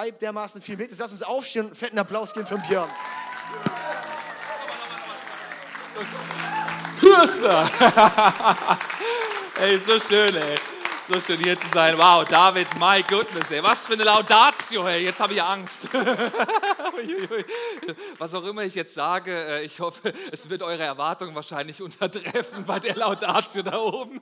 Vibe 0.00 0.18
dermaßen 0.18 0.62
viel 0.62 0.76
mit. 0.76 0.90
Jetzt 0.90 0.98
lass 0.98 1.12
uns 1.12 1.22
aufstehen 1.22 1.62
und 1.62 1.68
einen 1.68 1.76
fetten 1.76 1.98
Applaus 1.98 2.32
geben 2.32 2.46
für 2.46 2.58
Björn. 2.58 2.88
Grüße! 7.00 7.70
ey, 9.60 9.78
so 9.78 9.98
schön, 9.98 10.34
ey. 10.36 10.56
So 11.12 11.20
schön 11.20 11.38
hier 11.40 11.58
zu 11.58 11.66
sein. 11.74 11.98
Wow, 11.98 12.24
David, 12.24 12.68
my 12.78 13.02
goodness, 13.02 13.50
ey. 13.50 13.60
Was 13.64 13.84
für 13.84 13.94
eine 13.94 14.04
Laudatio, 14.04 14.86
ey. 14.86 15.06
Jetzt 15.06 15.18
habe 15.18 15.32
ich 15.32 15.42
Angst. 15.42 15.88
Was 18.18 18.32
auch 18.32 18.44
immer 18.44 18.62
ich 18.62 18.76
jetzt 18.76 18.94
sage, 18.94 19.32
äh, 19.32 19.64
ich 19.64 19.80
hoffe, 19.80 20.12
es 20.30 20.48
wird 20.48 20.62
eure 20.62 20.84
Erwartungen 20.84 21.34
wahrscheinlich 21.34 21.82
untertreffen 21.82 22.64
bei 22.64 22.78
der 22.78 22.94
Laudatio 22.94 23.62
da 23.62 23.76
oben. 23.78 24.20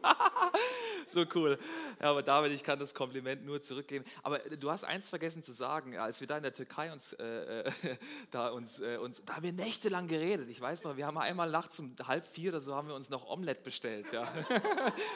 so 1.08 1.24
cool. 1.34 1.58
Ja, 2.00 2.10
aber 2.10 2.22
David, 2.22 2.52
ich 2.52 2.62
kann 2.62 2.78
das 2.78 2.94
Kompliment 2.94 3.44
nur 3.44 3.62
zurückgeben. 3.62 4.04
Aber 4.22 4.38
du 4.38 4.70
hast 4.70 4.84
eins 4.84 5.08
vergessen 5.08 5.42
zu 5.42 5.52
sagen, 5.52 5.98
als 5.98 6.20
wir 6.20 6.26
da 6.26 6.36
in 6.36 6.42
der 6.42 6.54
Türkei 6.54 6.92
uns, 6.92 7.12
äh, 7.14 7.64
äh 7.64 7.70
da 8.30 8.48
uns, 8.48 8.80
äh, 8.80 8.96
uns, 8.96 9.22
da 9.26 9.36
haben 9.36 9.42
wir 9.42 9.52
nächtelang 9.52 10.06
geredet. 10.06 10.48
Ich 10.48 10.60
weiß 10.60 10.84
noch, 10.84 10.96
wir 10.96 11.06
haben 11.06 11.18
einmal 11.18 11.50
nachts 11.50 11.78
um 11.80 11.94
halb 12.06 12.26
vier 12.26 12.50
oder 12.50 12.60
so 12.60 12.74
haben 12.74 12.88
wir 12.88 12.94
uns 12.94 13.10
noch 13.10 13.28
Omelette 13.28 13.62
bestellt, 13.62 14.12
ja, 14.12 14.26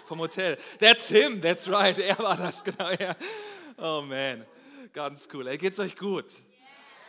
vom 0.07 0.19
Hotel. 0.19 0.59
That's 0.81 1.09
him, 1.09 1.41
that's 1.41 1.62
right, 1.69 1.99
er 1.99 2.19
war 2.19 2.37
das 2.37 2.63
genau. 2.63 2.91
Ja. 2.91 3.17
Oh 3.77 4.03
man, 4.03 4.47
ganz 4.93 5.29
cool. 5.33 5.47
Ey, 5.47 5.59
geht's 5.59 5.79
euch 5.79 5.97
gut? 5.97 6.27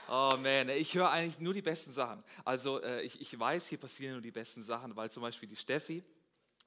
Oh 0.10 0.36
man, 0.42 0.70
ich 0.70 0.96
höre 0.96 1.10
eigentlich 1.10 1.40
nur 1.40 1.54
die 1.54 1.62
besten 1.62 1.92
Sachen. 1.92 2.24
Also 2.44 2.82
äh, 2.82 3.02
ich, 3.02 3.20
ich 3.22 3.40
weiß, 3.40 3.68
hier 3.68 3.78
passieren 3.78 4.14
nur 4.14 4.22
die 4.22 4.32
besten 4.32 4.62
Sachen, 4.62 4.96
weil 4.96 5.12
zum 5.12 5.24
Beispiel 5.24 5.50
die 5.50 5.56
Steffi 5.56 6.04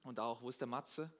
und 0.03 0.19
auch, 0.21 0.43
wo 0.43 0.49
ist 0.49 0.61
der 0.61 0.69
Matze? 0.69 1.11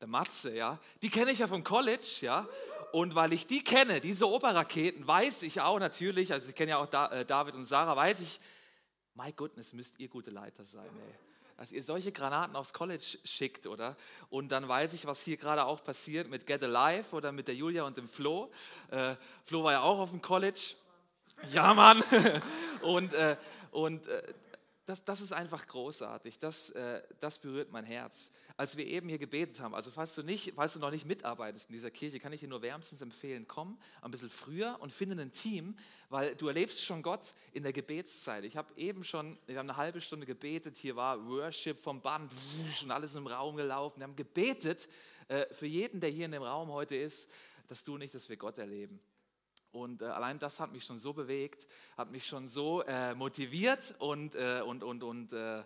der 0.00 0.08
Matze, 0.08 0.54
ja, 0.54 0.78
die 1.02 1.10
kenne 1.10 1.32
ich 1.32 1.40
ja 1.40 1.46
vom 1.46 1.64
College, 1.64 2.18
ja. 2.20 2.46
Und 2.92 3.14
weil 3.14 3.32
ich 3.32 3.46
die 3.46 3.62
kenne, 3.62 4.00
diese 4.00 4.28
Oberraketen, 4.28 5.06
weiß 5.06 5.42
ich 5.42 5.60
auch 5.60 5.78
natürlich, 5.78 6.32
also 6.32 6.48
ich 6.48 6.54
kenne 6.54 6.70
ja 6.70 6.78
auch 6.78 7.12
äh, 7.12 7.24
David 7.24 7.54
und 7.54 7.64
Sarah, 7.64 7.96
weiß 7.96 8.20
ich, 8.20 8.40
my 9.14 9.32
goodness, 9.32 9.72
müsst 9.72 9.98
ihr 9.98 10.08
gute 10.08 10.30
Leiter 10.30 10.64
sein, 10.64 10.86
ey. 10.86 11.27
Dass 11.58 11.72
ihr 11.72 11.82
solche 11.82 12.12
Granaten 12.12 12.56
aufs 12.56 12.72
College 12.72 13.18
schickt, 13.24 13.66
oder? 13.66 13.96
Und 14.30 14.50
dann 14.50 14.66
weiß 14.66 14.94
ich, 14.94 15.06
was 15.06 15.20
hier 15.20 15.36
gerade 15.36 15.66
auch 15.66 15.84
passiert 15.84 16.30
mit 16.30 16.46
Get 16.46 16.62
Alive 16.62 17.14
oder 17.14 17.32
mit 17.32 17.48
der 17.48 17.56
Julia 17.56 17.82
und 17.82 17.96
dem 17.98 18.08
Flo. 18.08 18.50
Äh, 18.90 19.16
Flo 19.44 19.64
war 19.64 19.72
ja 19.72 19.80
auch 19.82 19.98
auf 19.98 20.10
dem 20.10 20.22
College. 20.22 20.76
Ja, 21.52 21.74
Mann. 21.74 22.02
und 22.82 23.12
äh, 23.12 23.36
und 23.70 24.06
äh, 24.06 24.22
das, 24.88 25.04
das 25.04 25.20
ist 25.20 25.32
einfach 25.32 25.66
großartig. 25.66 26.38
Das, 26.38 26.70
äh, 26.70 27.02
das 27.20 27.38
berührt 27.38 27.70
mein 27.70 27.84
Herz. 27.84 28.30
Als 28.56 28.78
wir 28.78 28.86
eben 28.86 29.10
hier 29.10 29.18
gebetet 29.18 29.60
haben, 29.60 29.74
also 29.74 29.90
falls 29.90 30.14
du, 30.14 30.22
nicht, 30.22 30.54
falls 30.56 30.72
du 30.72 30.78
noch 30.78 30.90
nicht 30.90 31.04
mitarbeitest 31.04 31.68
in 31.68 31.74
dieser 31.74 31.90
Kirche, 31.90 32.18
kann 32.18 32.32
ich 32.32 32.40
dir 32.40 32.48
nur 32.48 32.62
wärmstens 32.62 33.02
empfehlen, 33.02 33.46
komm 33.46 33.78
ein 34.00 34.10
bisschen 34.10 34.30
früher 34.30 34.78
und 34.80 34.90
finde 34.90 35.20
ein 35.20 35.30
Team, 35.30 35.76
weil 36.08 36.34
du 36.36 36.48
erlebst 36.48 36.82
schon 36.82 37.02
Gott 37.02 37.34
in 37.52 37.64
der 37.64 37.74
Gebetszeit. 37.74 38.44
Ich 38.44 38.56
habe 38.56 38.72
eben 38.76 39.04
schon, 39.04 39.38
wir 39.44 39.58
haben 39.58 39.68
eine 39.68 39.76
halbe 39.76 40.00
Stunde 40.00 40.24
gebetet, 40.24 40.78
hier 40.78 40.96
war 40.96 41.28
Worship 41.28 41.78
vom 41.78 42.00
Band 42.00 42.32
und 42.82 42.90
alles 42.90 43.14
im 43.14 43.26
Raum 43.26 43.56
gelaufen. 43.56 44.00
Wir 44.00 44.04
haben 44.04 44.16
gebetet 44.16 44.88
äh, 45.28 45.44
für 45.52 45.66
jeden, 45.66 46.00
der 46.00 46.08
hier 46.08 46.24
in 46.24 46.32
dem 46.32 46.42
Raum 46.42 46.72
heute 46.72 46.96
ist, 46.96 47.30
dass 47.66 47.84
du 47.84 47.98
nicht, 47.98 48.14
dass 48.14 48.30
wir 48.30 48.38
Gott 48.38 48.56
erleben. 48.56 48.98
Und 49.78 50.02
äh, 50.02 50.06
allein 50.06 50.38
das 50.38 50.58
hat 50.60 50.72
mich 50.72 50.84
schon 50.84 50.98
so 50.98 51.12
bewegt, 51.12 51.66
hat 51.96 52.10
mich 52.10 52.26
schon 52.26 52.48
so 52.48 52.82
äh, 52.82 53.14
motiviert 53.14 53.94
und, 53.98 54.34
äh, 54.34 54.60
und, 54.64 54.82
und, 54.82 55.02
und 55.02 55.32
äh, 55.32 55.62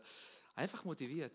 einfach 0.54 0.84
motiviert, 0.84 1.32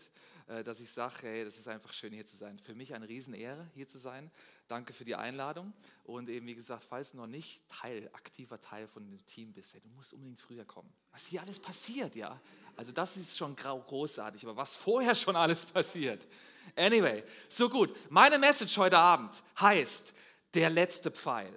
äh, 0.47 0.63
dass 0.63 0.79
ich 0.79 0.91
sage, 0.91 1.15
hey, 1.21 1.43
das 1.43 1.57
ist 1.57 1.67
einfach 1.67 1.91
schön 1.91 2.13
hier 2.13 2.25
zu 2.25 2.37
sein. 2.37 2.59
Für 2.59 2.75
mich 2.75 2.93
eine 2.93 3.09
Riesenehre, 3.09 3.67
hier 3.73 3.87
zu 3.87 3.97
sein. 3.97 4.29
Danke 4.67 4.93
für 4.93 5.05
die 5.05 5.15
Einladung. 5.15 5.73
Und 6.03 6.29
eben, 6.29 6.45
wie 6.45 6.55
gesagt, 6.55 6.83
falls 6.83 7.11
du 7.11 7.17
noch 7.17 7.27
nicht 7.27 7.67
Teil, 7.67 8.09
aktiver 8.13 8.61
Teil 8.61 8.87
von 8.87 9.03
dem 9.09 9.25
Team 9.25 9.53
bist, 9.53 9.73
hey, 9.73 9.81
du 9.81 9.89
musst 9.89 10.13
unbedingt 10.13 10.39
früher 10.39 10.65
kommen. 10.65 10.93
Was 11.11 11.25
hier 11.25 11.41
alles 11.41 11.59
passiert, 11.59 12.15
ja. 12.15 12.39
Also 12.75 12.91
das 12.91 13.17
ist 13.17 13.37
schon 13.37 13.55
großartig, 13.55 14.43
aber 14.43 14.55
was 14.55 14.75
vorher 14.75 15.15
schon 15.15 15.35
alles 15.35 15.65
passiert. 15.65 16.27
Anyway, 16.75 17.23
so 17.49 17.69
gut. 17.69 17.95
Meine 18.09 18.37
Message 18.37 18.77
heute 18.77 18.99
Abend 18.99 19.41
heißt, 19.59 20.13
der 20.53 20.69
letzte 20.69 21.09
Pfeil. 21.09 21.53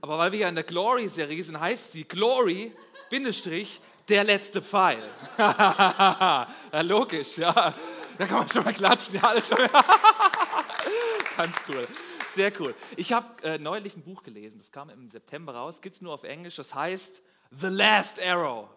Aber 0.00 0.18
weil 0.18 0.32
wir 0.32 0.40
ja 0.40 0.48
in 0.48 0.54
der 0.54 0.64
Glory-Serie 0.64 1.42
sind, 1.42 1.58
heißt 1.58 1.92
sie 1.92 2.04
Glory, 2.04 2.72
Bindestrich, 3.10 3.80
der 4.08 4.24
letzte 4.24 4.62
Pfeil. 4.62 5.02
ja, 5.38 6.46
logisch, 6.82 7.38
ja. 7.38 7.74
Da 8.18 8.26
kann 8.26 8.38
man 8.38 8.50
schon 8.50 8.64
mal 8.64 8.72
klatschen. 8.72 9.16
Ja, 9.16 9.22
alles 9.22 9.48
schon. 9.48 9.58
Ganz 11.36 11.56
cool. 11.68 11.86
Sehr 12.28 12.52
cool. 12.60 12.74
Ich 12.96 13.12
habe 13.12 13.42
äh, 13.42 13.58
neulich 13.58 13.96
ein 13.96 14.02
Buch 14.02 14.22
gelesen, 14.22 14.58
das 14.58 14.70
kam 14.70 14.90
im 14.90 15.08
September 15.08 15.54
raus, 15.54 15.80
gibt 15.80 15.96
es 15.96 16.02
nur 16.02 16.12
auf 16.12 16.24
Englisch, 16.24 16.56
das 16.56 16.74
heißt 16.74 17.22
The 17.50 17.68
Last 17.68 18.20
Arrow. 18.20 18.68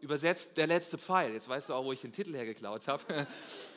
Übersetzt 0.00 0.56
der 0.56 0.66
letzte 0.66 0.98
Pfeil. 0.98 1.32
Jetzt 1.32 1.48
weißt 1.48 1.68
du 1.68 1.74
auch, 1.74 1.84
wo 1.84 1.92
ich 1.92 2.00
den 2.00 2.12
Titel 2.12 2.34
hergeklaut 2.34 2.88
habe. 2.88 3.02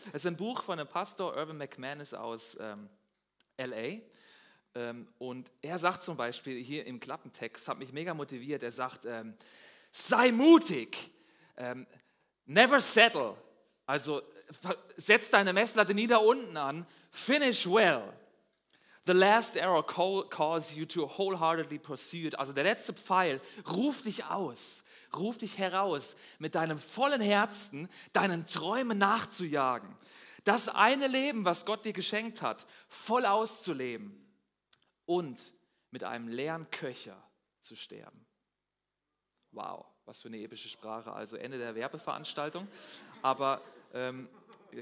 Es 0.08 0.22
ist 0.22 0.28
ein 0.28 0.38
Buch 0.38 0.64
von 0.64 0.80
einem 0.80 0.88
Pastor, 0.88 1.36
Urban 1.36 1.58
McManus 1.58 2.14
aus 2.14 2.58
ähm, 2.60 2.90
LA. 3.58 4.02
Ähm, 4.76 5.08
und 5.18 5.52
er 5.62 5.80
sagt 5.80 6.04
zum 6.04 6.18
Beispiel 6.18 6.62
hier 6.62 6.86
im 6.86 7.00
Klappentext, 7.00 7.68
hat 7.68 7.80
mich 7.80 7.94
mega 7.94 8.14
motiviert, 8.14 8.62
er 8.62 8.72
sagt, 8.72 9.06
ähm, 9.06 9.34
sei 9.92 10.32
mutig, 10.32 11.12
ähm, 11.56 11.88
never 12.46 12.82
settle, 12.82 13.38
also 13.86 14.22
setz 14.98 15.30
deine 15.30 15.54
Messlatte 15.54 15.94
nie 15.94 16.08
da 16.08 16.18
unten 16.18 16.58
an, 16.58 16.86
finish 17.10 17.66
well. 17.66 18.04
The 19.08 19.14
last 19.14 19.58
arrow 19.58 19.84
calls 19.84 20.76
you 20.76 20.86
to 20.88 21.08
wholeheartedly 21.08 21.78
pursue 21.78 22.28
it. 22.28 22.38
Also 22.38 22.54
der 22.54 22.64
letzte 22.64 22.92
Pfeil 22.92 23.40
ruft 23.72 24.06
dich 24.06 24.26
aus, 24.26 24.84
ruft 25.16 25.44
dich 25.44 25.58
heraus, 25.58 26.16
mit 26.40 26.56
deinem 26.56 26.80
vollen 26.80 27.22
Herzen 27.22 27.88
deinen 28.14 28.46
Träumen 28.48 28.98
nachzujagen. 28.98 29.96
Das 30.44 30.68
eine 30.70 31.08
Leben, 31.08 31.46
was 31.46 31.66
Gott 31.66 31.86
dir 31.86 31.94
geschenkt 31.94 32.42
hat, 32.42 32.68
voll 32.90 33.26
auszuleben 33.26 34.25
und 35.06 35.54
mit 35.92 36.04
einem 36.04 36.28
leeren 36.28 36.70
Köcher 36.72 37.22
zu 37.60 37.76
sterben. 37.76 38.26
Wow, 39.52 39.86
was 40.06 40.22
für 40.22 40.28
eine 40.28 40.40
epische 40.40 40.70
Sprache. 40.70 41.14
Also 41.14 41.38
Ende 41.38 41.58
der 41.58 41.76
Werbeveranstaltung. 41.76 42.68
Aber 43.22 43.62
ähm, 43.94 44.28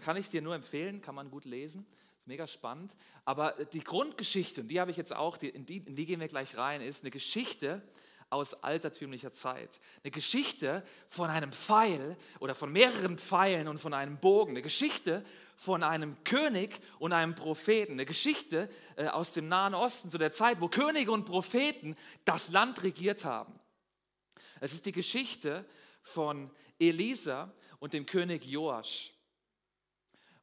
kann 0.02 0.18
ich 0.18 0.30
dir 0.30 0.42
nur 0.42 0.56
empfehlen, 0.56 1.02
kann 1.02 1.16
man 1.16 1.30
gut 1.30 1.46
lesen. 1.46 1.86
Ist 2.18 2.28
mega 2.28 2.48
spannend. 2.48 2.96
Aber 3.26 3.52
die 3.66 3.84
Grundgeschichte, 3.84 4.62
und 4.62 4.70
die 4.70 4.80
habe 4.80 4.92
ich 4.92 4.98
jetzt 4.98 5.16
auch, 5.16 5.38
die, 5.38 5.50
in, 5.50 5.66
die, 5.66 5.78
in 5.78 5.96
die 5.96 6.06
gehen 6.06 6.20
wir 6.20 6.28
gleich 6.28 6.58
rein, 6.58 6.82
ist 6.82 7.04
eine 7.04 7.12
Geschichte 7.12 7.82
aus 8.34 8.54
altertümlicher 8.64 9.32
Zeit. 9.32 9.70
Eine 10.04 10.12
Geschichte 10.12 10.84
von 11.10 11.30
einem 11.30 11.52
Pfeil 11.52 12.18
oder 12.40 12.56
von 12.56 12.72
mehreren 12.72 13.18
Pfeilen 13.18 13.68
und 13.68 13.80
von 13.80 13.94
einem 13.94 14.18
Bogen. 14.18 14.52
Eine 14.52 14.62
Geschichte 14.62 15.24
von 15.56 15.84
einem 15.84 16.22
König 16.24 16.80
und 17.00 17.14
einem 17.14 17.36
Propheten. 17.36 17.94
Eine 17.94 18.06
Geschichte 18.06 18.70
äh, 18.96 19.08
aus 19.08 19.32
dem 19.32 19.48
Nahen 19.48 19.76
Osten 19.76 20.10
zu 20.10 20.18
der 20.18 20.32
Zeit, 20.32 20.60
wo 20.60 20.68
Könige 20.68 21.12
und 21.12 21.26
Propheten 21.26 21.96
das 22.26 22.50
Land 22.50 22.84
regiert 22.84 23.24
haben. 23.24 23.58
Es 24.60 24.74
ist 24.74 24.86
die 24.86 24.92
Geschichte 24.92 25.66
von 26.02 26.50
Elisa 26.80 27.54
und 27.80 27.94
dem 27.94 28.06
König 28.06 28.46
Joasch. 28.46 29.14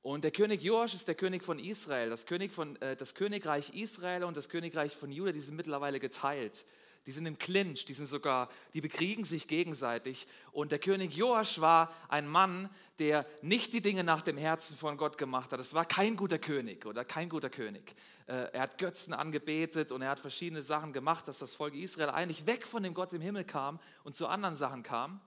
Und 0.03 0.25
der 0.25 0.31
König 0.31 0.63
Joasch 0.63 0.95
ist 0.95 1.09
der 1.09 1.15
König 1.15 1.43
von 1.43 1.59
Israel. 1.59 2.09
Das, 2.09 2.25
König 2.25 2.53
von, 2.53 2.81
äh, 2.81 2.97
das 2.97 3.15
Königreich 3.15 3.75
Israel 3.75 4.25
und 4.25 4.37
das 4.37 4.49
Königreich 4.49 4.97
von 4.97 5.13
Juda, 5.13 5.33
die 5.33 5.41
sind 5.41 5.57
mittlerweile 5.57 6.01
geteilt. 6.01 6.65
Die 7.07 7.13
sind 7.13 7.25
im 7.25 7.39
Clinch, 7.39 7.87
die 7.87 7.95
sind 7.95 8.07
sogar, 8.07 8.51
die 8.75 8.83
bekriegen 8.83 9.25
sich 9.25 9.49
gegenseitig. 9.49 10.27
Und 10.53 10.71
der 10.71 10.79
König 10.79 11.17
Joasch 11.17 11.61
war 11.61 11.95
ein 12.09 12.29
Mann, 12.29 12.69
der 12.99 13.27
nicht 13.41 13.73
die 13.73 13.81
Dinge 13.81 14.05
nach 14.05 14.21
dem 14.21 14.37
Herzen 14.37 14.77
von 14.77 14.99
Gott 14.99 15.17
gemacht 15.17 15.53
hat. 15.53 15.61
Es 15.61 15.73
war 15.73 15.87
kein 15.87 16.17
guter 16.17 16.39
König 16.39 16.85
oder 16.85 17.05
kein 17.05 17.31
guter 17.31 17.49
König. 17.49 17.95
Äh, 18.27 18.53
er 18.53 18.61
hat 18.61 18.77
Götzen 18.77 19.15
angebetet 19.15 19.93
und 19.93 20.03
er 20.03 20.11
hat 20.11 20.21
verschiedene 20.21 20.63
Sachen 20.63 20.93
gemacht, 20.93 21.27
dass 21.27 21.39
das 21.39 21.55
Volk 21.55 21.75
Israel 21.75 22.11
eigentlich 22.11 22.45
weg 22.45 22.67
von 22.67 22.83
dem 22.83 22.93
Gott 22.93 23.15
im 23.15 23.23
Himmel 23.23 23.45
kam 23.45 23.81
und 24.05 24.15
zu 24.15 24.27
anderen 24.27 24.55
Sachen 24.55 24.83
kam. 24.83 25.23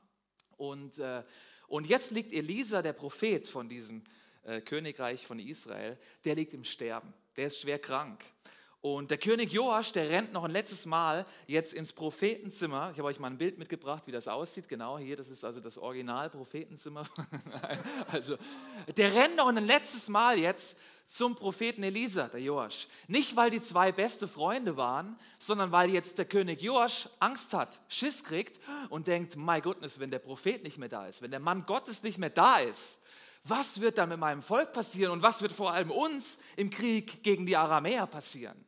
Und, 0.58 1.00
äh, 1.00 1.24
und 1.68 1.88
jetzt 1.88 2.12
liegt 2.12 2.34
Elisa, 2.34 2.84
der 2.84 2.94
Prophet 2.94 3.48
von 3.48 3.68
diesem 3.68 4.04
äh, 4.44 4.62
Königreich 4.62 5.26
von 5.26 5.40
Israel, 5.40 5.98
der 6.24 6.36
liegt 6.36 6.54
im 6.54 6.64
Sterben. 6.64 7.14
Der 7.36 7.48
ist 7.48 7.60
schwer 7.60 7.80
krank. 7.80 8.24
Und 8.84 9.12
der 9.12 9.18
König 9.18 9.54
Joasch, 9.54 9.94
der 9.94 10.10
rennt 10.10 10.34
noch 10.34 10.44
ein 10.44 10.52
letztes 10.52 10.86
Mal 10.86 11.26
jetzt 11.48 11.74
ins 11.74 11.94
Prophetenzimmer. 11.94 12.90
Ich 12.92 12.98
habe 12.98 13.08
euch 13.08 13.18
mal 13.18 13.30
ein 13.30 13.38
Bild 13.38 13.58
mitgebracht, 13.58 14.08
wie 14.08 14.12
das 14.12 14.28
aussieht. 14.28 14.68
Genau 14.68 14.98
hier, 14.98 15.16
das 15.16 15.30
ist 15.30 15.46
also 15.46 15.62
das 15.62 15.78
Original-Prophetenzimmer. 15.78 17.06
also, 18.12 18.36
der 18.98 19.16
rennt 19.16 19.38
noch 19.38 19.48
ein 19.48 19.66
letztes 19.66 20.10
Mal 20.10 20.38
jetzt 20.38 20.78
zum 21.08 21.34
Propheten 21.34 21.82
Elisa, 21.82 22.28
der 22.28 22.42
Joasch. 22.42 22.90
Nicht, 23.08 23.38
weil 23.38 23.50
die 23.50 23.62
zwei 23.62 23.94
beste 23.94 24.28
Freunde 24.28 24.76
waren, 24.76 25.18
sondern 25.40 25.72
weil 25.72 25.90
jetzt 25.90 26.18
der 26.18 26.26
König 26.26 26.62
Joasch 26.62 27.08
Angst 27.22 27.54
hat, 27.54 27.80
Schiss 27.88 28.22
kriegt 28.22 28.60
und 28.90 29.08
denkt, 29.08 29.38
my 29.38 29.62
goodness, 29.62 30.02
wenn 30.02 30.12
der 30.12 30.20
Prophet 30.20 30.62
nicht 30.62 30.78
mehr 30.78 30.90
da 30.90 31.08
ist, 31.08 31.22
wenn 31.22 31.32
der 31.32 31.40
Mann 31.40 31.66
Gottes 31.66 32.04
nicht 32.04 32.18
mehr 32.18 32.32
da 32.32 32.58
ist, 32.58 33.00
was 33.46 33.80
wird 33.80 33.98
dann 33.98 34.10
mit 34.10 34.20
meinem 34.20 34.42
Volk 34.42 34.74
passieren 34.74 35.14
und 35.14 35.22
was 35.22 35.42
wird 35.42 35.54
vor 35.54 35.72
allem 35.72 35.90
uns 35.90 36.38
im 36.58 36.70
Krieg 36.70 37.24
gegen 37.24 37.46
die 37.46 37.56
Aramäer 37.56 38.08
passieren? 38.08 38.66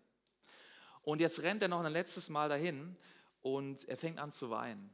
Und 1.05 1.21
jetzt 1.21 1.43
rennt 1.43 1.61
er 1.61 1.67
noch 1.67 1.83
ein 1.83 1.93
letztes 1.93 2.29
Mal 2.29 2.49
dahin 2.49 2.97
und 3.41 3.87
er 3.87 3.95
fängt 3.95 4.17
an 4.19 4.31
zu 4.31 4.49
weinen. 4.49 4.89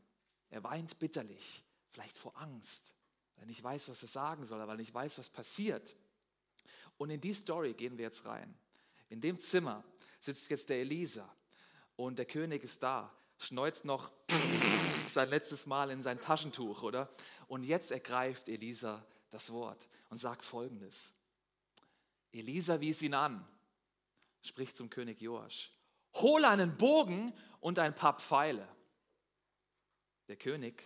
Er 0.50 0.62
weint 0.64 1.00
bitterlich, 1.00 1.64
vielleicht 1.90 2.18
vor 2.18 2.38
Angst, 2.38 2.94
weil 3.36 3.46
er 3.46 3.48
nicht 3.48 3.64
weiß, 3.64 3.88
was 3.88 4.02
er 4.02 4.10
sagen 4.10 4.44
soll, 4.44 4.60
weil 4.60 4.72
er 4.72 4.76
nicht 4.76 4.94
weiß, 4.94 5.18
was 5.18 5.30
passiert. 5.30 5.96
Und 6.98 7.10
in 7.12 7.22
die 7.22 7.34
Story 7.34 7.74
gehen 7.74 7.98
wir 7.98 8.04
jetzt 8.04 8.26
rein. 8.26 8.54
In 9.08 9.22
dem 9.22 9.40
Zimmer 9.40 9.86
sitzt 10.20 10.50
jetzt 10.50 10.70
der 10.70 10.82
Elisa 10.82 11.34
und 11.96 12.20
der 12.20 12.26
König 12.26 12.64
ist 12.64 12.84
da, 12.84 13.10
schneuzt 13.38 13.86
noch 13.86 14.12
sein 15.14 15.30
letztes 15.30 15.66
Mal 15.66 15.92
in 15.92 16.04
sein 16.04 16.20
Taschentuch, 16.20 16.84
oder? 16.84 17.10
Und 17.48 17.64
jetzt 17.64 17.90
ergreift 17.90 18.50
Elisa 18.50 19.06
das 19.30 19.54
Wort 19.54 19.88
und 20.10 20.18
sagt 20.18 20.44
folgendes. 20.44 21.14
Elisa 22.34 22.82
wies 22.82 23.02
ihn 23.02 23.14
an, 23.14 23.48
spricht 24.42 24.76
zum 24.76 24.90
König 24.90 25.22
Joasch. 25.22 25.72
Hole 26.16 26.48
einen 26.48 26.78
Bogen 26.78 27.34
und 27.60 27.80
ein 27.80 27.96
paar 27.96 28.20
Pfeile. 28.20 28.68
Der 30.28 30.36
König 30.36 30.82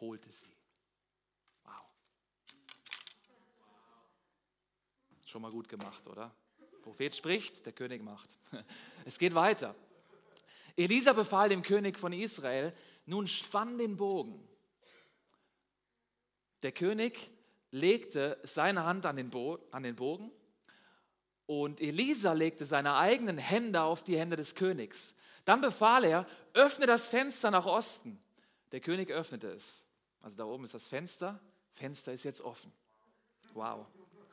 holte 0.00 0.30
sie. 0.30 0.56
Wow. 1.64 1.72
Schon 5.24 5.42
mal 5.42 5.50
gut 5.50 5.68
gemacht, 5.68 6.06
oder? 6.06 6.34
Der 6.58 6.78
Prophet 6.78 7.14
spricht, 7.14 7.64
der 7.66 7.72
König 7.72 8.02
macht. 8.02 8.28
Es 9.04 9.18
geht 9.18 9.34
weiter. 9.34 9.74
Elisa 10.76 11.12
befahl 11.12 11.48
dem 11.48 11.62
König 11.62 11.98
von 11.98 12.12
Israel, 12.12 12.74
nun 13.04 13.26
spann 13.26 13.78
den 13.78 13.96
Bogen. 13.96 14.48
Der 16.62 16.72
König 16.72 17.30
legte 17.70 18.38
seine 18.42 18.84
Hand 18.84 19.04
an 19.06 19.16
den, 19.16 19.30
Bo 19.30 19.58
an 19.70 19.82
den 19.82 19.96
Bogen 19.96 20.30
und 21.60 21.82
Elisa 21.82 22.32
legte 22.32 22.64
seine 22.64 22.94
eigenen 22.94 23.36
Hände 23.36 23.82
auf 23.82 24.02
die 24.02 24.18
Hände 24.18 24.36
des 24.36 24.54
Königs. 24.54 25.14
Dann 25.44 25.60
befahl 25.60 26.02
er, 26.04 26.26
öffne 26.54 26.86
das 26.86 27.08
Fenster 27.08 27.50
nach 27.50 27.66
Osten. 27.66 28.18
Der 28.70 28.80
König 28.80 29.10
öffnete 29.10 29.48
es. 29.48 29.84
Also 30.22 30.38
da 30.38 30.44
oben 30.44 30.64
ist 30.64 30.72
das 30.72 30.88
Fenster. 30.88 31.38
Fenster 31.74 32.12
ist 32.14 32.24
jetzt 32.24 32.40
offen. 32.40 32.72
Wow. 33.52 33.86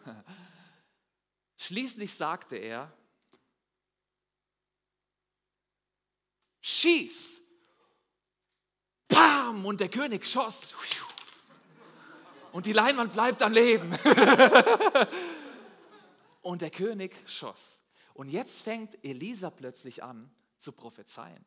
Schließlich 1.57 2.13
sagte 2.13 2.55
er, 2.55 2.89
schieß. 6.61 7.41
Pam! 9.09 9.65
Und 9.65 9.81
der 9.81 9.89
König 9.89 10.25
schoss. 10.25 10.73
Und 12.53 12.65
die 12.65 12.73
Leinwand 12.73 13.11
bleibt 13.11 13.41
am 13.41 13.51
Leben. 13.51 13.91
Und 16.41 16.61
der 16.61 16.71
König 16.71 17.15
schoss. 17.29 17.83
Und 18.13 18.29
jetzt 18.29 18.61
fängt 18.61 19.03
Elisa 19.03 19.49
plötzlich 19.49 20.03
an 20.03 20.31
zu 20.57 20.71
prophezeien. 20.71 21.45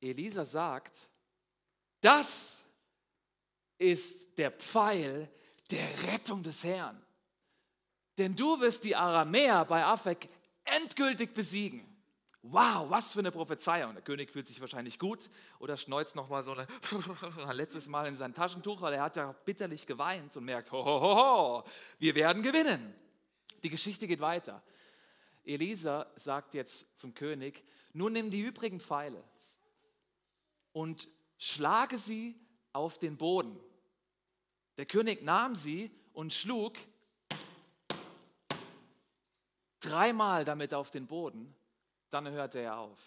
Elisa 0.00 0.44
sagt, 0.44 1.08
das 2.00 2.60
ist 3.78 4.36
der 4.38 4.50
Pfeil 4.50 5.30
der 5.70 6.04
Rettung 6.04 6.42
des 6.42 6.64
Herrn. 6.64 7.04
Denn 8.18 8.36
du 8.36 8.60
wirst 8.60 8.84
die 8.84 8.94
Aramäer 8.94 9.64
bei 9.64 9.84
Afek 9.84 10.28
endgültig 10.64 11.34
besiegen. 11.34 11.91
Wow, 12.44 12.90
was 12.90 13.12
für 13.12 13.20
eine 13.20 13.30
Prophezeiung. 13.30 13.94
Der 13.94 14.02
König 14.02 14.32
fühlt 14.32 14.48
sich 14.48 14.60
wahrscheinlich 14.60 14.98
gut 14.98 15.30
oder 15.60 15.76
schneuzt 15.76 16.16
nochmal 16.16 16.42
so 16.42 16.54
ein 17.46 17.56
letztes 17.56 17.86
Mal 17.86 18.08
in 18.08 18.16
sein 18.16 18.34
Taschentuch, 18.34 18.80
weil 18.80 18.94
er 18.94 19.02
hat 19.02 19.14
ja 19.14 19.32
bitterlich 19.44 19.86
geweint 19.86 20.36
und 20.36 20.44
merkt, 20.44 20.72
hohoho, 20.72 21.62
wir 22.00 22.14
werden 22.16 22.42
gewinnen. 22.42 22.94
Die 23.62 23.70
Geschichte 23.70 24.08
geht 24.08 24.20
weiter. 24.20 24.60
Elisa 25.44 26.10
sagt 26.16 26.54
jetzt 26.54 26.98
zum 26.98 27.14
König, 27.14 27.62
nun 27.92 28.12
nimm 28.12 28.28
die 28.28 28.40
übrigen 28.40 28.80
Pfeile 28.80 29.22
und 30.72 31.08
schlage 31.38 31.96
sie 31.96 32.34
auf 32.72 32.98
den 32.98 33.16
Boden. 33.16 33.56
Der 34.78 34.86
König 34.86 35.22
nahm 35.22 35.54
sie 35.54 35.92
und 36.12 36.32
schlug 36.32 36.74
dreimal 39.78 40.44
damit 40.44 40.74
auf 40.74 40.90
den 40.90 41.06
Boden 41.06 41.54
dann 42.12 42.30
hörte 42.30 42.60
er 42.60 42.78
auf. 42.78 42.98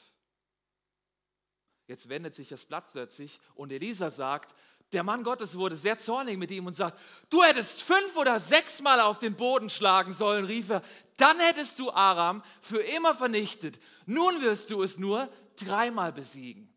Jetzt 1.87 2.09
wendet 2.09 2.33
sich 2.33 2.49
das 2.49 2.65
Blatt 2.65 2.91
plötzlich 2.91 3.39
und 3.53 3.71
Elisa 3.71 4.09
sagt, 4.09 4.55
der 4.91 5.03
Mann 5.03 5.23
Gottes 5.23 5.57
wurde 5.57 5.75
sehr 5.75 5.99
zornig 5.99 6.37
mit 6.37 6.51
ihm 6.51 6.65
und 6.65 6.75
sagt, 6.75 6.99
du 7.29 7.43
hättest 7.43 7.81
fünf 7.81 8.15
oder 8.17 8.39
sechs 8.39 8.81
Mal 8.81 8.99
auf 8.99 9.19
den 9.19 9.35
Boden 9.35 9.69
schlagen 9.69 10.11
sollen, 10.11 10.45
rief 10.45 10.69
er, 10.69 10.81
dann 11.17 11.39
hättest 11.39 11.79
du 11.79 11.91
Aram 11.91 12.43
für 12.61 12.81
immer 12.81 13.13
vernichtet. 13.13 13.79
Nun 14.05 14.41
wirst 14.41 14.71
du 14.71 14.81
es 14.83 14.97
nur 14.97 15.29
dreimal 15.55 16.11
besiegen. 16.11 16.73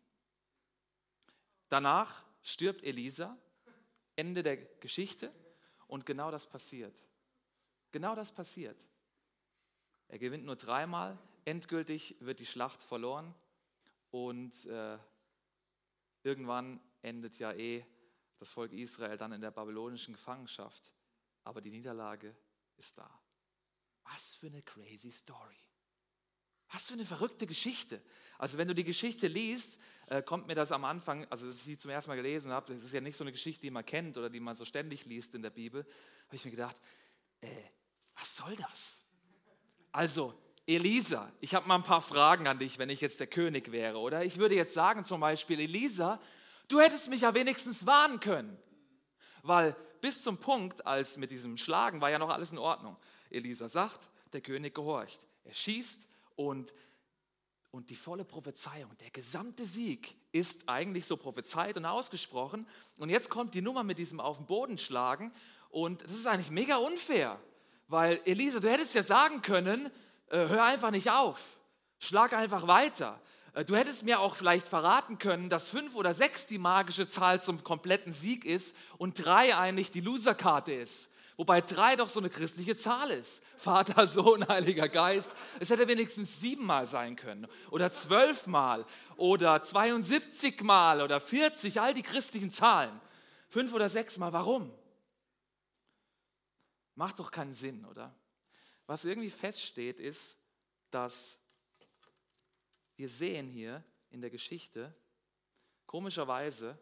Danach 1.69 2.23
stirbt 2.41 2.83
Elisa, 2.83 3.37
Ende 4.15 4.43
der 4.43 4.57
Geschichte 4.57 5.31
und 5.87 6.05
genau 6.05 6.31
das 6.31 6.47
passiert. 6.47 6.95
Genau 7.91 8.15
das 8.15 8.31
passiert. 8.31 8.77
Er 10.07 10.19
gewinnt 10.19 10.45
nur 10.45 10.55
dreimal, 10.55 11.17
endgültig 11.45 12.15
wird 12.19 12.39
die 12.39 12.45
Schlacht 12.45 12.83
verloren 12.83 13.33
und 14.11 14.65
äh, 14.65 14.97
irgendwann 16.23 16.79
endet 17.01 17.39
ja 17.39 17.53
eh 17.53 17.85
das 18.37 18.51
Volk 18.51 18.71
Israel 18.71 19.17
dann 19.17 19.31
in 19.31 19.41
der 19.41 19.51
babylonischen 19.51 20.13
Gefangenschaft. 20.13 20.91
Aber 21.43 21.61
die 21.61 21.71
Niederlage 21.71 22.35
ist 22.77 22.97
da. 22.97 23.09
Was 24.03 24.35
für 24.35 24.47
eine 24.47 24.61
crazy 24.61 25.11
Story. 25.11 25.57
Was 26.71 26.87
für 26.87 26.93
eine 26.93 27.05
verrückte 27.05 27.47
Geschichte. 27.47 28.01
Also 28.37 28.57
wenn 28.57 28.67
du 28.67 28.75
die 28.75 28.83
Geschichte 28.83 29.27
liest, 29.27 29.79
äh, 30.07 30.21
kommt 30.21 30.47
mir 30.47 30.55
das 30.55 30.71
am 30.71 30.85
Anfang, 30.85 31.25
also 31.29 31.47
dass 31.47 31.57
ich 31.57 31.63
sie 31.63 31.77
zum 31.77 31.91
ersten 31.91 32.09
Mal 32.09 32.15
gelesen 32.15 32.51
habe, 32.51 32.73
das 32.73 32.83
ist 32.83 32.93
ja 32.93 33.01
nicht 33.01 33.17
so 33.17 33.23
eine 33.23 33.31
Geschichte, 33.31 33.61
die 33.61 33.71
man 33.71 33.85
kennt 33.85 34.17
oder 34.17 34.29
die 34.29 34.39
man 34.39 34.55
so 34.55 34.65
ständig 34.65 35.05
liest 35.05 35.35
in 35.35 35.41
der 35.41 35.49
Bibel, 35.49 35.85
habe 36.27 36.35
ich 36.35 36.45
mir 36.45 36.51
gedacht, 36.51 36.77
äh, 37.41 37.49
was 38.15 38.37
soll 38.37 38.55
das? 38.55 39.03
Also 39.91 40.39
Elisa, 40.69 41.33
ich 41.39 41.55
habe 41.55 41.67
mal 41.67 41.75
ein 41.75 41.83
paar 41.83 42.03
Fragen 42.03 42.47
an 42.47 42.59
dich, 42.59 42.77
wenn 42.77 42.91
ich 42.91 43.01
jetzt 43.01 43.19
der 43.19 43.25
König 43.25 43.71
wäre, 43.71 43.97
oder? 43.97 44.23
Ich 44.23 44.37
würde 44.37 44.53
jetzt 44.53 44.75
sagen 44.75 45.03
zum 45.03 45.19
Beispiel, 45.19 45.59
Elisa, 45.59 46.21
du 46.67 46.79
hättest 46.79 47.09
mich 47.09 47.21
ja 47.21 47.33
wenigstens 47.33 47.87
warnen 47.87 48.19
können. 48.19 48.55
Weil 49.41 49.75
bis 49.99 50.21
zum 50.21 50.37
Punkt, 50.37 50.85
als 50.85 51.17
mit 51.17 51.31
diesem 51.31 51.57
Schlagen, 51.57 52.01
war 52.01 52.11
ja 52.11 52.19
noch 52.19 52.29
alles 52.29 52.51
in 52.51 52.59
Ordnung. 52.59 52.97
Elisa 53.31 53.67
sagt, 53.67 54.11
der 54.31 54.41
König 54.41 54.75
gehorcht. 54.75 55.19
Er 55.43 55.55
schießt 55.55 56.07
und, 56.35 56.71
und 57.71 57.89
die 57.89 57.95
volle 57.95 58.23
Prophezeiung, 58.23 58.95
der 58.99 59.09
gesamte 59.09 59.65
Sieg 59.65 60.17
ist 60.31 60.69
eigentlich 60.69 61.07
so 61.07 61.17
prophezeit 61.17 61.77
und 61.77 61.85
ausgesprochen. 61.85 62.67
Und 62.97 63.09
jetzt 63.09 63.31
kommt 63.31 63.55
die 63.55 63.63
Nummer 63.63 63.83
mit 63.83 63.97
diesem 63.97 64.19
auf 64.19 64.37
den 64.37 64.45
Boden 64.45 64.77
schlagen 64.77 65.33
und 65.69 66.03
das 66.03 66.11
ist 66.11 66.27
eigentlich 66.27 66.51
mega 66.51 66.77
unfair. 66.77 67.39
Weil 67.87 68.21
Elisa, 68.25 68.59
du 68.59 68.69
hättest 68.69 68.93
ja 68.93 69.01
sagen 69.01 69.41
können, 69.41 69.89
hör 70.29 70.63
einfach 70.63 70.91
nicht 70.91 71.11
auf. 71.11 71.39
Schlag 71.99 72.33
einfach 72.33 72.67
weiter. 72.67 73.19
Äh, 73.53 73.65
du 73.65 73.75
hättest 73.75 74.03
mir 74.03 74.19
auch 74.19 74.35
vielleicht 74.35 74.67
verraten 74.67 75.17
können, 75.17 75.49
dass 75.49 75.69
fünf 75.69 75.95
oder 75.95 76.13
sechs 76.13 76.47
die 76.47 76.57
magische 76.57 77.07
Zahl 77.07 77.41
zum 77.41 77.63
kompletten 77.63 78.13
Sieg 78.13 78.45
ist 78.45 78.75
und 78.97 79.23
drei 79.23 79.55
eigentlich 79.55 79.91
die 79.91 80.01
Loserkarte 80.01 80.73
ist. 80.73 81.09
Wobei 81.37 81.61
drei 81.61 81.95
doch 81.95 82.09
so 82.09 82.19
eine 82.19 82.29
christliche 82.29 82.75
Zahl 82.75 83.11
ist. 83.11 83.41
Vater, 83.57 84.07
Sohn, 84.07 84.45
Heiliger 84.47 84.89
Geist. 84.89 85.35
Es 85.59 85.69
hätte 85.69 85.87
wenigstens 85.87 86.39
siebenmal 86.39 86.85
sein 86.85 87.15
können 87.15 87.47
oder 87.71 87.91
zwölfmal 87.91 88.85
oder 89.15 89.61
72 89.61 90.61
Mal 90.63 91.01
oder 91.01 91.21
40, 91.21 91.79
all 91.79 91.93
die 91.93 92.03
christlichen 92.03 92.51
Zahlen. 92.51 92.99
Fünf 93.47 93.73
oder 93.73 93.89
sechsmal, 93.89 94.33
warum? 94.33 94.71
Macht 96.95 97.19
doch 97.19 97.31
keinen 97.31 97.53
Sinn, 97.53 97.85
oder? 97.85 98.13
Was 98.89 99.05
irgendwie 99.05 99.29
feststeht, 99.29 99.99
ist, 99.99 100.35
dass 100.89 101.37
wir 102.95 103.07
sehen 103.07 103.47
hier 103.47 103.83
in 104.09 104.19
der 104.19 104.31
Geschichte, 104.31 104.95
komischerweise 105.85 106.75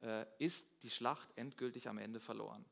äh, 0.00 0.26
ist 0.38 0.64
die 0.84 0.90
Schlacht 0.90 1.28
endgültig 1.34 1.88
am 1.88 1.98
Ende 1.98 2.20
verloren. 2.20 2.64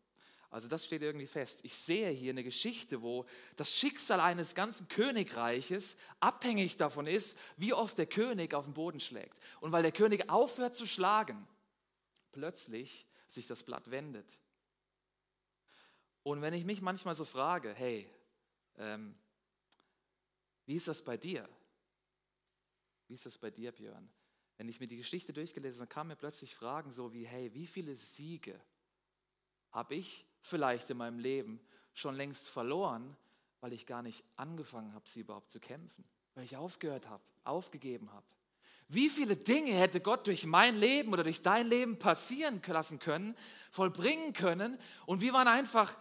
Also 0.48 0.68
das 0.68 0.84
steht 0.84 1.02
irgendwie 1.02 1.26
fest. 1.26 1.64
Ich 1.64 1.76
sehe 1.76 2.10
hier 2.10 2.30
eine 2.30 2.44
Geschichte, 2.44 3.02
wo 3.02 3.26
das 3.56 3.76
Schicksal 3.76 4.20
eines 4.20 4.54
ganzen 4.54 4.86
Königreiches 4.86 5.96
abhängig 6.20 6.76
davon 6.76 7.08
ist, 7.08 7.36
wie 7.56 7.72
oft 7.72 7.98
der 7.98 8.06
König 8.06 8.54
auf 8.54 8.64
den 8.64 8.74
Boden 8.74 9.00
schlägt. 9.00 9.36
Und 9.60 9.72
weil 9.72 9.82
der 9.82 9.90
König 9.90 10.30
aufhört 10.30 10.76
zu 10.76 10.86
schlagen, 10.86 11.48
plötzlich 12.30 13.08
sich 13.26 13.48
das 13.48 13.64
Blatt 13.64 13.90
wendet. 13.90 14.38
Und 16.22 16.42
wenn 16.42 16.54
ich 16.54 16.64
mich 16.64 16.80
manchmal 16.80 17.16
so 17.16 17.24
frage, 17.24 17.74
hey, 17.74 18.08
ähm, 18.78 19.14
wie 20.66 20.74
ist 20.74 20.88
das 20.88 21.02
bei 21.02 21.16
dir? 21.16 21.48
Wie 23.06 23.14
ist 23.14 23.26
das 23.26 23.38
bei 23.38 23.50
dir, 23.50 23.72
Björn? 23.72 24.08
Wenn 24.56 24.68
ich 24.68 24.80
mir 24.80 24.88
die 24.88 24.96
Geschichte 24.96 25.32
durchgelesen 25.32 25.82
habe, 25.82 25.88
kamen 25.88 26.08
mir 26.08 26.16
plötzlich 26.16 26.54
Fragen 26.54 26.90
so 26.90 27.12
wie, 27.12 27.26
hey, 27.26 27.52
wie 27.54 27.66
viele 27.66 27.96
Siege 27.96 28.60
habe 29.70 29.94
ich 29.94 30.26
vielleicht 30.40 30.90
in 30.90 30.96
meinem 30.96 31.18
Leben 31.18 31.60
schon 31.94 32.14
längst 32.14 32.48
verloren, 32.48 33.16
weil 33.60 33.72
ich 33.72 33.86
gar 33.86 34.02
nicht 34.02 34.24
angefangen 34.36 34.94
habe, 34.94 35.08
sie 35.08 35.20
überhaupt 35.20 35.50
zu 35.50 35.60
kämpfen? 35.60 36.04
weil 36.38 36.44
ich 36.44 36.56
aufgehört 36.56 37.08
habe, 37.08 37.20
aufgegeben 37.42 38.12
habe. 38.12 38.24
Wie 38.86 39.10
viele 39.10 39.34
Dinge 39.34 39.72
hätte 39.72 40.00
Gott 40.00 40.28
durch 40.28 40.46
mein 40.46 40.76
Leben 40.76 41.12
oder 41.12 41.24
durch 41.24 41.42
dein 41.42 41.66
Leben 41.66 41.98
passieren 41.98 42.62
lassen 42.64 43.00
können, 43.00 43.34
vollbringen 43.72 44.34
können 44.34 44.78
und 45.06 45.20
wir 45.20 45.32
waren 45.32 45.48
einfach, 45.48 45.96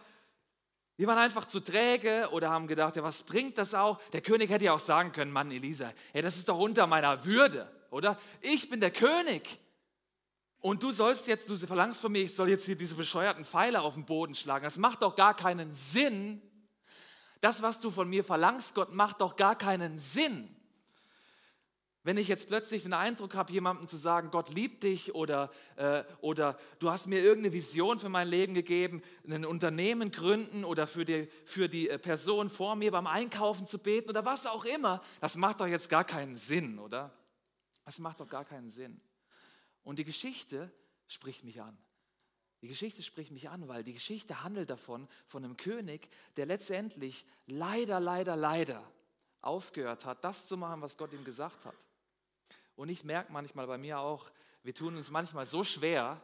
wir 0.98 1.06
waren 1.06 1.18
einfach 1.18 1.44
zu 1.44 1.60
träge 1.60 2.28
oder 2.32 2.50
haben 2.50 2.66
gedacht, 2.66 2.96
ja, 2.96 3.04
was 3.04 3.22
bringt 3.22 3.56
das 3.56 3.72
auch? 3.72 4.00
Der 4.12 4.20
König 4.20 4.50
hätte 4.50 4.64
ja 4.64 4.72
auch 4.72 4.80
sagen 4.80 5.12
können, 5.12 5.30
Mann, 5.30 5.52
Elisa, 5.52 5.92
ja, 6.12 6.22
das 6.22 6.36
ist 6.36 6.48
doch 6.48 6.58
unter 6.58 6.88
meiner 6.88 7.24
Würde, 7.24 7.70
oder? 7.90 8.18
Ich 8.40 8.68
bin 8.68 8.80
der 8.80 8.90
König. 8.90 9.60
Und 10.60 10.82
du 10.82 10.90
sollst 10.90 11.28
jetzt, 11.28 11.48
du 11.48 11.56
verlangst 11.56 12.00
von 12.00 12.10
mir, 12.10 12.22
ich 12.22 12.34
soll 12.34 12.48
jetzt 12.48 12.66
hier 12.66 12.74
diese 12.74 12.96
bescheuerten 12.96 13.44
Pfeile 13.44 13.80
auf 13.80 13.94
den 13.94 14.06
Boden 14.06 14.34
schlagen. 14.34 14.64
Das 14.64 14.76
macht 14.76 15.02
doch 15.02 15.14
gar 15.14 15.34
keinen 15.34 15.72
Sinn. 15.72 16.42
Das, 17.40 17.62
was 17.62 17.78
du 17.78 17.92
von 17.92 18.10
mir 18.10 18.24
verlangst, 18.24 18.74
Gott, 18.74 18.92
macht 18.92 19.20
doch 19.20 19.36
gar 19.36 19.56
keinen 19.56 20.00
Sinn. 20.00 20.52
Wenn 22.08 22.16
ich 22.16 22.28
jetzt 22.28 22.48
plötzlich 22.48 22.84
den 22.84 22.94
Eindruck 22.94 23.34
habe, 23.34 23.52
jemandem 23.52 23.86
zu 23.86 23.98
sagen, 23.98 24.30
Gott 24.30 24.48
liebt 24.48 24.82
dich 24.82 25.14
oder, 25.14 25.50
äh, 25.76 26.04
oder 26.22 26.58
du 26.78 26.88
hast 26.88 27.06
mir 27.06 27.20
irgendeine 27.20 27.52
Vision 27.52 28.00
für 28.00 28.08
mein 28.08 28.28
Leben 28.28 28.54
gegeben, 28.54 29.02
ein 29.28 29.44
Unternehmen 29.44 30.10
gründen 30.10 30.64
oder 30.64 30.86
für 30.86 31.04
die, 31.04 31.28
für 31.44 31.68
die 31.68 31.90
äh, 31.90 31.98
Person 31.98 32.48
vor 32.48 32.76
mir 32.76 32.92
beim 32.92 33.06
Einkaufen 33.06 33.66
zu 33.66 33.78
beten 33.78 34.08
oder 34.08 34.24
was 34.24 34.46
auch 34.46 34.64
immer, 34.64 35.02
das 35.20 35.36
macht 35.36 35.60
doch 35.60 35.66
jetzt 35.66 35.90
gar 35.90 36.02
keinen 36.02 36.38
Sinn, 36.38 36.78
oder? 36.78 37.12
Das 37.84 37.98
macht 37.98 38.20
doch 38.20 38.28
gar 38.30 38.46
keinen 38.46 38.70
Sinn. 38.70 39.02
Und 39.82 39.98
die 39.98 40.04
Geschichte 40.04 40.72
spricht 41.08 41.44
mich 41.44 41.60
an. 41.60 41.76
Die 42.62 42.68
Geschichte 42.68 43.02
spricht 43.02 43.32
mich 43.32 43.50
an, 43.50 43.68
weil 43.68 43.84
die 43.84 43.92
Geschichte 43.92 44.42
handelt 44.42 44.70
davon, 44.70 45.08
von 45.26 45.44
einem 45.44 45.58
König, 45.58 46.08
der 46.38 46.46
letztendlich 46.46 47.26
leider, 47.44 48.00
leider, 48.00 48.34
leider 48.34 48.90
aufgehört 49.42 50.06
hat, 50.06 50.24
das 50.24 50.46
zu 50.46 50.56
machen, 50.56 50.80
was 50.80 50.96
Gott 50.96 51.12
ihm 51.12 51.22
gesagt 51.22 51.66
hat. 51.66 51.74
Und 52.78 52.90
ich 52.90 53.02
merke 53.02 53.32
manchmal 53.32 53.66
bei 53.66 53.76
mir 53.76 53.98
auch, 53.98 54.30
wir 54.62 54.72
tun 54.72 54.96
uns 54.96 55.10
manchmal 55.10 55.46
so 55.46 55.64
schwer, 55.64 56.22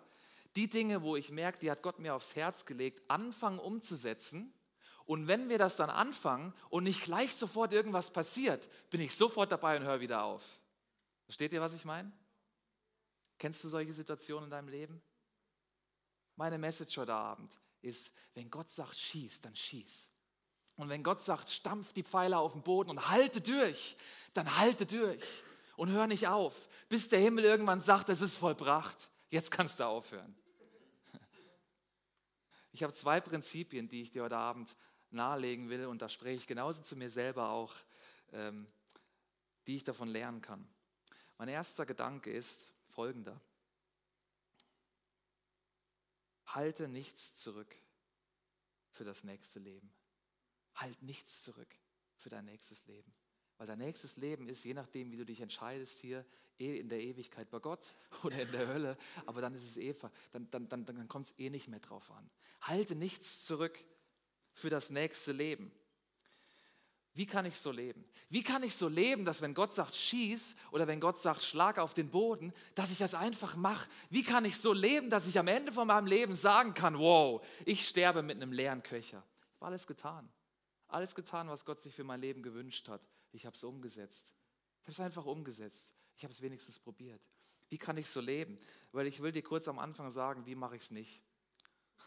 die 0.55 0.71
Dinge, 0.71 1.03
wo 1.03 1.17
ich 1.17 1.31
merke, 1.31 1.59
die 1.59 1.69
hat 1.69 1.83
Gott 1.83 1.99
mir 1.99 2.15
aufs 2.15 2.37
Herz 2.37 2.65
gelegt, 2.65 3.03
anfangen 3.11 3.59
umzusetzen. 3.59 4.55
Und 5.05 5.27
wenn 5.27 5.49
wir 5.49 5.59
das 5.59 5.75
dann 5.75 5.91
anfangen 5.91 6.55
und 6.71 6.85
nicht 6.85 7.03
gleich 7.03 7.35
sofort 7.35 7.73
irgendwas 7.73 8.13
passiert, 8.13 8.69
bin 8.89 9.01
ich 9.01 9.17
sofort 9.17 9.51
dabei 9.51 9.77
und 9.77 9.83
höre 9.83 9.99
wieder 9.99 10.23
auf. 10.23 10.61
Versteht 11.25 11.53
ihr, 11.53 11.61
was 11.61 11.75
ich 11.75 11.85
meine? 11.85 12.13
Kennst 13.37 13.65
du 13.65 13.69
solche 13.69 13.93
Situationen 13.93 14.45
in 14.45 14.51
deinem 14.51 14.69
Leben? 14.69 15.03
Meine 16.37 16.57
Message 16.57 16.97
heute 16.99 17.15
Abend 17.15 17.53
ist, 17.83 18.13
wenn 18.35 18.49
Gott 18.49 18.71
sagt, 18.71 18.95
schieß, 18.95 19.41
dann 19.41 19.57
schieß. 19.57 20.09
Und 20.77 20.89
wenn 20.89 21.03
Gott 21.03 21.21
sagt, 21.21 21.51
stampf 21.51 21.93
die 21.93 22.05
Pfeile 22.05 22.39
auf 22.39 22.53
den 22.53 22.63
Boden 22.63 22.91
und 22.91 23.09
halte 23.11 23.41
durch, 23.41 23.97
dann 24.35 24.57
halte 24.57 24.87
durch 24.87 25.21
und 25.76 25.90
hör 25.90 26.07
nicht 26.07 26.28
auf, 26.28 26.54
bis 26.88 27.09
der 27.09 27.21
Himmel 27.21 27.45
irgendwann 27.45 27.81
sagt, 27.81 28.09
es 28.09 28.21
ist 28.21 28.37
vollbracht. 28.37 29.11
Jetzt 29.31 29.50
kannst 29.50 29.81
du 29.81 29.85
aufhören. 29.85 30.37
Ich 32.73 32.83
habe 32.83 32.93
zwei 32.93 33.21
Prinzipien, 33.21 33.88
die 33.88 34.00
ich 34.00 34.11
dir 34.11 34.25
heute 34.25 34.37
Abend 34.37 34.75
nahelegen 35.11 35.69
will 35.69 35.87
und 35.87 36.02
da 36.02 36.09
spreche 36.09 36.37
ich 36.37 36.47
genauso 36.47 36.83
zu 36.83 36.97
mir 36.97 37.09
selber 37.09 37.50
auch, 37.50 37.75
ähm, 38.33 38.66
die 39.66 39.76
ich 39.76 39.85
davon 39.85 40.09
lernen 40.09 40.40
kann. 40.40 40.69
Mein 41.38 41.49
erster 41.49 41.87
Gedanke 41.87 42.33
ist, 42.33 42.69
folgender. 42.88 43.40
Halte 46.47 46.88
nichts 46.88 47.35
zurück 47.35 47.75
für 48.90 49.04
das 49.04 49.25
nächste 49.25 49.59
Leben. 49.59 49.93
Halt 50.75 51.02
nichts 51.02 51.43
zurück 51.43 51.75
für 52.16 52.28
dein 52.28 52.45
nächstes 52.45 52.87
Leben. 52.87 53.12
Weil 53.59 53.67
dein 53.67 53.79
nächstes 53.79 54.17
Leben 54.17 54.49
ist, 54.49 54.65
je 54.65 54.75
nachdem, 54.75 55.13
wie 55.13 55.17
du 55.17 55.25
dich 55.25 55.41
entscheidest, 55.41 56.01
hier 56.01 56.25
eh 56.59 56.79
in 56.79 56.89
der 56.89 57.01
Ewigkeit 57.01 57.51
bei 57.51 57.59
Gott 57.59 57.95
oder 58.23 58.41
in 58.41 58.51
der 58.53 58.67
Hölle, 58.67 58.97
aber 59.27 59.41
dann 59.41 59.55
ist 59.55 59.65
es 59.65 59.77
eh, 59.77 59.95
dann, 60.33 60.51
dann, 60.51 60.69
dann, 60.69 60.85
dann 60.85 61.09
kommt 61.09 61.27
es 61.27 61.39
eh 61.39 61.51
nicht 61.51 61.69
mehr 61.69 61.81
drauf 61.81 62.11
an. 62.11 62.29
Halte 62.63 62.95
nichts 62.95 63.45
zurück 63.45 63.79
für 64.53 64.71
das 64.71 64.91
nächste 64.91 65.33
Leben. 65.33 65.73
Wie 67.17 67.27
kann 67.27 67.47
ich 67.47 67.61
so 67.61 67.71
leben? 67.71 68.05
Wie 68.29 68.43
kann 68.43 68.65
ich 68.65 68.75
so 68.75 68.89
leben, 68.89 69.25
dass 69.25 69.41
wenn 69.41 69.55
Gott 69.55 69.73
sagt, 69.73 69.95
schieß 69.95 70.57
oder 70.73 70.89
wenn 70.89 70.99
Gott 70.99 71.21
sagt, 71.21 71.43
schlag 71.43 71.79
auf 71.79 71.95
den 71.95 72.11
Boden, 72.11 72.53
dass 72.75 72.91
ich 72.91 72.99
das 72.99 73.15
einfach 73.15 73.55
mache? 73.55 73.89
Wie 74.11 74.25
kann 74.25 74.45
ich 74.45 74.59
so 74.59 74.73
leben, 74.73 75.11
dass 75.11 75.29
ich 75.29 75.39
am 75.39 75.47
Ende 75.47 75.71
von 75.71 75.87
meinem 75.87 76.07
Leben 76.07 76.35
sagen 76.35 76.75
kann, 76.75 76.99
wow, 76.99 77.45
ich 77.65 77.87
sterbe 77.87 78.23
mit 78.23 78.37
einem 78.37 78.51
leeren 78.51 78.83
Köcher? 78.83 79.23
Ich 79.47 79.55
habe 79.61 79.67
alles 79.67 79.87
getan. 79.87 80.29
Alles 80.89 81.15
getan, 81.15 81.49
was 81.49 81.65
Gott 81.65 81.81
sich 81.81 81.95
für 81.95 82.03
mein 82.03 82.21
Leben 82.21 82.43
gewünscht 82.43 82.89
hat. 82.89 83.01
Ich 83.35 83.47
habe 83.47 83.57
es 83.57 83.64
umgesetzt. 83.64 84.33
Ich 84.81 84.87
habe 84.87 84.93
es 84.93 85.00
einfach 85.00 85.26
umgesetzt. 85.26 85.93
Ich 86.17 86.25
habe 86.25 86.33
es 86.33 86.41
wenigstens 86.41 86.79
probiert. 86.79 87.21
Wie 87.69 87.79
kann 87.79 87.97
ich 87.97 88.09
so 88.09 88.21
leben? 88.21 88.59
Weil 88.93 89.07
ich 89.07 89.21
will 89.21 89.33
dir 89.33 89.43
kurz 89.43 89.67
am 89.67 89.79
Anfang 89.79 90.11
sagen, 90.11 90.47
wie 90.47 90.55
mache 90.55 90.76
ich 90.76 90.83
es 90.83 90.91
nicht? 90.91 91.21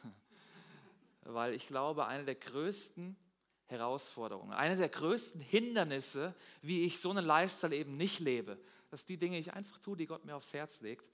Weil 1.21 1.53
ich 1.53 1.67
glaube, 1.67 2.07
eine 2.07 2.23
der 2.23 2.35
größten 2.35 3.17
Herausforderungen. 3.65 4.53
Eine 4.53 4.77
der 4.77 4.87
größten 4.87 5.41
Hindernisse, 5.41 6.33
wie 6.61 6.85
ich 6.85 6.99
so 6.99 7.09
einen 7.09 7.25
Lifestyle 7.25 7.75
eben 7.75 7.97
nicht 7.97 8.19
lebe, 8.19 8.57
dass 8.89 9.03
die 9.03 9.17
Dinge 9.17 9.37
ich 9.37 9.53
einfach 9.53 9.79
tue, 9.79 9.97
die 9.97 10.05
Gott 10.05 10.23
mir 10.23 10.35
aufs 10.35 10.53
Herz 10.53 10.79
legt 10.79 11.05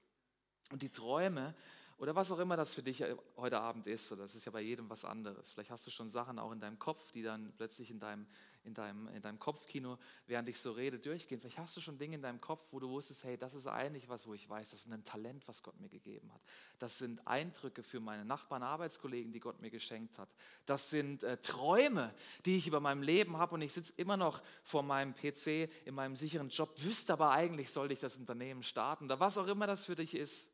und 0.72 0.84
die 0.84 0.92
Träume 0.92 1.56
oder 2.04 2.16
was 2.16 2.34
auch 2.34 2.40
immer 2.40 2.58
das 2.58 2.74
für 2.74 2.84
dich 2.84 3.02
heute 3.38 3.62
Abend 3.62 3.88
ist. 3.88 4.12
Oder 4.12 4.24
das 4.24 4.36
ist 4.36 4.44
ja 4.44 4.52
bei 4.52 4.60
jedem 4.60 4.90
was 4.90 5.06
anderes. 5.06 5.54
Vielleicht 5.54 5.72
hast 5.72 5.88
du 5.88 5.92
schon 5.92 6.10
Sachen 6.10 6.38
auch 6.38 6.52
in 6.52 6.60
deinem 6.60 6.78
Kopf, 6.78 7.14
die 7.14 7.24
dann 7.24 7.54
plötzlich 7.56 7.90
in 7.92 8.00
deinem 8.02 8.28
in 8.66 8.74
deinem, 8.74 9.10
in 9.10 9.22
deinem 9.22 9.40
Kopfkino, 9.40 9.98
während 10.26 10.48
ich 10.48 10.60
so 10.60 10.72
rede, 10.72 10.98
durchgehen. 10.98 11.40
Vielleicht 11.40 11.58
hast 11.58 11.76
du 11.76 11.82
schon 11.82 11.98
Dinge 11.98 12.16
in 12.16 12.22
deinem 12.22 12.40
Kopf, 12.40 12.66
wo 12.72 12.80
du 12.80 12.90
wusstest, 12.90 13.26
hey, 13.26 13.38
das 13.38 13.54
ist 13.54 13.68
eigentlich 13.68 14.08
was, 14.08 14.26
wo 14.26 14.34
ich 14.34 14.50
weiß, 14.50 14.72
das 14.72 14.86
ist 14.86 14.92
ein 14.92 15.04
Talent, 15.04 15.46
was 15.48 15.64
Gott 15.64 15.78
mir 15.82 15.90
gegeben 15.90 16.32
hat. 16.34 16.42
Das 16.80 16.98
sind 16.98 17.26
Eindrücke 17.28 17.84
für 17.84 18.00
meine 18.00 18.24
Nachbarn, 18.24 18.64
Arbeitskollegen, 18.64 19.34
die 19.34 19.42
Gott 19.42 19.60
mir 19.60 19.70
geschenkt 19.70 20.18
hat. 20.18 20.30
Das 20.66 20.90
sind 20.90 21.24
äh, 21.24 21.38
Träume, 21.38 22.14
die 22.46 22.56
ich 22.56 22.68
über 22.68 22.80
meinem 22.80 23.02
Leben 23.02 23.38
habe 23.38 23.56
und 23.56 23.62
ich 23.62 23.74
sitze 23.74 23.94
immer 23.98 24.16
noch 24.16 24.42
vor 24.64 24.84
meinem 24.84 25.14
PC 25.14 25.70
in 25.86 25.96
meinem 25.96 26.16
sicheren 26.16 26.48
Job, 26.48 26.74
wüsste 26.78 27.12
aber 27.12 27.32
eigentlich, 27.32 27.70
sollte 27.70 27.94
ich 27.94 28.00
das 28.00 28.18
Unternehmen 28.18 28.64
starten 28.64 29.06
oder 29.06 29.20
was 29.20 29.38
auch 29.38 29.48
immer 29.48 29.68
das 29.68 29.84
für 29.86 29.96
dich 29.96 30.16
ist. 30.16 30.53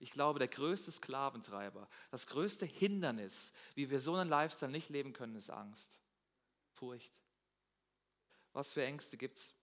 Ich 0.00 0.10
glaube, 0.10 0.38
der 0.38 0.48
größte 0.48 0.90
Sklaventreiber, 0.90 1.86
das 2.10 2.26
größte 2.26 2.64
Hindernis, 2.64 3.52
wie 3.74 3.90
wir 3.90 4.00
so 4.00 4.14
einen 4.14 4.30
Lifestyle 4.30 4.72
nicht 4.72 4.88
leben 4.88 5.12
können, 5.12 5.36
ist 5.36 5.50
Angst, 5.50 6.00
Furcht. 6.72 7.12
Was 8.54 8.72
für 8.72 8.82
Ängste 8.82 9.18
gibt 9.18 9.38
es? 9.38 9.54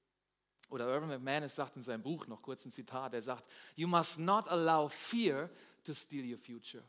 Oder 0.70 0.88
Irvin 0.88 1.10
McManus 1.10 1.56
sagt 1.56 1.76
in 1.76 1.82
seinem 1.82 2.04
Buch 2.04 2.28
noch 2.28 2.42
kurz 2.44 2.66
ein 2.66 2.72
Zitat, 2.72 3.16
er 3.16 3.22
sagt, 3.24 3.50
You 3.76 3.88
must 3.88 4.20
not 4.20 4.48
allow 4.48 4.88
fear 4.88 5.50
to 5.84 5.94
steal 5.94 6.32
your 6.32 6.38
future. 6.38 6.84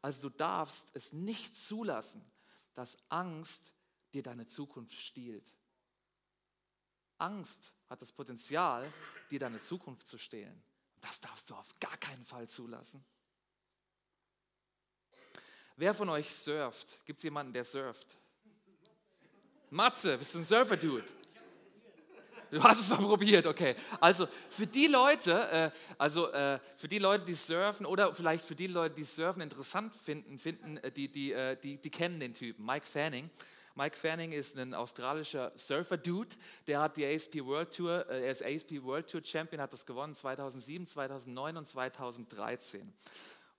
Also 0.00 0.28
du 0.28 0.36
darfst 0.36 0.90
es 0.94 1.12
nicht 1.12 1.56
zulassen, 1.56 2.24
dass 2.74 2.96
Angst 3.10 3.72
dir 4.14 4.22
deine 4.22 4.46
Zukunft 4.46 4.94
stiehlt. 4.94 5.54
Angst 7.18 7.72
hat 7.88 8.00
das 8.00 8.12
Potenzial, 8.12 8.90
dir 9.30 9.38
deine 9.38 9.60
Zukunft 9.60 10.06
zu 10.06 10.18
stehlen. 10.18 10.62
Das 11.04 11.20
darfst 11.20 11.50
du 11.50 11.54
auf 11.54 11.68
gar 11.80 11.96
keinen 11.98 12.24
Fall 12.24 12.48
zulassen. 12.48 13.04
Wer 15.76 15.92
von 15.92 16.08
euch 16.08 16.34
surft? 16.34 17.04
Gibt 17.04 17.18
es 17.18 17.24
jemanden, 17.24 17.52
der 17.52 17.64
surft? 17.64 18.06
Matze, 19.68 20.16
bist 20.16 20.34
du 20.34 20.38
ein 20.38 20.44
Surfer-Dude? 20.44 21.04
Du 22.50 22.62
hast 22.62 22.80
es 22.80 22.88
mal 22.88 22.98
probiert, 22.98 23.44
okay. 23.46 23.76
Also 24.00 24.28
für 24.48 24.66
die 24.66 24.86
Leute, 24.86 25.50
äh, 25.50 25.70
also 25.98 26.30
äh, 26.32 26.58
für 26.76 26.88
die 26.88 26.98
Leute, 26.98 27.24
die 27.24 27.34
surfen 27.34 27.84
oder 27.84 28.14
vielleicht 28.14 28.46
für 28.46 28.54
die 28.54 28.68
Leute, 28.68 28.94
die 28.94 29.04
Surfen 29.04 29.42
interessant 29.42 29.94
finden, 29.96 30.38
finden 30.38 30.78
äh, 30.78 30.90
die, 30.90 31.08
die, 31.08 31.32
äh, 31.32 31.56
die, 31.56 31.76
die 31.76 31.90
kennen 31.90 32.18
den 32.18 32.32
Typen, 32.32 32.64
Mike 32.64 32.86
Fanning. 32.86 33.28
Mike 33.76 33.96
Fanning 33.96 34.30
ist 34.30 34.56
ein 34.56 34.72
australischer 34.72 35.50
Surfer-Dude, 35.56 36.36
der 36.68 36.80
hat 36.80 36.96
die 36.96 37.04
ASP 37.04 37.44
World 37.44 37.74
Tour, 37.74 38.08
äh, 38.08 38.24
er 38.24 38.30
ist 38.30 38.44
ASP 38.44 38.82
World 38.82 39.10
Tour 39.10 39.20
Champion, 39.24 39.60
hat 39.60 39.72
das 39.72 39.84
gewonnen 39.84 40.14
2007, 40.14 40.86
2009 40.86 41.56
und 41.56 41.66
2013. 41.66 42.92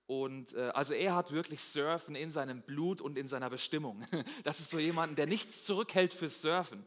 Und 0.06 0.54
äh, 0.54 0.68
also 0.68 0.94
er 0.94 1.14
hat 1.14 1.32
wirklich 1.32 1.62
Surfen 1.62 2.14
in 2.14 2.30
seinem 2.30 2.62
Blut 2.62 3.02
und 3.02 3.18
in 3.18 3.28
seiner 3.28 3.50
Bestimmung. 3.50 4.06
Das 4.44 4.58
ist 4.58 4.70
so 4.70 4.78
jemand, 4.78 5.18
der 5.18 5.26
nichts 5.26 5.66
zurückhält 5.66 6.14
fürs 6.14 6.40
Surfen. 6.40 6.86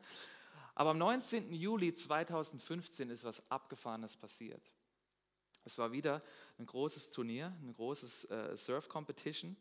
Aber 0.74 0.92
am 0.92 0.98
19. 0.98 1.54
Juli 1.54 1.94
2015 1.94 3.12
ist 3.12 3.26
was 3.26 3.44
Abgefahrenes 3.52 4.16
passiert. 4.16 4.72
Es 5.66 5.78
war 5.78 5.92
wieder 5.92 6.22
ein 6.58 6.66
großes 6.66 7.12
Turnier, 7.12 7.54
ein 7.62 7.74
großes 7.74 8.26
äh, 8.26 8.58
Surf-Competition 8.58 9.56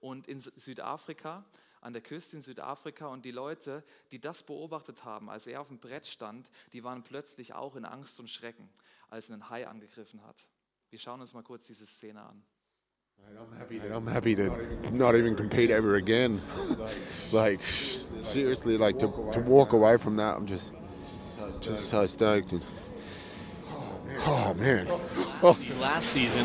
und 0.00 0.26
in 0.26 0.40
Südafrika, 0.40 1.44
an 1.82 1.92
der 1.92 2.00
Küste 2.00 2.36
in 2.36 2.42
Südafrika 2.42 3.06
und 3.08 3.24
die 3.24 3.30
Leute, 3.30 3.84
die 4.10 4.20
das 4.20 4.42
beobachtet 4.42 5.04
haben, 5.04 5.28
als 5.28 5.46
er 5.46 5.60
auf 5.60 5.68
dem 5.68 5.78
Brett 5.78 6.06
stand, 6.06 6.50
die 6.72 6.82
waren 6.82 7.02
plötzlich 7.02 7.52
auch 7.52 7.76
in 7.76 7.84
Angst 7.84 8.18
und 8.18 8.30
Schrecken, 8.30 8.70
als 9.10 9.28
er 9.28 9.34
einen 9.34 9.50
Hai 9.50 9.68
angegriffen 9.68 10.22
hat. 10.26 10.48
Wir 10.88 10.98
schauen 10.98 11.20
uns 11.20 11.34
mal 11.34 11.42
kurz 11.42 11.66
diese 11.66 11.86
Szene 11.86 12.22
an. 12.22 12.42
I'm 13.36 13.56
happy, 13.56 13.78
to, 13.78 13.86
I'm 13.86 14.08
happy 14.08 14.34
to 14.34 14.50
not 14.90 15.14
even 15.14 15.36
compete 15.36 15.70
ever 15.70 15.94
again. 15.94 16.40
like 17.32 17.60
seriously, 17.62 18.76
like 18.76 18.98
to, 18.98 19.06
to 19.32 19.40
walk 19.40 19.74
away 19.74 19.96
from 19.96 20.16
that, 20.16 20.36
I'm 20.36 20.46
just 20.46 20.72
Just 21.60 21.90
so 21.90 22.06
stoked. 22.06 22.52
And, 22.52 22.64
oh 24.26 24.54
man. 24.54 24.86
Oh. 25.42 25.58
last 25.80 26.08
season. 26.08 26.44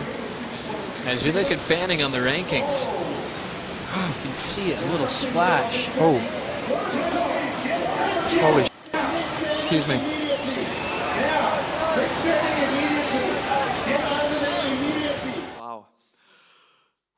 As 1.06 1.24
we 1.24 1.32
look 1.32 1.51
at 1.51 1.60
Fanning 1.60 2.03
on 2.03 2.12
the 2.12 2.20
rankings, 2.20 2.88
you 4.06 4.13
can 4.22 4.36
see 4.36 4.74
a 4.74 4.82
little 4.92 5.08
splash. 5.08 5.89
Oh. 6.00 6.20
Holy. 8.42 8.68
Excuse 9.56 9.88
me. 9.88 9.96
Wow. 15.60 15.86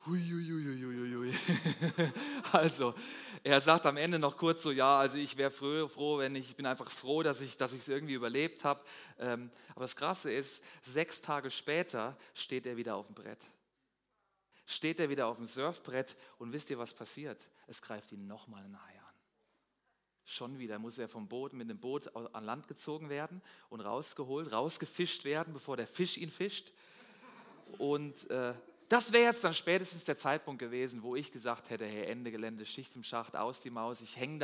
Huiuiuiuiui. 0.06 1.34
Also, 2.52 2.94
er 3.44 3.60
sagt 3.60 3.86
am 3.86 3.96
Ende 3.96 4.18
noch 4.18 4.36
kurz 4.36 4.62
so, 4.62 4.72
ja, 4.72 4.98
also 4.98 5.18
ich 5.18 5.36
wäre 5.36 5.50
froh, 5.50 5.86
froh, 5.86 6.18
wenn 6.18 6.34
ich, 6.34 6.50
ich 6.50 6.56
bin 6.56 6.66
einfach 6.66 6.90
froh, 6.90 7.22
dass 7.22 7.40
ich 7.40 7.56
dass 7.56 7.72
es 7.72 7.88
irgendwie 7.88 8.14
überlebt 8.14 8.64
habe. 8.64 8.82
Ähm, 9.18 9.50
aber 9.70 9.82
das 9.82 9.94
Krasse 9.94 10.32
ist, 10.32 10.62
sechs 10.82 11.20
Tage 11.20 11.50
später 11.50 12.16
steht 12.34 12.66
er 12.66 12.76
wieder 12.76 12.96
auf 12.96 13.06
dem 13.06 13.14
Brett. 13.14 13.38
Steht 14.70 15.00
er 15.00 15.08
wieder 15.10 15.26
auf 15.26 15.36
dem 15.36 15.46
Surfbrett 15.46 16.16
und 16.38 16.52
wisst 16.52 16.70
ihr, 16.70 16.78
was 16.78 16.94
passiert? 16.94 17.44
Es 17.66 17.82
greift 17.82 18.12
ihn 18.12 18.28
nochmal 18.28 18.62
ein 18.62 18.80
Hai 18.80 19.00
an. 19.00 19.14
Schon 20.24 20.60
wieder 20.60 20.78
muss 20.78 20.96
er 20.98 21.08
vom 21.08 21.26
Boot 21.26 21.54
mit 21.54 21.68
dem 21.68 21.80
Boot 21.80 22.14
an 22.14 22.44
Land 22.44 22.68
gezogen 22.68 23.08
werden 23.08 23.42
und 23.68 23.80
rausgeholt, 23.80 24.52
rausgefischt 24.52 25.24
werden, 25.24 25.52
bevor 25.52 25.76
der 25.76 25.88
Fisch 25.88 26.16
ihn 26.16 26.30
fischt. 26.30 26.70
Und 27.78 28.30
äh, 28.30 28.54
das 28.88 29.10
wäre 29.10 29.24
jetzt 29.24 29.42
dann 29.42 29.54
spätestens 29.54 30.04
der 30.04 30.16
Zeitpunkt 30.16 30.60
gewesen, 30.60 31.02
wo 31.02 31.16
ich 31.16 31.32
gesagt 31.32 31.70
hätte, 31.70 31.84
hey, 31.84 32.04
Ende 32.04 32.30
Gelände, 32.30 32.64
Schicht 32.64 32.94
im 32.94 33.02
Schacht, 33.02 33.34
aus 33.34 33.60
die 33.60 33.70
Maus, 33.70 34.00
ich 34.00 34.16
hänge 34.18 34.38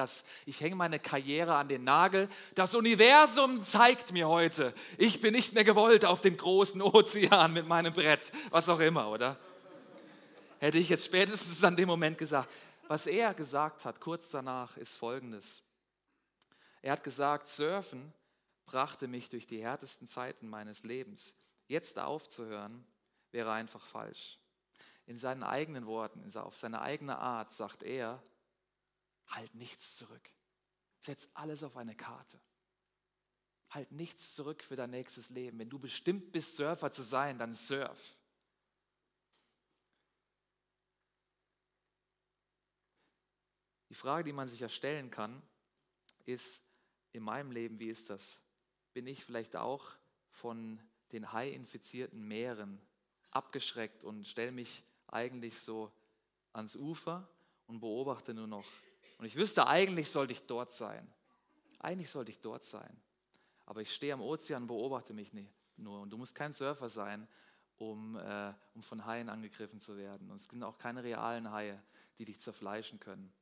hänge 0.59 0.75
meine 0.75 0.99
Karriere 0.99 1.55
an 1.55 1.69
den 1.69 1.85
Nagel. 1.85 2.29
Das 2.57 2.75
Universum 2.75 3.63
zeigt 3.63 4.13
mir 4.13 4.27
heute, 4.27 4.75
ich 4.99 5.21
bin 5.21 5.35
nicht 5.35 5.53
mehr 5.53 5.63
gewollt 5.63 6.05
auf 6.05 6.21
den 6.21 6.37
großen 6.37 6.83
Ozean 6.83 7.53
mit 7.53 7.69
meinem 7.69 7.93
Brett, 7.93 8.33
was 8.51 8.69
auch 8.69 8.81
immer, 8.81 9.09
oder? 9.09 9.39
Hätte 10.59 10.79
ich 10.79 10.89
jetzt 10.89 11.05
spätestens 11.05 11.63
an 11.65 11.77
dem 11.77 11.89
Moment 11.89 12.17
gesagt. 12.17 12.49
Was 12.89 13.07
er 13.07 13.35
gesagt 13.35 13.85
hat, 13.85 14.01
kurz 14.01 14.31
danach, 14.31 14.77
ist 14.77 14.95
folgendes. 14.95 15.63
Er 16.83 16.93
hat 16.93 17.05
gesagt, 17.05 17.49
Surfen 17.49 18.13
brachte 18.65 19.09
mich 19.09 19.29
durch 19.29 19.47
die 19.47 19.63
härtesten 19.63 20.07
Zeiten 20.07 20.49
meines 20.49 20.85
Lebens. 20.85 21.35
Jetzt 21.67 21.99
aufzuhören, 21.99 22.87
wäre 23.33 23.53
einfach 23.53 23.85
falsch. 23.87 24.39
In 25.07 25.17
seinen 25.17 25.43
eigenen 25.43 25.87
Worten, 25.87 26.25
auf 26.37 26.57
seine 26.57 26.81
eigene 26.81 27.19
Art 27.19 27.53
sagt 27.53 27.83
er, 27.83 28.23
halt 29.29 29.55
nichts 29.55 29.97
zurück. 29.97 30.31
Setz 31.01 31.29
alles 31.35 31.63
auf 31.63 31.77
eine 31.77 31.95
Karte. 31.95 32.41
Halt 33.71 33.93
nichts 33.93 34.35
zurück 34.35 34.63
für 34.63 34.77
dein 34.77 34.91
nächstes 34.91 35.31
Leben. 35.31 35.59
Wenn 35.59 35.71
du 35.71 35.79
bestimmt 35.79 36.33
bist, 36.33 36.57
Surfer 36.57 36.93
zu 36.93 37.03
sein, 37.03 37.39
dann 37.39 37.55
surf. 37.55 38.16
Die 43.89 43.95
Frage, 43.95 44.25
die 44.25 44.33
man 44.33 44.49
sich 44.49 44.61
ja 44.61 44.69
stellen 44.69 45.11
kann, 45.11 45.43
ist 46.25 46.63
in 47.13 47.23
meinem 47.23 47.51
Leben, 47.51 47.79
wie 47.79 47.89
ist 47.89 48.11
das? 48.11 48.41
Bin 48.93 49.07
ich 49.07 49.25
vielleicht 49.25 49.57
auch 49.57 49.91
von 50.31 50.81
den 51.13 51.33
hai-infizierten 51.33 52.21
Meeren 52.27 52.81
abgeschreckt 53.31 54.05
und 54.05 54.27
stelle 54.27 54.53
mich 54.53 54.85
eigentlich 55.07 55.59
so 55.59 55.93
ans 56.53 56.75
Ufer 56.75 57.29
und 57.67 57.81
beobachte 57.81 58.35
nur 58.35 58.47
noch. 58.47 58.67
Und 59.19 59.27
ich 59.27 59.37
wüsste, 59.37 59.67
eigentlich 59.67 60.11
sollte 60.11 60.33
ich 60.33 60.47
dort 60.47 60.73
sein. 60.73 61.11
Eigentlich 61.79 62.11
sollte 62.11 62.31
ich 62.31 62.41
dort 62.41 62.65
sein. 62.65 63.01
Aber 63.67 63.83
ich 63.83 63.93
stehe 63.93 64.15
am 64.15 64.21
Ozean 64.21 64.63
und 64.63 64.69
beobachte 64.69 65.13
mich 65.13 65.33
nur. 65.77 66.01
Und 66.01 66.11
du 66.11 66.17
musst 66.17 66.35
kein 66.35 66.53
Surfer 66.53 66.89
sein, 66.89 67.29
um, 67.79 68.17
äh, 68.17 68.53
um 68.75 68.83
von 68.83 69.05
Haien 69.05 69.29
angegriffen 69.29 69.81
zu 69.81 69.97
werden. 69.97 70.31
Und 70.31 70.37
es 70.37 70.45
sind 70.45 70.63
auch 70.63 70.79
keine 70.79 71.03
realen 71.03 71.51
Haie, 71.51 71.83
die 72.19 72.25
dich 72.25 72.41
zerfleischen 72.41 73.01
können. 73.01 73.33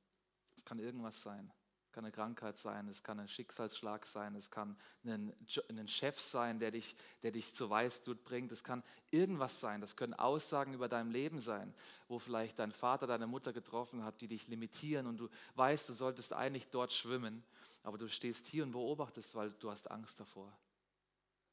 Es 0.56 0.64
kann 0.64 0.78
irgendwas 0.78 1.22
sein 1.22 1.52
kann 1.94 2.04
eine 2.04 2.12
Krankheit 2.12 2.58
sein, 2.58 2.88
es 2.88 3.04
kann 3.04 3.20
ein 3.20 3.28
Schicksalsschlag 3.28 4.04
sein, 4.04 4.34
es 4.34 4.50
kann 4.50 4.76
ein, 5.04 5.32
ein 5.68 5.88
Chef 5.88 6.20
sein, 6.20 6.58
der 6.58 6.72
dich, 6.72 6.96
der 7.22 7.30
dich 7.30 7.54
zur 7.54 7.70
Weißblut 7.70 8.24
bringt, 8.24 8.50
es 8.50 8.64
kann 8.64 8.82
irgendwas 9.12 9.60
sein, 9.60 9.80
das 9.80 9.94
können 9.94 10.12
Aussagen 10.12 10.74
über 10.74 10.88
dein 10.88 11.12
Leben 11.12 11.38
sein, 11.38 11.72
wo 12.08 12.18
vielleicht 12.18 12.58
dein 12.58 12.72
Vater, 12.72 13.06
deine 13.06 13.28
Mutter 13.28 13.52
getroffen 13.52 14.02
hat, 14.02 14.20
die 14.20 14.26
dich 14.26 14.48
limitieren 14.48 15.06
und 15.06 15.18
du 15.18 15.28
weißt, 15.54 15.88
du 15.88 15.92
solltest 15.92 16.32
eigentlich 16.32 16.68
dort 16.68 16.92
schwimmen, 16.92 17.44
aber 17.84 17.96
du 17.96 18.08
stehst 18.08 18.48
hier 18.48 18.64
und 18.64 18.72
beobachtest, 18.72 19.36
weil 19.36 19.52
du 19.52 19.70
hast 19.70 19.88
Angst 19.88 20.18
davor. 20.18 20.52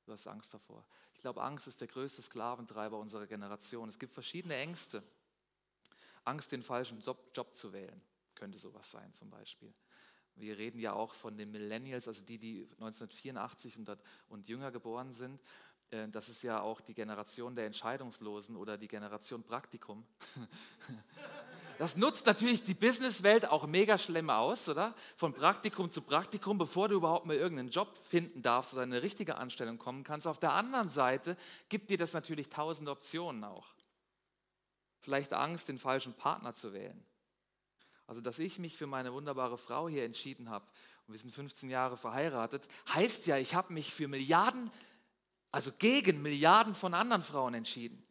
Du 0.06 0.12
hast 0.12 0.26
Angst 0.26 0.52
davor. 0.56 0.84
Ich 1.14 1.22
glaube, 1.22 1.44
Angst 1.44 1.68
ist 1.68 1.80
der 1.82 1.88
größte 1.88 2.24
Sklaventreiber 2.24 2.98
unserer 2.98 3.28
Generation. 3.28 3.88
Es 3.88 4.00
gibt 4.00 4.16
verschiedene 4.16 4.56
Ängste. 4.56 5.04
Angst, 6.24 6.52
den 6.52 6.64
falschen 6.64 7.00
Job, 7.00 7.32
Job 7.36 7.56
zu 7.56 7.72
wählen, 7.74 8.02
könnte 8.42 8.58
sowas 8.58 8.90
sein 8.90 9.14
zum 9.14 9.30
Beispiel. 9.30 9.72
Wir 10.34 10.58
reden 10.58 10.80
ja 10.80 10.94
auch 10.94 11.14
von 11.14 11.38
den 11.38 11.52
Millennials, 11.52 12.08
also 12.08 12.26
die, 12.26 12.40
die 12.40 12.64
1984 12.80 13.78
und, 13.78 13.98
und 14.30 14.48
jünger 14.48 14.72
geboren 14.72 15.14
sind. 15.14 15.40
Äh, 15.92 16.08
das 16.08 16.28
ist 16.28 16.42
ja 16.42 16.60
auch 16.60 16.82
die 16.82 16.96
Generation 16.96 17.56
der 17.56 17.68
Entscheidungslosen 17.68 18.56
oder 18.56 18.80
die 18.80 18.88
Generation 18.88 19.44
Praktikum. 19.44 20.06
Das 21.78 21.98
nutzt 21.98 22.28
natürlich 22.28 22.64
die 22.64 22.76
Businesswelt 22.76 23.50
auch 23.50 23.66
mega 23.66 23.98
schlimm 23.98 24.30
aus, 24.30 24.70
oder? 24.70 24.94
Von 25.16 25.34
Praktikum 25.34 25.90
zu 25.90 26.04
Praktikum, 26.04 26.60
bevor 26.60 26.90
du 26.90 26.96
überhaupt 26.98 27.26
mal 27.26 27.36
irgendeinen 27.36 27.70
Job 27.70 27.98
finden 28.08 28.44
darfst 28.44 28.74
oder 28.74 28.84
eine 28.84 29.02
richtige 29.02 29.38
Anstellung 29.38 29.80
kommen 29.80 30.04
kannst. 30.04 30.28
Auf 30.28 30.38
der 30.38 30.54
anderen 30.54 30.90
Seite 30.90 31.36
gibt 31.70 31.90
dir 31.90 31.98
das 31.98 32.14
natürlich 32.14 32.50
tausend 32.50 32.88
Optionen 32.88 33.44
auch. 33.44 33.74
Vielleicht 35.00 35.34
Angst, 35.34 35.70
den 35.70 35.80
falschen 35.80 36.14
Partner 36.14 36.54
zu 36.54 36.72
wählen. 36.72 37.04
Also, 38.12 38.20
dass 38.20 38.40
ich 38.40 38.60
mich 38.60 38.76
für 38.76 38.88
meine 38.88 39.14
wunderbare 39.14 39.58
Frau 39.58 39.88
hier 39.88 40.04
entschieden 40.04 40.50
habe 40.50 40.66
und 41.08 41.14
wir 41.14 41.18
sind 41.18 41.34
15 41.34 41.70
Jahre 41.70 41.96
verheiratet, 41.96 42.68
heißt 42.94 43.26
ja, 43.26 43.38
ich 43.38 43.56
habe 43.56 43.72
mich 43.72 43.94
für 43.94 44.10
Milliarden, 44.10 44.70
also 45.50 45.72
gegen 45.72 46.22
Milliarden 46.22 46.76
von 46.76 46.94
anderen 46.94 47.22
Frauen 47.22 47.54
entschieden. 47.54 48.04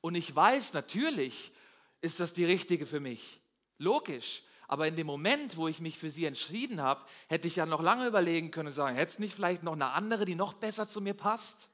Und 0.00 0.16
ich 0.16 0.34
weiß, 0.34 0.72
natürlich 0.72 1.52
ist 2.00 2.18
das 2.18 2.32
die 2.32 2.44
richtige 2.44 2.86
für 2.86 2.98
mich. 2.98 3.40
Logisch. 3.78 4.42
Aber 4.66 4.88
in 4.88 4.96
dem 4.96 5.06
Moment, 5.06 5.56
wo 5.56 5.68
ich 5.68 5.78
mich 5.78 5.96
für 5.96 6.10
sie 6.10 6.24
entschieden 6.24 6.82
habe, 6.82 7.04
hätte 7.28 7.46
ich 7.46 7.54
ja 7.54 7.66
noch 7.66 7.80
lange 7.80 8.08
überlegen 8.08 8.50
können, 8.50 8.72
sagen, 8.72 8.96
hätte 8.96 9.12
es 9.12 9.20
nicht 9.20 9.34
vielleicht 9.36 9.62
noch 9.62 9.74
eine 9.74 9.92
andere, 9.92 10.24
die 10.24 10.34
noch 10.34 10.54
besser 10.54 10.88
zu 10.88 11.00
mir 11.00 11.14
passt? 11.14 11.68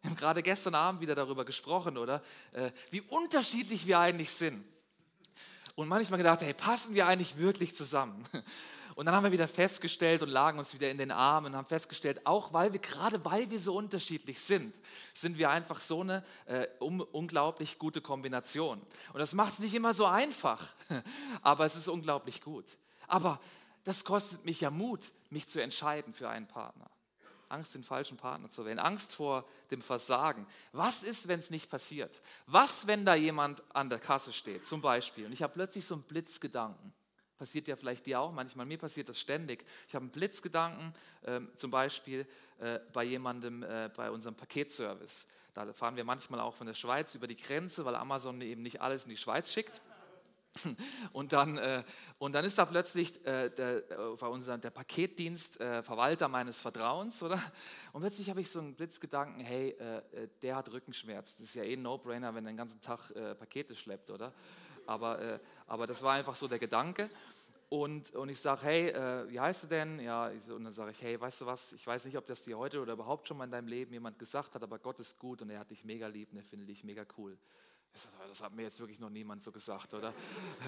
Wir 0.00 0.10
haben 0.10 0.16
gerade 0.16 0.42
gestern 0.42 0.74
Abend 0.74 1.00
wieder 1.00 1.14
darüber 1.14 1.44
gesprochen, 1.44 1.96
oder? 1.96 2.24
Äh, 2.54 2.72
wie 2.90 3.02
unterschiedlich 3.02 3.86
wir 3.86 4.00
eigentlich 4.00 4.32
sind 4.32 4.64
und 5.78 5.86
manchmal 5.86 6.18
gedacht, 6.18 6.40
hey, 6.42 6.54
passen 6.54 6.92
wir 6.96 7.06
eigentlich 7.06 7.38
wirklich 7.38 7.72
zusammen? 7.72 8.24
Und 8.96 9.06
dann 9.06 9.14
haben 9.14 9.22
wir 9.22 9.30
wieder 9.30 9.46
festgestellt 9.46 10.22
und 10.22 10.28
lagen 10.28 10.58
uns 10.58 10.74
wieder 10.74 10.90
in 10.90 10.98
den 10.98 11.12
Armen 11.12 11.52
und 11.52 11.56
haben 11.56 11.68
festgestellt, 11.68 12.26
auch 12.26 12.52
weil 12.52 12.72
wir, 12.72 12.80
gerade 12.80 13.24
weil 13.24 13.48
wir 13.48 13.60
so 13.60 13.76
unterschiedlich 13.76 14.40
sind, 14.40 14.74
sind 15.14 15.38
wir 15.38 15.50
einfach 15.50 15.78
so 15.78 16.00
eine 16.00 16.24
äh, 16.46 16.66
um, 16.80 17.00
unglaublich 17.00 17.78
gute 17.78 18.00
Kombination. 18.00 18.82
Und 19.12 19.20
das 19.20 19.34
macht 19.34 19.52
es 19.52 19.58
nicht 19.60 19.72
immer 19.72 19.94
so 19.94 20.04
einfach, 20.04 20.66
aber 21.42 21.64
es 21.64 21.76
ist 21.76 21.86
unglaublich 21.86 22.40
gut. 22.40 22.64
Aber 23.06 23.40
das 23.84 24.04
kostet 24.04 24.44
mich 24.44 24.60
ja 24.60 24.72
Mut, 24.72 25.12
mich 25.30 25.46
zu 25.46 25.62
entscheiden 25.62 26.12
für 26.12 26.28
einen 26.28 26.48
Partner. 26.48 26.90
Angst, 27.50 27.74
den 27.74 27.82
falschen 27.82 28.16
Partner 28.16 28.48
zu 28.48 28.64
wählen, 28.64 28.78
Angst 28.78 29.14
vor 29.14 29.46
dem 29.70 29.80
Versagen. 29.80 30.46
Was 30.72 31.02
ist, 31.02 31.28
wenn 31.28 31.40
es 31.40 31.50
nicht 31.50 31.70
passiert? 31.70 32.20
Was, 32.46 32.86
wenn 32.86 33.04
da 33.04 33.14
jemand 33.14 33.62
an 33.74 33.90
der 33.90 33.98
Kasse 33.98 34.32
steht, 34.32 34.66
zum 34.66 34.80
Beispiel, 34.80 35.26
und 35.26 35.32
ich 35.32 35.42
habe 35.42 35.52
plötzlich 35.52 35.84
so 35.84 35.94
einen 35.94 36.04
Blitzgedanken. 36.04 36.92
Passiert 37.38 37.68
ja 37.68 37.76
vielleicht 37.76 38.06
dir 38.06 38.20
auch 38.20 38.32
manchmal, 38.32 38.66
mir 38.66 38.78
passiert 38.78 39.08
das 39.08 39.20
ständig. 39.20 39.64
Ich 39.86 39.94
habe 39.94 40.02
einen 40.02 40.10
Blitzgedanken, 40.10 40.92
äh, 41.22 41.40
zum 41.56 41.70
Beispiel 41.70 42.26
äh, 42.58 42.80
bei 42.92 43.04
jemandem 43.04 43.62
äh, 43.62 43.90
bei 43.96 44.10
unserem 44.10 44.34
Paketservice. 44.34 45.26
Da 45.54 45.72
fahren 45.72 45.96
wir 45.96 46.04
manchmal 46.04 46.40
auch 46.40 46.54
von 46.54 46.66
der 46.66 46.74
Schweiz 46.74 47.14
über 47.14 47.28
die 47.28 47.36
Grenze, 47.36 47.84
weil 47.84 47.94
Amazon 47.94 48.40
eben 48.40 48.62
nicht 48.62 48.80
alles 48.80 49.04
in 49.04 49.10
die 49.10 49.16
Schweiz 49.16 49.52
schickt. 49.52 49.80
Und 51.12 51.32
dann, 51.32 51.58
äh, 51.58 51.82
und 52.18 52.32
dann 52.32 52.44
ist 52.44 52.58
da 52.58 52.64
plötzlich 52.64 53.24
äh, 53.26 53.50
der, 53.50 53.90
äh, 53.90 54.16
bei 54.18 54.26
unserem, 54.26 54.60
der 54.60 54.70
Paketdienst 54.70 55.60
äh, 55.60 55.82
Verwalter 55.82 56.28
meines 56.28 56.60
Vertrauens, 56.60 57.22
oder? 57.22 57.40
Und 57.92 58.02
plötzlich 58.02 58.30
habe 58.30 58.40
ich 58.40 58.50
so 58.50 58.58
einen 58.58 58.74
Blitzgedanken, 58.74 59.40
hey, 59.40 59.70
äh, 59.70 59.98
äh, 59.98 60.28
der 60.42 60.56
hat 60.56 60.70
Rückenschmerz. 60.70 61.36
Das 61.36 61.46
ist 61.46 61.54
ja 61.54 61.62
eh 61.62 61.74
ein 61.74 61.82
No-Brainer, 61.82 62.34
wenn 62.34 62.46
er 62.46 62.52
den 62.52 62.56
ganzen 62.56 62.80
Tag 62.80 63.12
Pakete 63.38 63.74
schleppt, 63.74 64.10
oder? 64.10 64.32
Aber, 64.86 65.40
aber 65.66 65.86
das 65.86 66.02
war 66.02 66.14
einfach 66.14 66.34
so 66.34 66.48
der 66.48 66.58
Gedanke. 66.58 67.10
Und, 67.68 68.14
und 68.14 68.30
ich 68.30 68.40
sage, 68.40 68.62
hey, 68.62 68.94
wie 69.28 69.38
heißt 69.38 69.64
du 69.64 69.66
denn? 69.66 70.00
Ja, 70.00 70.28
und 70.28 70.64
dann 70.64 70.72
sage 70.72 70.92
ich, 70.92 71.02
hey, 71.02 71.20
weißt 71.20 71.42
du 71.42 71.46
was, 71.46 71.72
ich 71.74 71.86
weiß 71.86 72.06
nicht, 72.06 72.16
ob 72.16 72.26
das 72.26 72.42
dir 72.42 72.56
heute 72.56 72.80
oder 72.80 72.94
überhaupt 72.94 73.28
schon 73.28 73.36
mal 73.36 73.44
in 73.44 73.50
deinem 73.50 73.68
Leben 73.68 73.92
jemand 73.92 74.18
gesagt 74.18 74.54
hat, 74.54 74.62
aber 74.62 74.78
Gott 74.78 74.98
ist 75.00 75.18
gut 75.18 75.42
und 75.42 75.50
er 75.50 75.58
hat 75.60 75.70
dich 75.70 75.84
mega 75.84 76.06
lieb 76.06 76.32
und 76.32 76.38
er 76.38 76.44
findet 76.44 76.68
dich 76.68 76.84
mega 76.84 77.04
cool. 77.18 77.36
Das 78.28 78.42
hat 78.42 78.52
mir 78.52 78.62
jetzt 78.62 78.78
wirklich 78.78 79.00
noch 79.00 79.10
niemand 79.10 79.42
so 79.42 79.50
gesagt, 79.52 79.94
oder? 79.94 80.14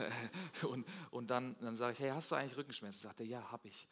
Und, 0.62 0.86
und 1.10 1.30
dann, 1.30 1.56
dann 1.60 1.76
sage 1.76 1.92
ich, 1.92 2.00
hey, 2.00 2.10
hast 2.10 2.30
du 2.30 2.36
eigentlich 2.36 2.56
Rückenschmerzen? 2.56 3.02
Sagt 3.02 3.20
er, 3.20 3.26
ja, 3.26 3.50
habe 3.50 3.68
ich. 3.68 3.88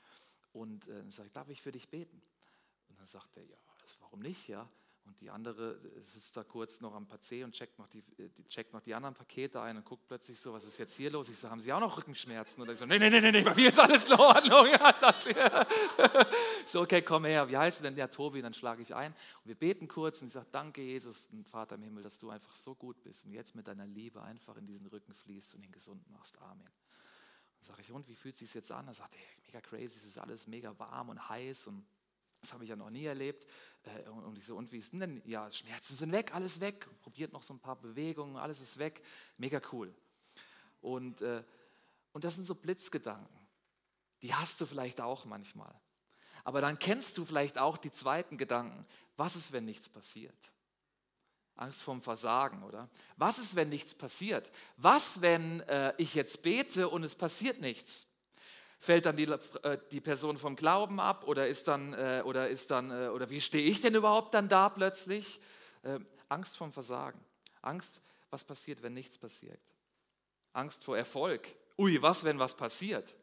Und 0.52 0.86
äh, 0.88 0.98
dann 0.98 1.10
sage 1.10 1.28
ich, 1.28 1.32
darf 1.32 1.48
ich 1.48 1.62
für 1.62 1.72
dich 1.72 1.88
beten? 1.88 2.20
Und 2.88 2.98
dann 2.98 3.06
sagt 3.06 3.36
er, 3.36 3.44
ja, 3.44 3.56
warum 4.00 4.20
nicht, 4.20 4.48
ja? 4.48 4.68
Und 5.08 5.18
die 5.22 5.30
andere 5.30 5.80
sitzt 6.04 6.36
da 6.36 6.44
kurz 6.44 6.82
noch 6.82 6.94
am 6.94 7.08
PC 7.08 7.42
und 7.42 7.52
checkt 7.52 7.78
noch 7.78 7.88
die, 7.88 8.00
äh, 8.18 8.28
die, 8.28 8.46
checkt 8.46 8.74
noch 8.74 8.82
die 8.82 8.94
anderen 8.94 9.14
Pakete 9.14 9.58
ein 9.58 9.78
und 9.78 9.84
guckt 9.86 10.06
plötzlich 10.06 10.38
so, 10.38 10.52
was 10.52 10.64
ist 10.64 10.76
jetzt 10.76 10.94
hier 10.94 11.10
los? 11.10 11.30
Ich 11.30 11.38
so, 11.38 11.48
haben 11.48 11.62
Sie 11.62 11.72
auch 11.72 11.80
noch 11.80 11.96
Rückenschmerzen? 11.96 12.62
Oder 12.62 12.72
ich 12.72 12.78
so, 12.78 12.84
nee, 12.84 12.98
nee, 12.98 13.08
nee, 13.08 13.20
nee, 13.20 13.40
bei 13.40 13.54
mir 13.54 13.70
ist 13.70 13.78
alles 13.78 14.04
in 14.04 14.12
Ordnung. 14.12 14.66
so, 16.66 16.82
okay, 16.82 17.00
komm 17.00 17.24
her. 17.24 17.48
Wie 17.48 17.56
heißt 17.56 17.80
du 17.80 17.84
denn? 17.84 17.96
Ja, 17.96 18.06
Tobi. 18.06 18.42
Dann 18.42 18.52
schlage 18.52 18.82
ich 18.82 18.94
ein 18.94 19.12
und 19.12 19.48
wir 19.48 19.54
beten 19.54 19.88
kurz 19.88 20.20
und 20.20 20.26
ich 20.26 20.34
sage, 20.34 20.48
danke 20.52 20.82
Jesus 20.82 21.26
und 21.32 21.48
Vater 21.48 21.76
im 21.76 21.84
Himmel, 21.84 22.02
dass 22.02 22.18
du 22.18 22.28
einfach 22.28 22.54
so 22.54 22.74
gut 22.74 23.02
bist 23.02 23.24
und 23.24 23.32
jetzt 23.32 23.54
mit 23.54 23.66
deiner 23.66 23.86
Liebe 23.86 24.20
einfach 24.20 24.58
in 24.58 24.66
diesen 24.66 24.88
Rücken 24.88 25.14
fließt 25.14 25.54
und 25.54 25.64
ihn 25.64 25.72
gesund 25.72 26.06
machst. 26.10 26.38
Amen. 26.42 26.64
Dann 26.64 27.62
sage 27.62 27.80
ich, 27.80 27.90
und 27.90 28.06
wie 28.08 28.14
fühlt 28.14 28.34
es 28.34 28.40
sich 28.40 28.52
jetzt 28.52 28.70
an? 28.70 28.86
Er 28.86 28.94
sagt, 28.94 29.16
hey, 29.16 29.26
mega 29.46 29.62
crazy, 29.62 29.96
es 29.96 30.04
ist 30.04 30.18
alles 30.18 30.46
mega 30.46 30.78
warm 30.78 31.08
und 31.08 31.30
heiß 31.30 31.68
und 31.68 31.86
das 32.40 32.52
habe 32.52 32.64
ich 32.64 32.70
ja 32.70 32.76
noch 32.76 32.90
nie 32.90 33.04
erlebt. 33.04 33.46
Äh, 33.84 34.08
und 34.08 34.36
ich 34.36 34.44
so, 34.44 34.56
und 34.56 34.70
wie 34.72 34.78
ist 34.78 34.92
denn? 34.92 35.22
Ja, 35.24 35.50
Schmerzen 35.50 35.94
sind 35.94 36.12
weg, 36.12 36.34
alles 36.34 36.60
weg. 36.60 36.88
Probiert 37.00 37.32
noch 37.32 37.42
so 37.42 37.54
ein 37.54 37.60
paar 37.60 37.76
Bewegungen, 37.76 38.36
alles 38.36 38.60
ist 38.60 38.78
weg. 38.78 39.02
Mega 39.36 39.60
cool. 39.72 39.94
Und, 40.80 41.20
äh, 41.20 41.42
und 42.12 42.24
das 42.24 42.34
sind 42.34 42.44
so 42.44 42.54
Blitzgedanken. 42.54 43.38
Die 44.22 44.34
hast 44.34 44.60
du 44.60 44.66
vielleicht 44.66 45.00
auch 45.00 45.24
manchmal. 45.24 45.74
Aber 46.44 46.60
dann 46.60 46.78
kennst 46.78 47.18
du 47.18 47.24
vielleicht 47.24 47.58
auch 47.58 47.76
die 47.76 47.92
zweiten 47.92 48.36
Gedanken. 48.36 48.86
Was 49.16 49.36
ist, 49.36 49.52
wenn 49.52 49.64
nichts 49.64 49.88
passiert? 49.88 50.52
Angst 51.56 51.82
vorm 51.82 52.00
Versagen, 52.00 52.62
oder? 52.62 52.88
Was 53.16 53.38
ist, 53.38 53.56
wenn 53.56 53.68
nichts 53.68 53.94
passiert? 53.94 54.50
Was, 54.76 55.20
wenn 55.20 55.60
äh, 55.62 55.92
ich 55.98 56.14
jetzt 56.14 56.42
bete 56.42 56.88
und 56.88 57.02
es 57.02 57.14
passiert 57.14 57.60
nichts? 57.60 58.07
Fällt 58.80 59.06
dann 59.06 59.16
die, 59.16 59.24
äh, 59.24 59.78
die 59.90 60.00
Person 60.00 60.38
vom 60.38 60.54
Glauben 60.54 61.00
ab 61.00 61.24
oder 61.26 61.48
ist 61.48 61.66
dann, 61.66 61.94
äh, 61.94 62.22
oder 62.24 62.48
ist 62.48 62.70
dann, 62.70 62.90
äh, 62.90 63.08
oder 63.08 63.28
wie 63.28 63.40
stehe 63.40 63.68
ich 63.68 63.80
denn 63.80 63.94
überhaupt 63.94 64.34
dann 64.34 64.48
da 64.48 64.68
plötzlich? 64.68 65.40
Angst 66.28 66.56
vorm 66.58 66.72
Versagen. 66.72 67.24
Angst, 67.62 68.02
was 68.30 68.44
passiert, 68.44 68.82
wenn 68.82 68.94
nichts 68.94 69.16
passiert. 69.16 69.60
Angst 70.52 70.84
vor 70.84 70.98
Erfolg. 70.98 71.54
Ui, 71.78 72.02
was, 72.02 72.24
wenn 72.24 72.38
was 72.38 72.56
passiert? 72.56 73.14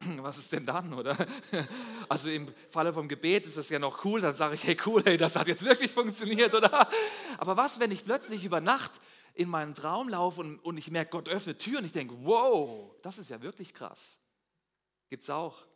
Was 0.18 0.38
ist 0.38 0.52
denn 0.52 0.64
dann, 0.64 0.92
oder? 0.92 1.16
Also 2.08 2.30
im 2.30 2.48
Falle 2.70 2.92
vom 2.92 3.06
Gebet 3.06 3.44
ist 3.44 3.58
das 3.58 3.68
ja 3.68 3.78
noch 3.78 4.04
cool, 4.04 4.22
dann 4.22 4.34
sage 4.34 4.54
ich, 4.54 4.64
hey 4.64 4.76
cool, 4.86 5.02
hey, 5.04 5.18
das 5.18 5.36
hat 5.36 5.46
jetzt 5.46 5.64
wirklich 5.64 5.92
funktioniert, 5.92 6.54
oder? 6.54 6.88
Aber 7.36 7.56
was, 7.56 7.80
wenn 7.80 7.90
ich 7.90 8.04
plötzlich 8.04 8.44
über 8.44 8.60
Nacht 8.60 8.92
in 9.34 9.48
meinen 9.48 9.74
Traum 9.74 10.08
laufe 10.08 10.40
und, 10.40 10.58
und 10.60 10.78
ich 10.78 10.90
merke, 10.90 11.10
Gott 11.10 11.28
öffnet 11.28 11.58
Türen 11.58 11.78
und 11.78 11.84
ich 11.84 11.92
denke, 11.92 12.14
wow, 12.22 12.94
das 13.02 13.18
ist 13.18 13.28
ja 13.28 13.42
wirklich 13.42 13.74
krass. 13.74 14.18
Gibt 15.08 15.22
es 15.22 15.30
auch. 15.30 15.66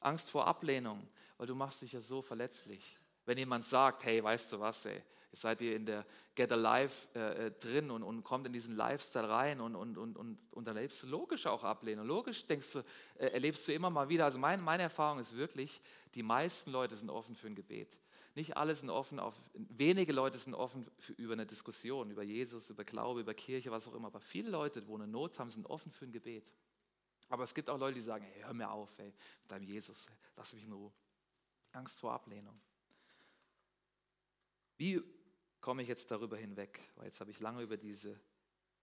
Angst 0.00 0.30
vor 0.30 0.46
Ablehnung, 0.46 1.06
weil 1.36 1.46
du 1.46 1.54
machst 1.54 1.82
dich 1.82 1.92
ja 1.92 2.00
so 2.00 2.22
verletzlich. 2.22 2.98
Wenn 3.24 3.38
jemand 3.38 3.64
sagt, 3.64 4.04
hey, 4.04 4.22
weißt 4.22 4.52
du 4.52 4.60
was, 4.60 4.84
ey, 4.84 5.02
jetzt 5.32 5.40
seid 5.40 5.60
ihr 5.60 5.74
in 5.74 5.84
der 5.84 6.06
Get 6.34 6.52
Alive 6.52 6.92
äh, 7.14 7.46
äh, 7.46 7.50
drin 7.50 7.90
und, 7.90 8.02
und 8.02 8.22
kommt 8.22 8.46
in 8.46 8.52
diesen 8.52 8.76
Lifestyle 8.76 9.28
rein 9.28 9.60
und, 9.60 9.74
und, 9.74 9.98
und, 9.98 10.16
und, 10.16 10.38
und 10.52 10.68
erlebst 10.68 11.02
du 11.02 11.06
logisch 11.08 11.46
auch 11.46 11.64
Ablehnung. 11.64 12.06
Logisch 12.06 12.46
denkst 12.46 12.74
du, 12.74 12.78
äh, 13.18 13.28
erlebst 13.28 13.66
du 13.66 13.72
immer 13.72 13.90
mal 13.90 14.08
wieder. 14.08 14.26
Also 14.26 14.38
mein, 14.38 14.60
meine 14.60 14.84
Erfahrung 14.84 15.18
ist 15.18 15.36
wirklich, 15.36 15.80
die 16.14 16.22
meisten 16.22 16.70
Leute 16.70 16.94
sind 16.94 17.10
offen 17.10 17.34
für 17.34 17.48
ein 17.48 17.54
Gebet. 17.54 17.98
Nicht 18.34 18.56
alle 18.56 18.74
sind 18.74 18.90
offen, 18.90 19.18
auf, 19.18 19.34
wenige 19.54 20.12
Leute 20.12 20.38
sind 20.38 20.54
offen 20.54 20.86
für, 20.98 21.14
über 21.14 21.32
eine 21.32 21.46
Diskussion, 21.46 22.10
über 22.10 22.22
Jesus, 22.22 22.68
über 22.68 22.84
Glaube, 22.84 23.20
über 23.20 23.32
Kirche, 23.32 23.70
was 23.70 23.88
auch 23.88 23.94
immer. 23.94 24.08
Aber 24.08 24.20
viele 24.20 24.50
Leute, 24.50 24.86
wo 24.86 24.94
eine 24.94 25.06
Not 25.06 25.38
haben, 25.38 25.48
sind 25.48 25.64
offen 25.66 25.90
für 25.90 26.04
ein 26.04 26.12
Gebet. 26.12 26.44
Aber 27.28 27.44
es 27.44 27.54
gibt 27.54 27.68
auch 27.70 27.78
Leute, 27.78 27.94
die 27.94 28.02
sagen, 28.02 28.24
hey, 28.24 28.42
hör 28.42 28.54
mir 28.54 28.70
auf, 28.70 28.96
ey, 28.98 29.12
mit 29.42 29.50
deinem 29.50 29.64
Jesus, 29.64 30.06
lass 30.36 30.52
mich 30.52 30.64
in 30.64 30.72
Ruhe. 30.72 30.92
Angst 31.72 32.00
vor 32.00 32.12
Ablehnung. 32.12 32.60
Wie 34.76 35.02
komme 35.60 35.82
ich 35.82 35.88
jetzt 35.88 36.10
darüber 36.10 36.36
hinweg? 36.36 36.80
Weil 36.96 37.06
jetzt 37.06 37.20
habe 37.20 37.30
ich 37.30 37.40
lange 37.40 37.62
über 37.62 37.76
diese, 37.76 38.20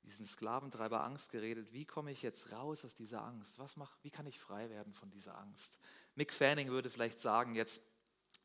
diesen 0.03 0.25
Sklaventreiber 0.25 1.03
Angst 1.03 1.32
geredet. 1.32 1.71
Wie 1.71 1.86
komme 1.86 2.12
ich 2.12 2.21
jetzt 2.21 2.51
raus 2.51 2.84
aus 2.84 2.95
dieser 2.95 3.23
Angst? 3.23 3.60
Was 3.60 3.77
mach, 3.77 3.97
wie 4.03 4.12
kann 4.12 4.25
ich 4.25 4.39
frei 4.39 4.69
werden 4.69 4.93
von 4.93 5.10
dieser 5.10 5.38
Angst? 5.38 5.79
Mick 6.15 6.34
Fanning 6.34 6.69
würde 6.69 6.89
vielleicht 6.89 7.21
sagen 7.21 7.56
jetzt, 7.56 7.82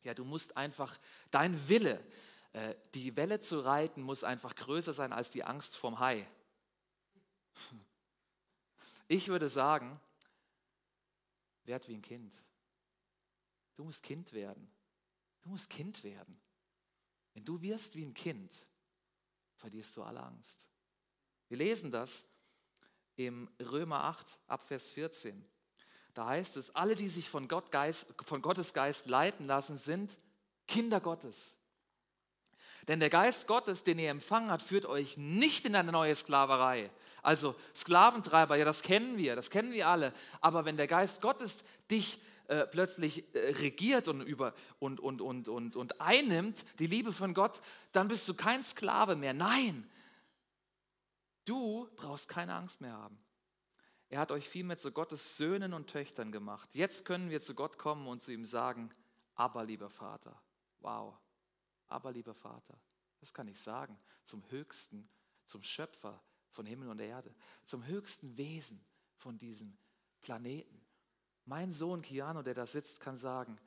ja, 0.03 0.13
du 0.13 0.23
musst 0.23 0.55
einfach, 0.55 0.97
dein 1.29 1.67
Wille, 1.67 2.03
äh, 2.53 2.75
die 2.93 3.15
Welle 3.15 3.41
zu 3.41 3.59
reiten, 3.59 4.01
muss 4.01 4.23
einfach 4.23 4.55
größer 4.55 4.93
sein 4.93 5.11
als 5.11 5.29
die 5.29 5.43
Angst 5.43 5.75
vom 5.75 5.99
Hai. 5.99 6.25
Ich 9.11 9.27
würde 9.27 9.49
sagen, 9.49 9.99
werd 11.63 11.87
wie 11.87 11.95
ein 11.95 12.01
Kind. 12.01 12.31
Du 13.75 13.83
musst 13.83 14.03
Kind 14.03 14.31
werden. 14.33 14.71
Du 15.41 15.49
musst 15.49 15.67
Kind 15.67 16.03
werden. 16.03 16.39
Wenn 17.33 17.43
du 17.43 17.59
wirst 17.61 17.95
wie 17.95 18.05
ein 18.05 18.13
Kind, 18.13 18.53
verlierst 19.55 19.97
du 19.97 20.03
alle 20.03 20.21
Angst. 20.21 20.67
Wir 21.47 21.57
lesen 21.57 21.89
das 21.89 22.27
im 23.15 23.49
Römer 23.59 24.03
8, 24.03 24.39
Abvers 24.45 24.89
14. 24.91 25.43
Da 26.13 26.27
heißt 26.27 26.57
es, 26.57 26.75
alle, 26.75 26.95
die 26.95 27.09
sich 27.09 27.29
von, 27.29 27.47
Gott 27.47 27.71
Geist, 27.71 28.13
von 28.25 28.43
Gottes 28.43 28.73
Geist 28.73 29.07
leiten 29.07 29.47
lassen, 29.47 29.75
sind 29.75 30.19
Kinder 30.67 31.01
Gottes. 31.01 31.58
Denn 32.89 32.99
der 32.99 33.11
Geist 33.11 33.45
Gottes, 33.45 33.83
den 33.83 33.99
ihr 33.99 34.09
empfangen 34.09 34.49
habt, 34.49 34.63
führt 34.63 34.87
euch 34.87 35.15
nicht 35.15 35.63
in 35.63 35.75
eine 35.75 35.91
neue 35.91 36.15
Sklaverei. 36.15 36.89
Also 37.21 37.55
Sklaventreiber, 37.75 38.55
ja, 38.55 38.65
das 38.65 38.81
kennen 38.81 39.15
wir, 39.15 39.35
das 39.35 39.51
kennen 39.51 39.71
wir 39.73 39.87
alle. 39.87 40.11
Aber 40.41 40.65
wenn 40.65 40.75
der 40.75 40.87
Geist 40.87 41.21
Gottes 41.21 41.63
dich 41.91 42.19
äh, 42.47 42.65
plötzlich 42.65 43.23
äh, 43.35 43.51
regiert 43.61 44.07
und, 44.07 44.21
über, 44.21 44.55
und, 44.79 44.99
und, 44.99 45.21
und, 45.21 45.47
und, 45.47 45.75
und 45.75 46.01
einnimmt, 46.01 46.65
die 46.79 46.87
Liebe 46.87 47.13
von 47.13 47.35
Gott, 47.35 47.61
dann 47.91 48.07
bist 48.07 48.27
du 48.27 48.33
kein 48.33 48.63
Sklave 48.63 49.15
mehr. 49.15 49.35
Nein, 49.35 49.87
du 51.45 51.87
brauchst 51.95 52.27
keine 52.27 52.55
Angst 52.55 52.81
mehr 52.81 52.93
haben. 52.93 53.19
Er 54.09 54.19
hat 54.19 54.31
euch 54.31 54.49
vielmehr 54.49 54.79
zu 54.79 54.91
Gottes 54.91 55.37
Söhnen 55.37 55.75
und 55.75 55.91
Töchtern 55.91 56.31
gemacht. 56.31 56.73
Jetzt 56.73 57.05
können 57.05 57.29
wir 57.29 57.39
zu 57.39 57.53
Gott 57.53 57.77
kommen 57.77 58.07
und 58.07 58.23
zu 58.23 58.33
ihm 58.33 58.45
sagen, 58.45 58.89
aber 59.35 59.63
lieber 59.63 59.91
Vater, 59.91 60.41
wow, 60.79 61.15
aber 61.89 62.11
lieber 62.11 62.33
Vater, 62.33 62.79
das 63.19 63.33
kann 63.33 63.47
ich 63.47 63.59
sagen, 63.59 63.99
zum 64.25 64.49
Höchsten, 64.49 65.09
zum 65.45 65.63
Schöpfer 65.63 66.23
von 66.51 66.65
Himmel 66.65 66.89
und 66.89 66.99
Erde, 66.99 67.33
zum 67.65 67.85
höchsten 67.85 68.37
Wesen 68.37 68.85
von 69.15 69.37
diesem 69.37 69.77
Planeten. 70.21 70.85
Mein 71.45 71.71
Sohn 71.71 72.01
Kiano, 72.01 72.41
der 72.43 72.53
da 72.53 72.65
sitzt, 72.65 72.99
kann 72.99 73.17
sagen, 73.17 73.59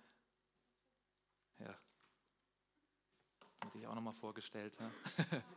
ja, 1.58 1.76
habe 3.64 3.78
ich 3.78 3.86
auch 3.86 3.94
nochmal 3.94 4.14
vorgestellt. 4.14 4.76
Ja? 4.78 5.42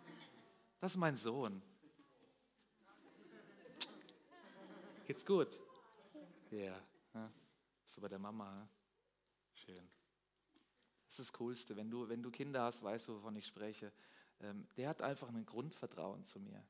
Das 0.81 0.91
ist 0.91 0.97
mein 0.97 1.17
Sohn. 1.17 1.63
Geht's 5.05 5.25
gut? 5.25 5.47
Ja. 6.51 6.79
Bist 7.81 7.97
du 7.97 8.01
bei 8.01 8.07
der 8.07 8.19
Mama? 8.19 8.69
Schön. 9.53 9.89
Das 11.15 11.21
ist 11.21 11.29
das 11.29 11.39
Coolste. 11.39 11.77
Wenn 11.77 11.89
du, 11.89 12.09
wenn 12.09 12.21
du 12.21 12.29
Kinder 12.29 12.63
hast, 12.63 12.83
weißt 12.83 13.07
du, 13.07 13.15
wovon 13.15 13.37
ich 13.37 13.45
spreche. 13.45 13.89
Ähm, 14.41 14.67
der 14.75 14.89
hat 14.89 15.01
einfach 15.01 15.29
ein 15.29 15.45
Grundvertrauen 15.45 16.25
zu 16.25 16.41
mir. 16.41 16.61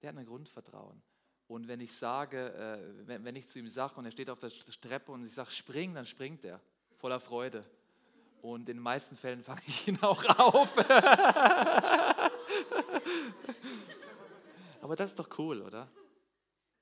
Der 0.00 0.08
hat 0.08 0.16
ein 0.16 0.24
Grundvertrauen. 0.24 1.02
Und 1.48 1.68
wenn 1.68 1.78
ich 1.82 1.94
sage, 1.94 2.50
äh, 2.54 3.06
wenn, 3.06 3.26
wenn 3.26 3.36
ich 3.36 3.46
zu 3.46 3.58
ihm 3.58 3.68
sage 3.68 3.96
und 3.96 4.06
er 4.06 4.10
steht 4.10 4.30
auf 4.30 4.38
der 4.38 4.48
Treppe 4.48 5.12
und 5.12 5.22
ich 5.22 5.34
sage, 5.34 5.50
spring, 5.50 5.92
dann 5.92 6.06
springt 6.06 6.46
er 6.46 6.62
voller 6.96 7.20
Freude. 7.20 7.62
Und 8.40 8.70
in 8.70 8.76
den 8.76 8.82
meisten 8.82 9.16
Fällen 9.16 9.42
fange 9.42 9.60
ich 9.66 9.86
ihn 9.86 9.98
auch 10.00 10.24
auf. 10.38 10.74
Aber 14.80 14.96
das 14.96 15.10
ist 15.10 15.18
doch 15.18 15.28
cool, 15.38 15.60
oder? 15.60 15.92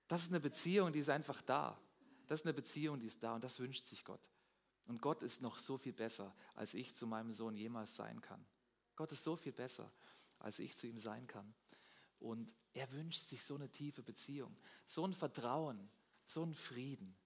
Das 0.06 0.22
ist 0.22 0.28
eine 0.28 0.38
Beziehung, 0.38 0.92
die 0.92 1.00
ist 1.00 1.10
einfach 1.10 1.42
da. 1.42 1.76
Das 2.28 2.42
ist 2.42 2.46
eine 2.46 2.54
Beziehung, 2.54 3.00
die 3.00 3.08
ist 3.08 3.20
da 3.24 3.34
und 3.34 3.42
das 3.42 3.58
wünscht 3.58 3.86
sich 3.86 4.04
Gott. 4.04 4.20
Und 4.86 5.02
Gott 5.02 5.22
ist 5.22 5.42
noch 5.42 5.58
so 5.58 5.78
viel 5.78 5.92
besser, 5.92 6.34
als 6.54 6.74
ich 6.74 6.94
zu 6.94 7.06
meinem 7.06 7.32
Sohn 7.32 7.56
jemals 7.56 7.96
sein 7.96 8.20
kann. 8.20 8.44
Gott 8.94 9.12
ist 9.12 9.24
so 9.24 9.36
viel 9.36 9.52
besser, 9.52 9.92
als 10.38 10.58
ich 10.58 10.76
zu 10.76 10.86
ihm 10.86 10.98
sein 10.98 11.26
kann. 11.26 11.54
Und 12.18 12.54
er 12.72 12.90
wünscht 12.92 13.22
sich 13.22 13.44
so 13.44 13.56
eine 13.56 13.70
tiefe 13.70 14.02
Beziehung, 14.02 14.56
so 14.86 15.06
ein 15.06 15.12
Vertrauen, 15.12 15.90
so 16.26 16.42
einen 16.42 16.54
Frieden, 16.54 17.16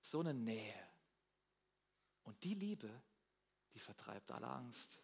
so 0.00 0.20
eine 0.20 0.34
Nähe. 0.34 0.88
Und 2.22 2.42
die 2.44 2.54
Liebe, 2.54 2.90
die 3.74 3.80
vertreibt 3.80 4.30
alle 4.30 4.48
Angst. 4.48 5.00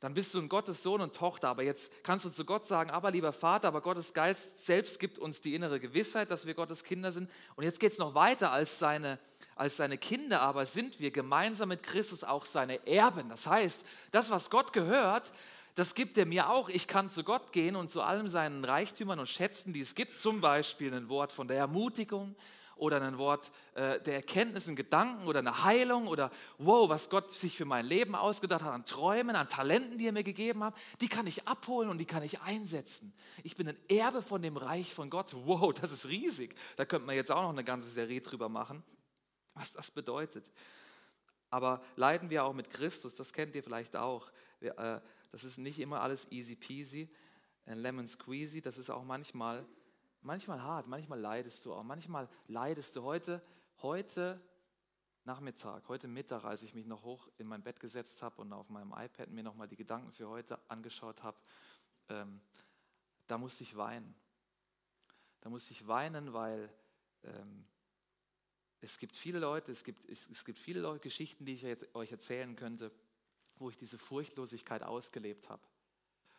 Dann 0.00 0.14
bist 0.14 0.34
du 0.34 0.40
ein 0.40 0.48
Gottes 0.48 0.82
Sohn 0.82 1.00
und 1.00 1.14
Tochter, 1.14 1.48
aber 1.48 1.62
jetzt 1.62 1.92
kannst 2.02 2.24
du 2.24 2.30
zu 2.30 2.44
Gott 2.44 2.66
sagen, 2.66 2.90
aber 2.90 3.12
lieber 3.12 3.32
Vater, 3.32 3.68
aber 3.68 3.80
Gottes 3.80 4.12
Geist 4.12 4.58
selbst 4.58 4.98
gibt 4.98 5.18
uns 5.18 5.40
die 5.40 5.54
innere 5.54 5.78
Gewissheit, 5.78 6.30
dass 6.30 6.44
wir 6.44 6.54
Gottes 6.54 6.82
Kinder 6.82 7.12
sind. 7.12 7.30
Und 7.54 7.62
jetzt 7.64 7.78
geht 7.78 7.92
es 7.92 7.98
noch 7.98 8.14
weiter 8.14 8.50
als 8.50 8.80
seine 8.80 9.20
als 9.56 9.76
seine 9.76 9.98
Kinder 9.98 10.40
aber 10.40 10.66
sind 10.66 11.00
wir 11.00 11.10
gemeinsam 11.10 11.68
mit 11.68 11.82
Christus 11.82 12.24
auch 12.24 12.44
seine 12.44 12.86
Erben. 12.86 13.28
Das 13.28 13.46
heißt, 13.46 13.84
das, 14.10 14.30
was 14.30 14.50
Gott 14.50 14.72
gehört, 14.72 15.32
das 15.74 15.94
gibt 15.94 16.18
er 16.18 16.26
mir 16.26 16.50
auch. 16.50 16.68
Ich 16.68 16.86
kann 16.86 17.10
zu 17.10 17.24
Gott 17.24 17.52
gehen 17.52 17.76
und 17.76 17.90
zu 17.90 18.02
allem 18.02 18.28
seinen 18.28 18.64
Reichtümern 18.64 19.18
und 19.18 19.28
Schätzen, 19.28 19.72
die 19.72 19.80
es 19.80 19.94
gibt, 19.94 20.18
zum 20.18 20.40
Beispiel 20.40 20.92
ein 20.92 21.08
Wort 21.08 21.32
von 21.32 21.48
der 21.48 21.58
Ermutigung 21.58 22.36
oder 22.76 23.00
ein 23.00 23.16
Wort 23.16 23.52
äh, 23.74 24.00
der 24.00 24.16
Erkenntnis, 24.16 24.68
ein 24.68 24.76
Gedanken 24.76 25.26
oder 25.26 25.38
eine 25.38 25.64
Heilung 25.64 26.08
oder 26.08 26.30
wow, 26.58 26.88
was 26.88 27.08
Gott 27.08 27.32
sich 27.32 27.56
für 27.56 27.64
mein 27.64 27.86
Leben 27.86 28.14
ausgedacht 28.14 28.62
hat, 28.62 28.72
an 28.72 28.84
Träumen, 28.84 29.36
an 29.36 29.48
Talenten, 29.48 29.98
die 29.98 30.06
er 30.06 30.12
mir 30.12 30.24
gegeben 30.24 30.64
hat, 30.64 30.74
die 31.00 31.08
kann 31.08 31.26
ich 31.26 31.46
abholen 31.46 31.88
und 31.88 31.98
die 31.98 32.06
kann 32.06 32.22
ich 32.22 32.40
einsetzen. 32.42 33.14
Ich 33.44 33.56
bin 33.56 33.68
ein 33.68 33.76
Erbe 33.88 34.20
von 34.20 34.42
dem 34.42 34.56
Reich 34.56 34.92
von 34.92 35.10
Gott. 35.10 35.34
Wow, 35.44 35.72
das 35.72 35.92
ist 35.92 36.08
riesig. 36.08 36.54
Da 36.76 36.84
könnte 36.84 37.06
man 37.06 37.14
jetzt 37.14 37.30
auch 37.30 37.42
noch 37.42 37.50
eine 37.50 37.64
ganze 37.64 37.88
Serie 37.88 38.20
drüber 38.20 38.48
machen, 38.48 38.82
was 39.54 39.72
das 39.72 39.90
bedeutet. 39.90 40.50
Aber 41.50 41.82
leiden 41.96 42.30
wir 42.30 42.44
auch 42.44 42.54
mit 42.54 42.70
Christus, 42.70 43.14
das 43.14 43.32
kennt 43.32 43.54
ihr 43.54 43.62
vielleicht 43.62 43.96
auch. 43.96 44.30
Äh, 44.60 45.00
das 45.30 45.44
ist 45.44 45.58
nicht 45.58 45.78
immer 45.78 46.00
alles 46.00 46.30
easy 46.30 46.56
peasy, 46.56 47.08
lemon 47.66 48.06
squeezy, 48.06 48.60
das 48.60 48.78
ist 48.78 48.90
auch 48.90 49.04
manchmal 49.04 49.66
manchmal 50.22 50.62
hart, 50.62 50.86
manchmal 50.86 51.20
leidest 51.20 51.64
du 51.66 51.74
auch, 51.74 51.82
manchmal 51.82 52.28
leidest 52.46 52.96
du. 52.96 53.02
Heute, 53.02 53.42
heute 53.82 54.40
Nachmittag, 55.24 55.88
heute 55.88 56.08
Mittag, 56.08 56.44
als 56.44 56.62
ich 56.62 56.74
mich 56.74 56.86
noch 56.86 57.02
hoch 57.02 57.28
in 57.38 57.46
mein 57.46 57.62
Bett 57.62 57.80
gesetzt 57.80 58.22
habe 58.22 58.40
und 58.40 58.52
auf 58.52 58.68
meinem 58.70 58.92
iPad 58.96 59.30
mir 59.30 59.42
nochmal 59.42 59.68
die 59.68 59.76
Gedanken 59.76 60.12
für 60.12 60.28
heute 60.28 60.58
angeschaut 60.68 61.22
habe, 61.22 61.38
ähm, 62.08 62.40
da 63.26 63.38
musste 63.38 63.62
ich 63.62 63.76
weinen. 63.76 64.14
Da 65.40 65.50
musste 65.50 65.72
ich 65.72 65.86
weinen, 65.86 66.32
weil 66.32 66.72
ähm, 67.24 67.66
es 68.82 68.98
gibt 68.98 69.16
viele 69.16 69.38
Leute, 69.38 69.72
es 69.72 69.84
gibt, 69.84 70.04
es, 70.08 70.28
es 70.28 70.44
gibt 70.44 70.58
viele 70.58 70.80
Leute, 70.80 71.00
Geschichten, 71.00 71.46
die 71.46 71.54
ich 71.54 71.64
euch 71.94 72.10
erzählen 72.10 72.54
könnte, 72.56 72.90
wo 73.56 73.70
ich 73.70 73.78
diese 73.78 73.96
Furchtlosigkeit 73.96 74.82
ausgelebt 74.82 75.48
habe. 75.48 75.62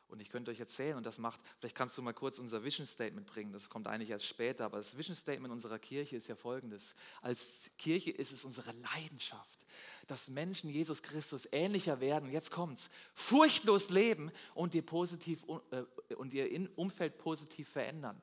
Und 0.10 0.20
ich 0.20 0.30
könnte 0.30 0.52
euch 0.52 0.60
erzählen, 0.60 0.98
und 0.98 1.06
das 1.06 1.18
macht, 1.18 1.40
vielleicht 1.58 1.76
kannst 1.76 1.98
du 1.98 2.02
mal 2.02 2.14
kurz 2.14 2.38
unser 2.38 2.64
Vision 2.64 2.86
Statement 2.86 3.26
bringen, 3.26 3.54
das 3.54 3.70
kommt 3.70 3.88
eigentlich 3.88 4.10
erst 4.10 4.26
später, 4.26 4.66
aber 4.66 4.78
das 4.78 4.98
Vision 4.98 5.16
Statement 5.16 5.52
unserer 5.52 5.80
Kirche 5.80 6.18
ist 6.18 6.28
ja 6.28 6.36
folgendes. 6.36 6.94
Als 7.22 7.72
Kirche 7.78 8.12
ist 8.12 8.34
es 8.34 8.44
unsere 8.44 8.74
Leidenschaft, 8.74 9.66
dass 10.06 10.28
Menschen 10.28 10.70
Jesus 10.70 11.02
Christus 11.02 11.48
ähnlicher 11.52 12.02
werden, 12.02 12.30
jetzt 12.30 12.52
kommt's, 12.52 12.90
furchtlos 13.14 13.90
leben 13.90 14.32
und 14.54 14.76
ihr, 14.76 14.86
positiv, 14.86 15.44
äh, 15.72 16.14
und 16.16 16.34
ihr 16.34 16.70
Umfeld 16.76 17.18
positiv 17.18 17.70
verändern. 17.70 18.22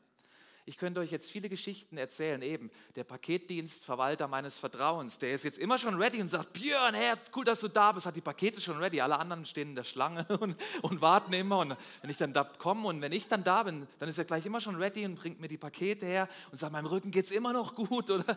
Ich 0.66 0.78
könnte 0.78 1.00
euch 1.00 1.10
jetzt 1.10 1.30
viele 1.30 1.48
Geschichten 1.48 1.96
erzählen, 1.96 2.40
eben 2.42 2.70
der 2.96 3.04
Paketdienstverwalter 3.04 4.28
meines 4.28 4.58
Vertrauens, 4.58 5.18
der 5.18 5.32
ist 5.32 5.44
jetzt 5.44 5.58
immer 5.58 5.78
schon 5.78 5.94
ready 5.94 6.20
und 6.20 6.28
sagt, 6.28 6.52
Björn, 6.52 6.94
Herz, 6.94 7.30
cool, 7.34 7.44
dass 7.44 7.60
du 7.60 7.68
da 7.68 7.92
bist, 7.92 8.06
hat 8.06 8.16
die 8.16 8.20
Pakete 8.20 8.60
schon 8.60 8.78
ready, 8.78 9.00
alle 9.00 9.18
anderen 9.18 9.44
stehen 9.44 9.70
in 9.70 9.74
der 9.74 9.84
Schlange 9.84 10.26
und, 10.40 10.56
und 10.82 11.00
warten 11.00 11.32
immer. 11.32 11.58
Und 11.58 11.76
wenn 12.02 12.10
ich 12.10 12.16
dann 12.16 12.32
da 12.32 12.44
komme 12.44 12.88
und 12.88 13.00
wenn 13.00 13.12
ich 13.12 13.28
dann 13.28 13.44
da 13.44 13.62
bin, 13.62 13.86
dann 13.98 14.08
ist 14.08 14.18
er 14.18 14.24
gleich 14.24 14.46
immer 14.46 14.60
schon 14.60 14.76
ready 14.76 15.04
und 15.04 15.16
bringt 15.16 15.40
mir 15.40 15.48
die 15.48 15.58
Pakete 15.58 16.06
her 16.06 16.28
und 16.50 16.58
sagt, 16.58 16.72
meinem 16.72 16.86
Rücken 16.86 17.10
geht 17.10 17.24
es 17.24 17.30
immer 17.30 17.52
noch 17.52 17.74
gut 17.74 18.10
oder? 18.10 18.36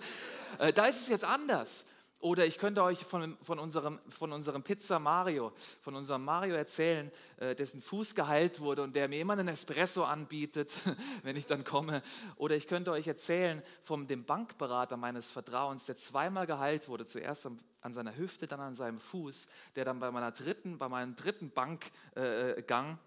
Äh, 0.59 0.73
da 0.73 0.85
ist 0.85 1.01
es 1.01 1.07
jetzt 1.09 1.25
anders. 1.25 1.85
Oder 2.23 2.45
ich 2.45 2.57
könnte 2.57 2.81
euch 2.81 3.03
von, 3.03 3.37
von, 3.41 3.59
unserem, 3.59 3.99
von 4.07 4.31
unserem 4.31 4.63
Pizza 4.63 4.97
Mario, 4.97 5.51
von 5.81 5.93
unserem 5.93 6.23
Mario 6.23 6.55
erzählen, 6.55 7.11
äh, 7.35 7.53
dessen 7.53 7.81
Fuß 7.81 8.15
geheilt 8.15 8.61
wurde 8.61 8.81
und 8.81 8.95
der 8.95 9.09
mir 9.09 9.19
immer 9.19 9.33
einen 9.33 9.49
Espresso 9.49 10.05
anbietet, 10.05 10.73
wenn 11.23 11.35
ich 11.35 11.47
dann 11.47 11.65
komme. 11.65 12.01
Oder 12.37 12.55
ich 12.55 12.67
könnte 12.67 12.91
euch 12.91 13.07
erzählen 13.07 13.61
von 13.81 14.07
dem 14.07 14.23
Bankberater 14.23 14.95
meines 14.95 15.31
Vertrauens, 15.31 15.85
der 15.85 15.97
zweimal 15.97 16.47
geheilt 16.47 16.87
wurde, 16.87 17.05
zuerst 17.05 17.45
an, 17.45 17.59
an 17.81 17.93
seiner 17.93 18.15
Hüfte, 18.15 18.47
dann 18.47 18.61
an 18.61 18.75
seinem 18.75 19.01
Fuß, 19.01 19.45
der 19.75 19.83
dann 19.83 19.99
bei, 19.99 20.09
meiner 20.09 20.31
dritten, 20.31 20.77
bei 20.77 20.87
meinem 20.87 21.17
dritten 21.17 21.51
Bankgang 21.51 21.91
äh, 22.15 23.03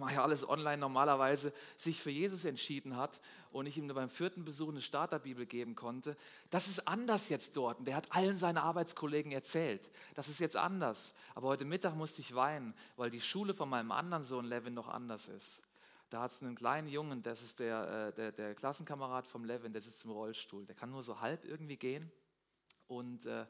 war 0.00 0.12
ja 0.12 0.22
alles 0.22 0.48
online 0.48 0.78
normalerweise, 0.78 1.52
sich 1.76 2.00
für 2.00 2.10
Jesus 2.10 2.44
entschieden 2.44 2.96
hat 2.96 3.20
und 3.52 3.66
ich 3.66 3.78
ihm 3.78 3.88
beim 3.88 4.10
vierten 4.10 4.44
Besuch 4.44 4.68
eine 4.68 4.80
Starterbibel 4.80 5.46
geben 5.46 5.74
konnte. 5.74 6.16
Das 6.50 6.68
ist 6.68 6.86
anders 6.86 7.28
jetzt 7.28 7.56
dort. 7.56 7.78
Und 7.78 7.86
der 7.86 7.96
hat 7.96 8.14
allen 8.14 8.36
seinen 8.36 8.58
Arbeitskollegen 8.58 9.32
erzählt. 9.32 9.88
Das 10.14 10.28
ist 10.28 10.40
jetzt 10.40 10.56
anders. 10.56 11.14
Aber 11.34 11.48
heute 11.48 11.64
Mittag 11.64 11.94
musste 11.94 12.20
ich 12.20 12.34
weinen, 12.34 12.74
weil 12.96 13.10
die 13.10 13.20
Schule 13.20 13.54
von 13.54 13.68
meinem 13.68 13.92
anderen 13.92 14.24
Sohn 14.24 14.44
Levin 14.44 14.74
noch 14.74 14.88
anders 14.88 15.28
ist. 15.28 15.62
Da 16.10 16.22
hat 16.22 16.30
es 16.30 16.42
einen 16.42 16.54
kleinen 16.54 16.88
Jungen, 16.88 17.22
das 17.22 17.42
ist 17.42 17.58
der, 17.60 18.08
äh, 18.08 18.12
der, 18.14 18.32
der, 18.32 18.54
Klassenkamerad 18.54 19.26
vom 19.26 19.44
Levin, 19.44 19.72
der 19.72 19.82
sitzt 19.82 20.04
im 20.04 20.10
Rollstuhl. 20.10 20.64
Der 20.64 20.74
kann 20.74 20.90
nur 20.90 21.02
so 21.02 21.20
halb 21.20 21.44
irgendwie 21.44 21.76
gehen. 21.76 22.10
Und, 22.86 23.26
äh, 23.26 23.44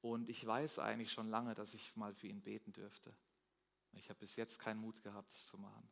und 0.00 0.28
ich 0.28 0.46
weiß 0.46 0.78
eigentlich 0.78 1.10
schon 1.10 1.28
lange, 1.28 1.54
dass 1.54 1.74
ich 1.74 1.96
mal 1.96 2.14
für 2.14 2.28
ihn 2.28 2.40
beten 2.40 2.72
dürfte. 2.72 3.12
Ich 3.98 4.08
habe 4.08 4.20
bis 4.20 4.36
jetzt 4.36 4.58
keinen 4.58 4.80
Mut 4.80 5.02
gehabt, 5.02 5.32
das 5.32 5.46
zu 5.46 5.58
machen. 5.58 5.90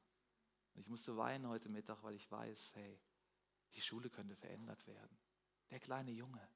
Und 0.74 0.80
ich 0.80 0.88
musste 0.88 1.16
weinen 1.16 1.48
heute 1.48 1.68
Mittag, 1.68 2.02
weil 2.02 2.14
ich 2.14 2.30
weiß, 2.30 2.72
hey, 2.74 3.00
die 3.74 3.80
Schule 3.80 4.10
könnte 4.10 4.36
verändert 4.36 4.86
werden. 4.86 5.18
Der 5.70 5.80
kleine 5.80 6.12
Junge, 6.12 6.48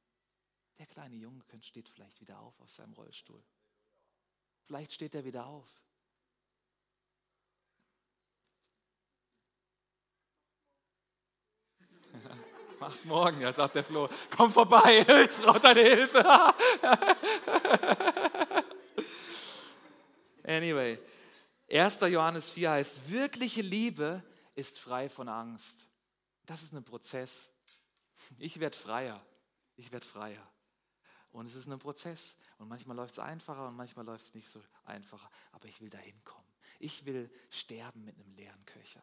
der 0.79 0.87
kleine 0.87 1.17
Junge 1.17 1.43
steht 1.63 1.89
vielleicht 1.89 2.21
wieder 2.21 2.39
auf 2.39 2.61
aus 2.61 2.77
seinem 2.77 2.93
Rollstuhl. 2.93 3.43
Vielleicht 4.63 4.93
steht 4.93 5.15
er 5.15 5.25
wieder 5.25 5.47
auf. 5.47 5.69
Mach's 12.79 13.05
morgen, 13.05 13.41
ja, 13.41 13.53
sagt 13.53 13.75
der 13.75 13.83
Flo. 13.83 14.09
Komm 14.31 14.53
vorbei, 14.53 15.01
ich 15.29 15.37
brauche 15.37 15.59
deine 15.61 15.81
Hilfe. 15.81 16.25
anyway, 20.45 20.99
1. 21.71 22.01
Johannes 22.01 22.51
4 22.51 22.71
heißt, 22.73 23.11
wirkliche 23.11 23.63
Liebe 23.63 24.23
ist 24.57 24.79
frei 24.81 25.09
von 25.09 25.29
Angst. 25.29 25.87
Das 26.47 26.63
ist 26.63 26.73
ein 26.73 26.83
Prozess. 26.83 27.51
Ich 28.39 28.59
werde 28.59 28.77
freier. 28.77 29.25
Ich 29.77 29.93
werde 29.93 30.05
freier. 30.05 30.51
Und 31.31 31.47
es 31.47 31.55
ist 31.55 31.69
ein 31.69 31.79
Prozess. 31.79 32.37
Und 32.59 32.69
manchmal 32.69 32.97
läuft 32.97 33.13
es 33.13 33.19
einfacher 33.21 33.69
und 33.69 33.77
manchmal 33.77 34.05
läuft 34.05 34.25
es 34.25 34.35
nicht 34.35 34.49
so 34.49 34.61
einfacher. 34.85 35.31
Aber 35.53 35.69
ich 35.69 35.81
will 35.81 35.91
dahin 35.91 36.23
kommen. 36.25 36.49
Ich 36.81 37.05
will 37.05 37.31
sterben 37.51 38.05
mit 38.05 38.17
einem 38.17 38.33
leeren 38.33 38.65
Köcher. 38.65 39.03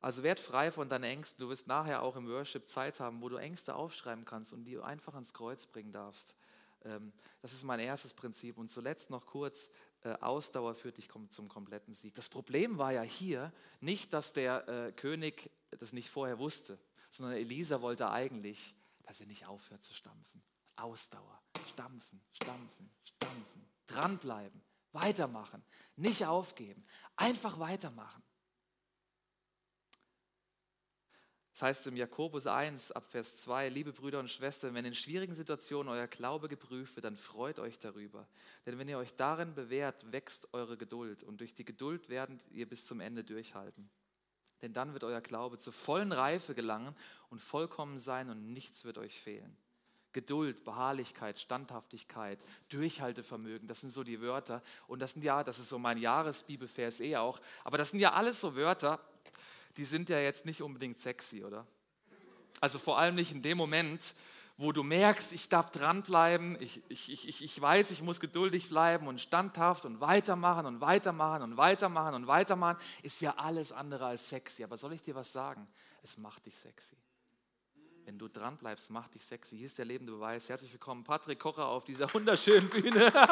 Also 0.00 0.22
werd 0.22 0.40
frei 0.40 0.70
von 0.70 0.90
deinen 0.90 1.04
Ängsten. 1.04 1.40
Du 1.40 1.48
wirst 1.48 1.66
nachher 1.66 2.02
auch 2.02 2.16
im 2.16 2.28
Worship 2.28 2.68
Zeit 2.68 3.00
haben, 3.00 3.22
wo 3.22 3.30
du 3.30 3.36
Ängste 3.36 3.74
aufschreiben 3.74 4.26
kannst 4.26 4.52
und 4.52 4.64
die 4.64 4.78
einfach 4.78 5.14
ans 5.14 5.32
Kreuz 5.32 5.64
bringen 5.64 5.92
darfst. 5.92 6.34
Ähm, 6.86 7.12
das 7.42 7.52
ist 7.52 7.64
mein 7.64 7.80
erstes 7.80 8.14
Prinzip. 8.14 8.58
Und 8.58 8.70
zuletzt 8.70 9.10
noch 9.10 9.26
kurz, 9.26 9.70
äh, 10.02 10.10
Ausdauer 10.20 10.74
führt 10.74 10.96
dich 10.96 11.08
zum 11.30 11.48
kompletten 11.48 11.94
Sieg. 11.94 12.14
Das 12.14 12.28
Problem 12.28 12.78
war 12.78 12.92
ja 12.92 13.02
hier 13.02 13.52
nicht, 13.80 14.12
dass 14.12 14.32
der 14.32 14.68
äh, 14.68 14.92
König 14.92 15.50
das 15.78 15.92
nicht 15.92 16.10
vorher 16.10 16.38
wusste, 16.38 16.78
sondern 17.10 17.36
Elisa 17.36 17.82
wollte 17.82 18.10
eigentlich, 18.10 18.74
dass 19.02 19.20
er 19.20 19.26
nicht 19.26 19.46
aufhört 19.46 19.84
zu 19.84 19.94
stampfen. 19.94 20.42
Ausdauer, 20.76 21.40
stampfen, 21.68 22.22
stampfen, 22.32 22.90
stampfen, 23.04 23.68
dranbleiben, 23.86 24.62
weitermachen, 24.92 25.64
nicht 25.96 26.26
aufgeben, 26.26 26.84
einfach 27.16 27.58
weitermachen. 27.58 28.22
Das 31.56 31.62
heißt 31.62 31.86
im 31.86 31.96
Jakobus 31.96 32.46
1 32.46 32.92
ab 32.92 33.08
Vers 33.08 33.36
2, 33.36 33.70
liebe 33.70 33.90
Brüder 33.90 34.20
und 34.20 34.30
Schwestern, 34.30 34.74
wenn 34.74 34.84
in 34.84 34.94
schwierigen 34.94 35.34
Situationen 35.34 35.90
euer 35.90 36.06
Glaube 36.06 36.48
geprüft 36.48 36.96
wird, 36.96 37.06
dann 37.06 37.16
freut 37.16 37.58
euch 37.58 37.78
darüber. 37.78 38.28
Denn 38.66 38.78
wenn 38.78 38.90
ihr 38.90 38.98
euch 38.98 39.14
darin 39.14 39.54
bewährt, 39.54 40.12
wächst 40.12 40.52
eure 40.52 40.76
Geduld 40.76 41.22
und 41.22 41.40
durch 41.40 41.54
die 41.54 41.64
Geduld 41.64 42.10
werdet 42.10 42.46
ihr 42.50 42.68
bis 42.68 42.84
zum 42.84 43.00
Ende 43.00 43.24
durchhalten. 43.24 43.88
Denn 44.60 44.74
dann 44.74 44.92
wird 44.92 45.02
euer 45.02 45.22
Glaube 45.22 45.58
zur 45.58 45.72
vollen 45.72 46.12
Reife 46.12 46.54
gelangen 46.54 46.94
und 47.30 47.40
vollkommen 47.40 47.98
sein 47.98 48.28
und 48.28 48.52
nichts 48.52 48.84
wird 48.84 48.98
euch 48.98 49.18
fehlen. 49.18 49.56
Geduld, 50.12 50.62
Beharrlichkeit, 50.62 51.38
Standhaftigkeit, 51.38 52.38
Durchhaltevermögen, 52.68 53.66
das 53.66 53.80
sind 53.80 53.88
so 53.88 54.04
die 54.04 54.20
Wörter. 54.20 54.62
Und 54.88 54.98
das 55.00 55.12
sind 55.12 55.24
ja, 55.24 55.42
das 55.42 55.58
ist 55.58 55.70
so 55.70 55.78
mein 55.78 55.96
Jahresbibelvers 55.96 57.00
eh 57.00 57.16
auch, 57.16 57.40
aber 57.64 57.78
das 57.78 57.92
sind 57.92 58.00
ja 58.00 58.12
alles 58.12 58.42
so 58.42 58.56
Wörter, 58.56 59.00
die 59.76 59.84
sind 59.84 60.08
ja 60.08 60.18
jetzt 60.18 60.46
nicht 60.46 60.62
unbedingt 60.62 60.98
sexy, 60.98 61.44
oder? 61.44 61.66
Also 62.60 62.78
vor 62.78 62.98
allem 62.98 63.14
nicht 63.14 63.32
in 63.32 63.42
dem 63.42 63.58
Moment, 63.58 64.14
wo 64.58 64.72
du 64.72 64.82
merkst, 64.82 65.32
ich 65.32 65.48
darf 65.48 65.70
dranbleiben, 65.70 66.56
ich, 66.60 66.82
ich, 66.88 67.28
ich, 67.28 67.44
ich 67.44 67.60
weiß, 67.60 67.90
ich 67.90 68.02
muss 68.02 68.20
geduldig 68.20 68.70
bleiben 68.70 69.06
und 69.06 69.20
standhaft 69.20 69.84
und 69.84 70.00
weitermachen 70.00 70.64
und 70.64 70.80
weitermachen 70.80 71.42
und 71.42 71.56
weitermachen 71.58 72.14
und 72.14 72.26
weitermachen, 72.26 72.78
ist 73.02 73.20
ja 73.20 73.34
alles 73.36 73.72
andere 73.72 74.06
als 74.06 74.28
sexy. 74.28 74.64
Aber 74.64 74.78
soll 74.78 74.94
ich 74.94 75.02
dir 75.02 75.14
was 75.14 75.32
sagen? 75.32 75.66
Es 76.02 76.16
macht 76.16 76.46
dich 76.46 76.56
sexy. 76.56 76.96
Wenn 78.06 78.20
du 78.20 78.28
dranbleibst, 78.28 78.88
macht 78.90 79.14
dich 79.14 79.24
sexy. 79.24 79.56
Hier 79.56 79.66
ist 79.66 79.78
der 79.78 79.84
lebende 79.84 80.12
Beweis. 80.12 80.48
Herzlich 80.48 80.70
willkommen, 80.70 81.02
Patrick 81.02 81.40
Kocher 81.40 81.66
auf 81.66 81.82
dieser 81.82 82.12
wunderschönen 82.14 82.68
Bühne. 82.68 83.12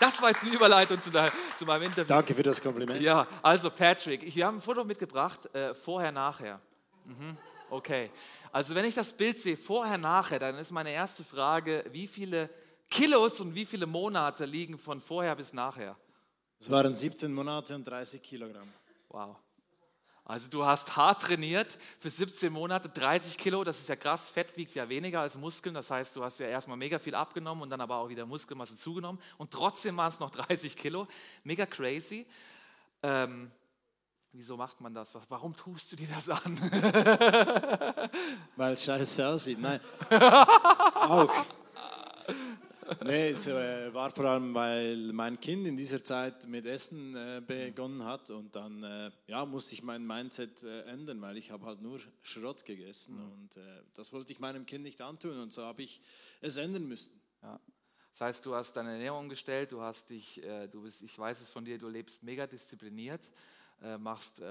Das 0.00 0.20
war 0.20 0.30
jetzt 0.30 0.42
eine 0.42 0.52
Überleitung 0.52 1.00
zu, 1.00 1.12
dein, 1.12 1.30
zu 1.56 1.64
meinem 1.64 1.82
Interview. 1.82 2.08
Danke 2.08 2.34
für 2.34 2.42
das 2.42 2.60
Kompliment. 2.60 3.00
Ja, 3.00 3.24
also 3.40 3.70
Patrick, 3.70 4.34
wir 4.34 4.46
haben 4.46 4.56
ein 4.56 4.60
Foto 4.60 4.82
mitgebracht, 4.82 5.54
äh, 5.54 5.74
vorher, 5.74 6.10
nachher. 6.10 6.60
Mhm, 7.04 7.36
okay. 7.70 8.10
Also 8.50 8.74
wenn 8.74 8.84
ich 8.84 8.96
das 8.96 9.12
Bild 9.12 9.38
sehe, 9.38 9.56
vorher, 9.56 9.98
nachher, 9.98 10.40
dann 10.40 10.58
ist 10.58 10.72
meine 10.72 10.90
erste 10.90 11.22
Frage, 11.22 11.84
wie 11.92 12.08
viele 12.08 12.50
Kilos 12.90 13.40
und 13.40 13.54
wie 13.54 13.64
viele 13.64 13.86
Monate 13.86 14.44
liegen 14.44 14.76
von 14.76 15.00
vorher 15.00 15.36
bis 15.36 15.52
nachher? 15.52 15.96
Es 16.58 16.68
waren 16.68 16.96
17 16.96 17.32
Monate 17.32 17.76
und 17.76 17.86
30 17.86 18.20
Kilogramm. 18.20 18.72
Wow. 19.08 19.36
Also 20.24 20.48
du 20.48 20.64
hast 20.64 20.96
hart 20.96 21.22
trainiert 21.22 21.76
für 21.98 22.08
17 22.08 22.52
Monate, 22.52 22.88
30 22.88 23.36
Kilo, 23.36 23.64
das 23.64 23.80
ist 23.80 23.88
ja 23.88 23.96
krass, 23.96 24.30
Fett 24.30 24.56
wiegt 24.56 24.74
ja 24.74 24.88
weniger 24.88 25.20
als 25.20 25.36
Muskeln, 25.36 25.74
das 25.74 25.90
heißt, 25.90 26.14
du 26.14 26.22
hast 26.22 26.38
ja 26.38 26.46
erstmal 26.46 26.76
mega 26.76 27.00
viel 27.00 27.16
abgenommen 27.16 27.62
und 27.62 27.70
dann 27.70 27.80
aber 27.80 27.96
auch 27.96 28.08
wieder 28.08 28.24
Muskelmasse 28.24 28.76
zugenommen 28.76 29.20
und 29.36 29.50
trotzdem 29.50 29.96
waren 29.96 30.08
es 30.08 30.20
noch 30.20 30.30
30 30.48 30.76
Kilo, 30.76 31.08
mega 31.42 31.66
crazy. 31.66 32.24
Ähm, 33.02 33.50
wieso 34.30 34.56
macht 34.56 34.80
man 34.80 34.94
das? 34.94 35.16
Warum 35.28 35.56
tust 35.56 35.90
du 35.90 35.96
dir 35.96 36.08
das 36.08 36.28
an? 36.28 36.56
Weil 38.56 38.74
es 38.74 38.84
scheiße 38.84 39.26
aussieht. 39.26 39.60
Nein. 39.60 39.80
auch. 40.94 41.44
Nee, 43.04 43.30
es 43.30 43.46
äh, 43.46 43.92
war 43.94 44.10
vor 44.10 44.24
allem, 44.24 44.54
weil 44.54 45.12
mein 45.12 45.38
Kind 45.40 45.66
in 45.66 45.76
dieser 45.76 46.02
Zeit 46.02 46.46
mit 46.46 46.66
Essen 46.66 47.14
äh, 47.16 47.42
begonnen 47.44 48.04
hat 48.04 48.30
und 48.30 48.54
dann 48.54 48.82
äh, 48.82 49.10
ja, 49.26 49.44
musste 49.46 49.74
ich 49.74 49.82
mein 49.82 50.06
Mindset 50.06 50.62
ändern, 50.62 51.20
weil 51.20 51.36
ich 51.36 51.50
habe 51.50 51.66
halt 51.66 51.80
nur 51.80 52.00
Schrott 52.22 52.64
gegessen 52.64 53.16
mhm. 53.16 53.32
und 53.32 53.56
das 53.94 54.12
wollte 54.12 54.32
ich 54.32 54.40
meinem 54.40 54.66
Kind 54.66 54.84
nicht 54.84 55.00
antun 55.00 55.38
und 55.38 55.52
so 55.52 55.62
habe 55.62 55.82
ich 55.82 56.00
es 56.40 56.56
ändern 56.56 56.86
müssen. 56.86 57.20
Ja. 57.42 57.60
Das 58.12 58.20
heißt, 58.20 58.46
du 58.46 58.54
hast 58.54 58.74
deine 58.74 58.92
Ernährung 58.92 59.20
umgestellt, 59.20 59.72
du 59.72 59.80
hast 59.80 60.10
dich, 60.10 60.40
du 60.70 60.82
bist, 60.82 61.02
ich 61.02 61.18
weiß 61.18 61.40
es 61.40 61.48
von 61.48 61.64
dir, 61.64 61.78
du 61.78 61.88
lebst 61.88 62.22
mega 62.22 62.46
diszipliniert, 62.46 63.22
machst 63.98 64.42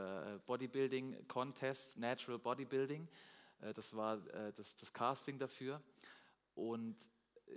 Bodybuilding-Contests, 0.47 1.97
Natural 1.97 2.39
Bodybuilding, 2.39 3.07
das 3.75 3.95
war 3.95 4.17
das, 4.57 4.75
das 4.75 4.91
Casting 4.91 5.37
dafür 5.37 5.79
und 6.55 6.95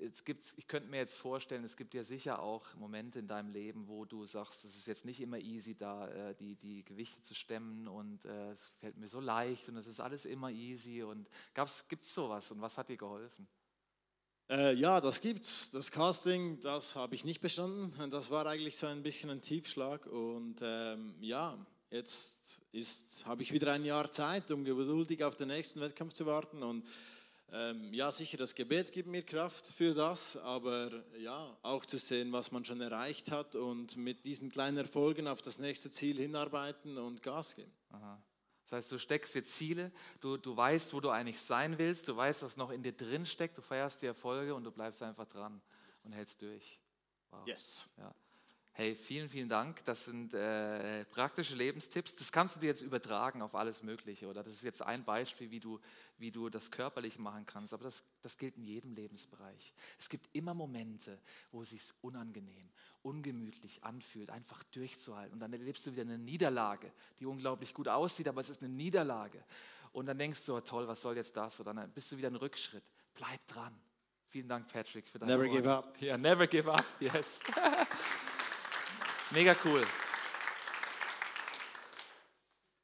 jetzt 0.01 0.25
gibt's, 0.25 0.55
ich 0.57 0.69
könnte 0.69 0.89
mir 0.89 0.99
jetzt 0.99 1.17
vorstellen, 1.17 1.65
es 1.65 1.77
gibt 1.77 1.95
ja 1.95 2.05
sicher 2.05 2.41
auch 2.41 2.75
Momente 2.75 3.19
in 3.19 3.27
deinem 3.27 3.53
Leben, 3.53 3.89
wo 3.89 4.05
du 4.05 4.27
sagst, 4.27 4.65
es 4.65 4.77
ist 4.77 4.87
jetzt 4.87 5.05
nicht 5.05 5.21
immer 5.21 5.39
easy, 5.39 5.75
da 5.75 6.09
äh, 6.09 6.35
die, 6.35 6.57
die 6.57 6.85
Gewichte 6.85 7.23
zu 7.23 7.35
stemmen 7.35 7.89
und 7.89 8.25
äh, 8.25 8.51
es 8.51 8.69
fällt 8.81 8.97
mir 8.97 9.09
so 9.09 9.21
leicht 9.21 9.69
und 9.69 9.77
es 9.77 9.87
ist 9.87 10.01
alles 10.01 10.25
immer 10.25 10.51
easy. 10.51 11.03
Und 11.03 11.29
gibt 11.89 12.05
es 12.05 12.15
sowas 12.15 12.51
und 12.51 12.61
was 12.61 12.79
hat 12.79 12.89
dir 12.89 12.97
geholfen? 12.97 13.47
Äh, 14.51 14.75
ja, 14.75 15.01
das 15.01 15.21
gibt's. 15.21 15.71
Das 15.71 15.91
Casting, 15.91 16.61
das 16.61 16.97
habe 16.97 17.15
ich 17.15 17.25
nicht 17.25 17.41
bestanden. 17.41 18.11
Das 18.11 18.31
war 18.31 18.47
eigentlich 18.47 18.77
so 18.77 18.87
ein 18.87 19.03
bisschen 19.03 19.31
ein 19.31 19.41
Tiefschlag. 19.41 20.07
Und 20.07 20.57
ähm, 20.63 21.15
ja, 21.21 21.57
jetzt 21.91 22.63
habe 23.25 23.43
ich 23.43 23.53
wieder 23.53 23.73
ein 23.73 23.85
Jahr 23.85 24.11
Zeit, 24.11 24.51
um 24.51 24.65
geduldig 24.65 25.25
auf 25.25 25.35
den 25.35 25.49
nächsten 25.49 25.81
Wettkampf 25.81 26.13
zu 26.13 26.27
warten. 26.27 26.63
Und 26.63 26.85
ähm, 27.57 27.95
ja, 27.95 28.11
sicher, 28.11 28.37
das 28.37 28.57
Gebet 28.57 28.91
gibt 28.91 29.09
mir 29.09 29.23
Kraft 29.23 29.69
für 29.69 29.95
das, 29.95 30.37
aber 30.37 31.05
ja, 31.19 31.57
auch 31.63 31.87
zu 31.87 31.99
sehen, 31.99 32.33
was 32.33 32.51
man 32.51 32.65
schon 32.65 32.81
erreicht 32.81 33.31
hat 33.31 33.55
und 33.55 33.97
mit 33.97 34.25
diesen 34.25 34.51
kleinen 34.51 34.77
Erfolgen 34.77 35.29
auf 35.29 35.41
das 35.41 35.61
nächste 35.61 35.89
Ziel 35.89 36.17
hinarbeiten 36.17 36.99
und 36.99 37.23
Gas 37.23 37.55
geben. 37.55 37.73
Aha. 37.91 38.21
Das 38.65 38.79
heißt, 38.79 38.91
du 38.93 38.99
steckst 38.99 39.37
dir 39.37 39.45
Ziele, 39.45 39.93
du, 40.21 40.37
du 40.37 40.57
weißt, 40.57 40.95
wo 40.95 41.01
du 41.01 41.11
eigentlich 41.11 41.41
sein 41.41 41.79
willst, 41.79 42.09
du 42.09 42.17
weißt, 42.17 42.43
was 42.43 42.57
noch 42.57 42.71
in 42.71 42.83
dir 42.83 42.93
drin 42.93 43.25
steckt, 43.25 43.57
du 43.57 43.63
feierst 43.63 44.03
die 44.03 44.07
Erfolge 44.07 44.53
und 44.53 44.65
du 44.65 44.73
bleibst 44.73 45.01
einfach 45.03 45.27
dran 45.27 45.63
und 46.03 46.13
hältst 46.13 46.43
durch. 46.43 46.81
Wow. 47.31 47.47
Yes. 47.47 47.89
Ja. 47.99 48.13
Hey, 48.77 48.97
vielen, 48.97 49.29
vielen 49.29 49.49
Dank. 49.49 49.85
Das 49.85 50.07
sind 50.07 50.35
äh, 50.35 51.05
praktische 51.05 51.55
Lebenstipps. 51.55 52.17
Das 52.17 52.33
kannst 52.33 52.57
du 52.57 52.61
dir 52.61 52.67
jetzt 52.67 52.83
übertragen 52.83 53.41
auf 53.41 53.55
alles 53.55 53.85
Mögliche. 53.85 54.27
Oder 54.27 54.43
das 54.43 54.55
ist 54.55 54.65
jetzt 54.65 54.83
ein 54.83 55.05
Beispiel, 55.05 55.53
wie 55.53 55.61
du, 55.61 55.79
wie 56.19 56.33
du 56.33 56.51
das 56.51 56.73
körperlich 56.73 57.17
machen 57.21 57.47
kannst. 57.47 57.73
Aber 57.73 57.85
das, 57.85 58.03
das 58.21 58.37
gilt 58.37 58.57
in 58.57 58.65
jedem 58.65 58.93
Lebensbereich. 58.93 59.73
Es 59.97 60.09
gibt 60.09 60.29
immer 60.33 60.55
Momente, 60.55 61.21
wo 61.53 61.63
es 61.63 61.71
sich 61.71 61.83
unangenehm, 62.01 62.69
ungemütlich 63.03 63.85
anfühlt, 63.85 64.31
einfach 64.31 64.65
durchzuhalten. 64.65 65.35
Und 65.35 65.39
dann 65.39 65.53
erlebst 65.53 65.87
du 65.87 65.93
wieder 65.93 66.03
eine 66.03 66.19
Niederlage, 66.19 66.91
die 67.21 67.27
unglaublich 67.27 67.75
gut 67.75 67.87
aussieht, 67.87 68.27
aber 68.27 68.41
es 68.41 68.51
ist 68.51 68.61
eine 68.61 68.73
Niederlage. 68.73 69.45
Und 69.93 70.07
dann 70.07 70.19
denkst 70.19 70.45
du, 70.47 70.57
oh, 70.57 70.61
toll, 70.61 70.89
was 70.89 71.01
soll 71.01 71.15
jetzt 71.15 71.37
das? 71.37 71.61
Oder 71.61 71.75
dann 71.75 71.93
bist 71.93 72.11
du 72.11 72.17
wieder 72.17 72.27
ein 72.29 72.35
Rückschritt. 72.35 72.83
Bleib 73.15 73.47
dran. 73.47 73.73
Vielen 74.31 74.49
Dank, 74.49 74.67
Patrick, 74.67 75.07
für 75.07 75.21
deine 75.21 75.31
Never 75.31 75.45
Worte. 75.45 75.63
give 75.63 75.71
up. 75.71 75.97
Ja, 76.01 76.07
yeah, 76.09 76.17
never 76.19 76.49
give 76.49 76.69
up. 76.69 76.85
Yes. 76.99 77.39
Mega 79.35 79.53
cool. 79.57 80.04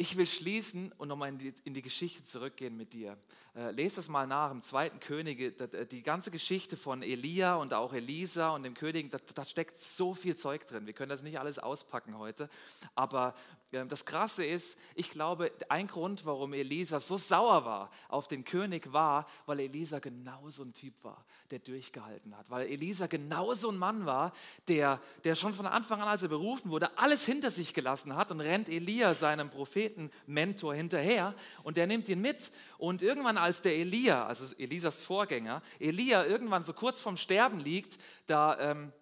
Ich 0.01 0.17
will 0.17 0.27
schließen 0.27 0.93
und 0.97 1.09
nochmal 1.09 1.29
in 1.29 1.37
die, 1.37 1.53
in 1.65 1.75
die 1.75 1.83
Geschichte 1.83 2.25
zurückgehen 2.25 2.75
mit 2.75 2.95
dir. 2.95 3.19
Äh, 3.55 3.73
lest 3.73 3.99
das 3.99 4.09
mal 4.09 4.27
nach 4.27 4.51
im 4.51 4.63
zweiten 4.63 4.99
Könige, 4.99 5.53
die 5.53 6.03
ganze 6.03 6.31
Geschichte 6.31 6.79
von 6.79 7.03
Elia 7.03 7.57
und 7.57 7.75
auch 7.75 7.93
Elisa 7.93 8.55
und 8.55 8.63
dem 8.63 8.73
König, 8.73 9.11
da, 9.11 9.19
da 9.35 9.45
steckt 9.45 9.79
so 9.79 10.15
viel 10.15 10.37
Zeug 10.37 10.67
drin. 10.67 10.87
Wir 10.87 10.95
können 10.95 11.11
das 11.11 11.23
nicht 11.23 11.39
alles 11.39 11.59
auspacken 11.59 12.17
heute. 12.17 12.49
Aber 12.95 13.35
äh, 13.73 13.85
das 13.87 14.05
Krasse 14.05 14.45
ist, 14.45 14.79
ich 14.95 15.11
glaube, 15.11 15.53
ein 15.69 15.87
Grund, 15.87 16.25
warum 16.25 16.53
Elisa 16.53 17.01
so 17.01 17.17
sauer 17.17 17.65
war 17.65 17.91
auf 18.09 18.29
den 18.29 18.45
König, 18.45 18.93
war, 18.93 19.27
weil 19.47 19.61
Elisa 19.61 19.99
genau 19.99 20.49
so 20.49 20.63
ein 20.63 20.73
Typ 20.73 20.95
war, 21.03 21.25
der 21.51 21.59
durchgehalten 21.59 22.37
hat. 22.37 22.49
Weil 22.51 22.69
Elisa 22.69 23.07
genau 23.07 23.53
so 23.55 23.71
ein 23.71 23.77
Mann 23.77 24.07
war, 24.07 24.33
der, 24.69 25.01
der 25.25 25.35
schon 25.35 25.53
von 25.53 25.67
Anfang 25.67 26.01
an, 26.01 26.09
als 26.09 26.23
er 26.23 26.29
berufen 26.29 26.71
wurde, 26.71 26.97
alles 26.99 27.25
hinter 27.25 27.51
sich 27.51 27.75
gelassen 27.75 28.17
hat 28.17 28.31
und 28.31 28.41
rennt 28.41 28.69
Elia, 28.69 29.15
seinem 29.15 29.51
Propheten-Mentor, 29.91 30.75
hinterher 30.75 31.35
und 31.63 31.77
der 31.77 31.87
nimmt 31.87 32.09
ihn 32.09 32.21
mit. 32.21 32.53
Und 32.79 33.03
irgendwann, 33.03 33.37
als 33.37 33.63
der 33.63 33.77
Elia, 33.77 34.27
also 34.27 34.55
Elisas 34.57 35.03
Vorgänger, 35.03 35.63
Elia 35.79 36.25
irgendwann 36.25 36.65
so 36.65 36.73
kurz 36.73 37.01
vorm 37.01 37.17
Sterben 37.17 37.61
liegt, 37.61 38.01
da, 38.27 38.59
ähm, 38.59 38.93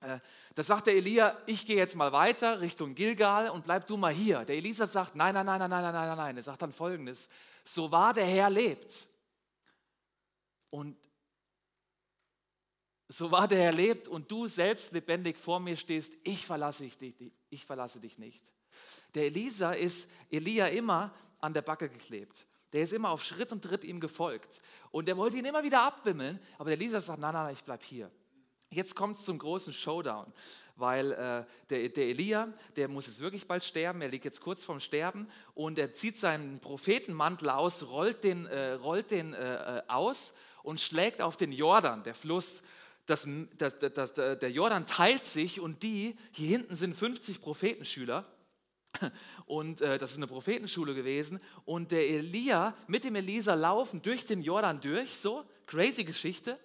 äh, 0.00 0.18
da 0.54 0.62
sagt 0.62 0.86
der 0.86 0.94
Elia, 0.94 1.36
ich 1.46 1.66
gehe 1.66 1.76
jetzt 1.76 1.96
mal 1.96 2.12
weiter 2.12 2.60
Richtung 2.60 2.94
Gilgal 2.94 3.50
und 3.50 3.64
bleib 3.64 3.86
du 3.86 3.96
mal 3.96 4.12
hier. 4.12 4.44
Der 4.44 4.56
Elisa 4.56 4.86
sagt, 4.86 5.14
nein, 5.14 5.34
nein, 5.34 5.46
nein, 5.46 5.58
nein, 5.58 5.70
nein, 5.70 5.92
nein, 5.92 6.16
nein. 6.16 6.36
Er 6.36 6.42
sagt 6.42 6.62
dann 6.62 6.72
folgendes, 6.72 7.28
so 7.64 7.90
wahr 7.90 8.12
der 8.12 8.26
Herr 8.26 8.50
lebt. 8.50 9.06
Und 10.70 10.96
so 13.08 13.30
wahr 13.32 13.48
der 13.48 13.58
Herr 13.58 13.72
lebt 13.72 14.06
und 14.06 14.30
du 14.30 14.46
selbst 14.46 14.92
lebendig 14.92 15.36
vor 15.36 15.58
mir 15.58 15.76
stehst, 15.76 16.12
ich 16.22 16.46
verlasse 16.46 16.86
dich, 16.86 17.32
ich 17.50 17.66
verlasse 17.66 17.98
dich 17.98 18.18
nicht. 18.18 18.44
Der 19.14 19.24
Elisa 19.24 19.72
ist 19.72 20.10
Elia 20.30 20.66
immer 20.66 21.12
an 21.40 21.52
der 21.52 21.62
Backe 21.62 21.88
geklebt. 21.88 22.46
Der 22.72 22.82
ist 22.82 22.92
immer 22.92 23.10
auf 23.10 23.24
Schritt 23.24 23.52
und 23.52 23.62
Tritt 23.62 23.84
ihm 23.84 24.00
gefolgt. 24.00 24.60
Und 24.90 25.06
der 25.06 25.16
wollte 25.16 25.36
ihn 25.36 25.44
immer 25.44 25.62
wieder 25.62 25.82
abwimmeln, 25.82 26.38
aber 26.58 26.70
der 26.70 26.78
Elisa 26.78 27.00
sagt, 27.00 27.20
nein, 27.20 27.32
nein, 27.32 27.44
nein, 27.44 27.54
ich 27.54 27.64
bleib 27.64 27.82
hier. 27.82 28.10
Jetzt 28.70 28.94
kommt 28.94 29.16
es 29.16 29.24
zum 29.24 29.38
großen 29.38 29.72
Showdown, 29.72 30.32
weil 30.76 31.10
äh, 31.10 31.44
der, 31.68 31.88
der 31.88 32.04
Elia, 32.08 32.52
der 32.76 32.86
muss 32.86 33.06
jetzt 33.06 33.20
wirklich 33.20 33.48
bald 33.48 33.64
sterben, 33.64 34.00
er 34.00 34.08
liegt 34.08 34.24
jetzt 34.24 34.40
kurz 34.40 34.62
vorm 34.62 34.78
Sterben 34.78 35.28
und 35.54 35.78
er 35.78 35.92
zieht 35.92 36.18
seinen 36.18 36.60
Prophetenmantel 36.60 37.50
aus, 37.50 37.88
rollt 37.88 38.22
den, 38.22 38.46
äh, 38.46 38.72
rollt 38.72 39.10
den 39.10 39.34
äh, 39.34 39.78
äh 39.78 39.82
aus 39.88 40.34
und 40.62 40.80
schlägt 40.80 41.20
auf 41.20 41.36
den 41.36 41.50
Jordan, 41.50 42.04
der 42.04 42.14
Fluss. 42.14 42.62
Das, 43.06 43.26
das, 43.58 43.78
das, 43.78 44.14
der 44.14 44.50
Jordan 44.52 44.86
teilt 44.86 45.24
sich 45.24 45.58
und 45.58 45.82
die, 45.82 46.16
hier 46.30 46.46
hinten 46.46 46.76
sind 46.76 46.94
50 46.94 47.40
Prophetenschüler, 47.40 48.24
und 49.46 49.80
äh, 49.80 49.98
das 49.98 50.12
ist 50.12 50.16
eine 50.16 50.26
Prophetenschule 50.26 50.94
gewesen. 50.94 51.40
Und 51.64 51.92
der 51.92 52.08
Elia 52.08 52.74
mit 52.86 53.04
dem 53.04 53.14
Elisa 53.14 53.54
laufen 53.54 54.02
durch 54.02 54.26
den 54.26 54.42
Jordan 54.42 54.80
durch, 54.80 55.16
so, 55.16 55.44
crazy 55.66 56.04
Geschichte. 56.04 56.58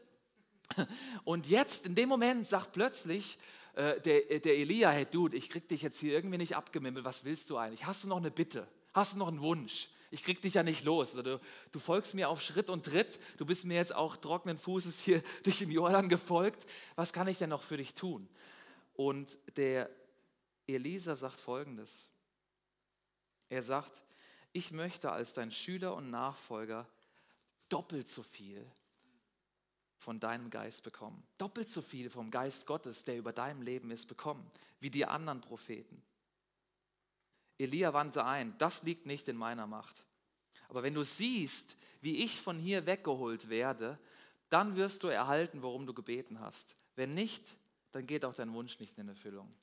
Und 1.24 1.48
jetzt, 1.48 1.86
in 1.86 1.96
dem 1.96 2.10
Moment, 2.10 2.48
sagt 2.48 2.74
plötzlich 2.74 3.38
äh, 3.76 4.00
der, 4.02 4.32
äh, 4.32 4.40
der 4.40 4.58
Elia, 4.58 4.90
hey 4.90 5.06
Dude, 5.06 5.38
ich 5.38 5.50
krieg 5.50 5.68
dich 5.68 5.82
jetzt 5.82 6.00
hier 6.00 6.14
irgendwie 6.14 6.38
nicht 6.38 6.56
abgemimmelt, 6.56 7.06
was 7.06 7.24
willst 7.24 7.50
du 7.50 7.58
eigentlich? 7.58 7.86
Hast 7.86 8.04
du 8.04 8.08
noch 8.08 8.18
eine 8.18 8.32
Bitte? 8.32 8.68
Hast 8.94 9.14
du 9.14 9.20
noch 9.20 9.28
einen 9.28 9.42
Wunsch? 9.42 9.90
Ich 10.12 10.24
krieg 10.24 10.42
dich 10.42 10.54
ja 10.54 10.64
nicht 10.64 10.86
los. 10.86 11.14
Du, 11.14 11.42
du 11.72 11.80
folgst 11.80 12.14
mir 12.14 12.30
auf 12.30 12.42
Schritt 12.42 12.70
und 12.70 12.86
Tritt. 12.86 13.20
Du 13.38 13.46
bist 13.46 13.66
mir 13.66 13.76
jetzt 13.76 13.94
auch 13.94 14.16
trockenen 14.16 14.58
Fußes 14.58 15.00
hier 15.00 15.22
durch 15.44 15.60
den 15.60 15.72
Jordan 15.72 16.08
gefolgt. 16.08 16.66
Was 16.96 17.12
kann 17.12 17.28
ich 17.28 17.38
denn 17.38 17.50
noch 17.50 17.64
für 17.64 17.78
dich 17.78 17.96
tun? 17.96 18.30
Und 18.96 19.38
der 19.58 19.90
Elisa 20.68 21.16
sagt 21.16 21.40
folgendes. 21.40 22.08
Er 23.50 23.62
sagt, 23.62 24.04
ich 24.52 24.72
möchte 24.72 25.12
als 25.12 25.34
dein 25.34 25.52
Schüler 25.52 25.96
und 25.96 26.10
Nachfolger 26.10 26.88
doppelt 27.70 28.10
so 28.10 28.24
viel 28.24 28.66
von 29.98 30.20
deinem 30.20 30.50
Geist 30.50 30.84
bekommen. 30.84 31.26
Doppelt 31.38 31.70
so 31.70 31.82
viel 31.82 32.10
vom 32.10 32.32
Geist 32.32 32.66
Gottes, 32.66 33.04
der 33.04 33.18
über 33.18 33.34
deinem 33.34 33.62
Leben 33.62 33.92
ist, 33.92 34.06
bekommen, 34.06 34.50
wie 34.80 34.90
die 34.90 35.06
anderen 35.06 35.42
Propheten. 35.42 36.02
Elia 37.58 37.94
wandte 37.94 38.26
ein, 38.26 38.58
das 38.58 38.84
liegt 38.84 39.06
nicht 39.06 39.28
in 39.28 39.38
meiner 39.38 39.68
Macht. 39.68 40.06
Aber 40.68 40.84
wenn 40.84 40.94
du 40.94 41.04
siehst, 41.04 41.78
wie 42.02 42.24
ich 42.24 42.40
von 42.40 42.60
hier 42.60 42.86
weggeholt 42.86 43.50
werde, 43.50 43.98
dann 44.50 44.76
wirst 44.76 45.04
du 45.04 45.08
erhalten, 45.08 45.62
worum 45.62 45.86
du 45.86 45.94
gebeten 45.94 46.40
hast. 46.40 46.76
Wenn 46.96 47.14
nicht, 47.14 47.44
dann 47.92 48.06
geht 48.06 48.26
auch 48.26 48.34
dein 48.34 48.54
Wunsch 48.54 48.80
nicht 48.80 48.98
in 48.98 49.08
Erfüllung. 49.08 49.54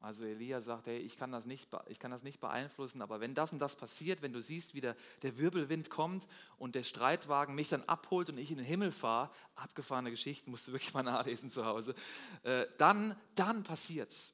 Also 0.00 0.24
Elia 0.24 0.60
sagt, 0.60 0.86
hey, 0.86 0.98
ich 0.98 1.16
kann, 1.16 1.32
das 1.32 1.46
nicht, 1.46 1.68
ich 1.88 1.98
kann 1.98 2.10
das 2.10 2.22
nicht 2.22 2.38
beeinflussen, 2.38 3.02
aber 3.02 3.20
wenn 3.20 3.34
das 3.34 3.52
und 3.52 3.58
das 3.58 3.76
passiert, 3.76 4.22
wenn 4.22 4.32
du 4.32 4.42
siehst, 4.42 4.74
wie 4.74 4.80
der, 4.80 4.94
der 5.22 5.38
Wirbelwind 5.38 5.90
kommt 5.90 6.26
und 6.58 6.74
der 6.74 6.82
Streitwagen 6.82 7.54
mich 7.54 7.68
dann 7.70 7.82
abholt 7.84 8.28
und 8.28 8.38
ich 8.38 8.50
in 8.50 8.58
den 8.58 8.66
Himmel 8.66 8.92
fahre, 8.92 9.30
abgefahrene 9.54 10.10
Geschichten, 10.10 10.50
musst 10.50 10.68
du 10.68 10.72
wirklich 10.72 10.92
mal 10.92 11.02
nachlesen 11.02 11.50
zu 11.50 11.64
Hause, 11.64 11.94
äh, 12.42 12.66
dann, 12.78 13.18
dann 13.34 13.62
passiert's. 13.62 14.32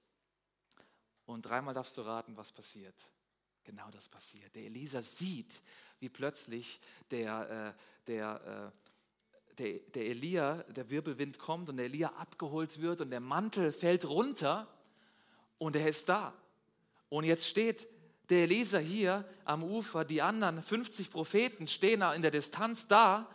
Und 1.25 1.47
dreimal 1.47 1.75
darfst 1.75 1.97
du 1.97 2.03
raten, 2.03 2.37
was 2.37 2.53
passiert. 2.53 3.09
Genau 3.65 3.89
das 3.93 4.09
passiert. 4.09 4.55
Der 4.57 4.65
Elisa 4.65 5.01
sieht, 5.01 5.63
wie 6.01 6.09
plötzlich 6.09 6.81
der, 7.11 7.75
äh, 7.77 8.09
der, 8.09 8.73
äh, 8.75 9.55
der, 9.55 9.79
der 9.95 10.07
Elia, 10.07 10.65
der 10.65 10.91
Wirbelwind 10.91 11.39
kommt 11.39 11.69
und 11.69 11.77
der 11.77 11.87
Elia 11.87 12.09
abgeholt 12.15 12.81
wird 12.81 13.01
und 13.01 13.11
der 13.11 13.21
Mantel 13.21 13.73
fällt 13.73 14.05
runter 14.05 14.67
und 15.63 15.77
er 15.77 15.89
ist 15.89 16.09
da. 16.09 16.33
Und 17.09 17.23
jetzt 17.23 17.47
steht 17.47 17.87
der 18.31 18.45
Elisa 18.45 18.79
hier 18.79 19.25
am 19.45 19.63
Ufer, 19.63 20.05
die 20.05 20.21
anderen 20.21 20.61
50 20.61 21.09
Propheten 21.09 21.69
stehen 21.69 22.03
in 22.03 22.21
der 22.21 22.33
Distanz 22.33 22.89
da 22.89 23.29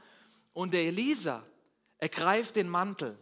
und 0.51 0.73
der 0.73 0.81
Elisa 0.81 1.45
ergreift 1.99 2.57
den 2.57 2.67
Mantel 2.67 3.17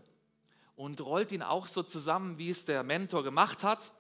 und 0.76 1.02
rollt 1.02 1.32
ihn 1.32 1.44
auch 1.44 1.68
so 1.68 1.84
zusammen, 1.84 2.40
wie 2.40 2.50
es 2.50 2.66
der 2.66 2.82
Mentor 2.82 3.24
gemacht 3.24 3.64
hat 3.64 3.92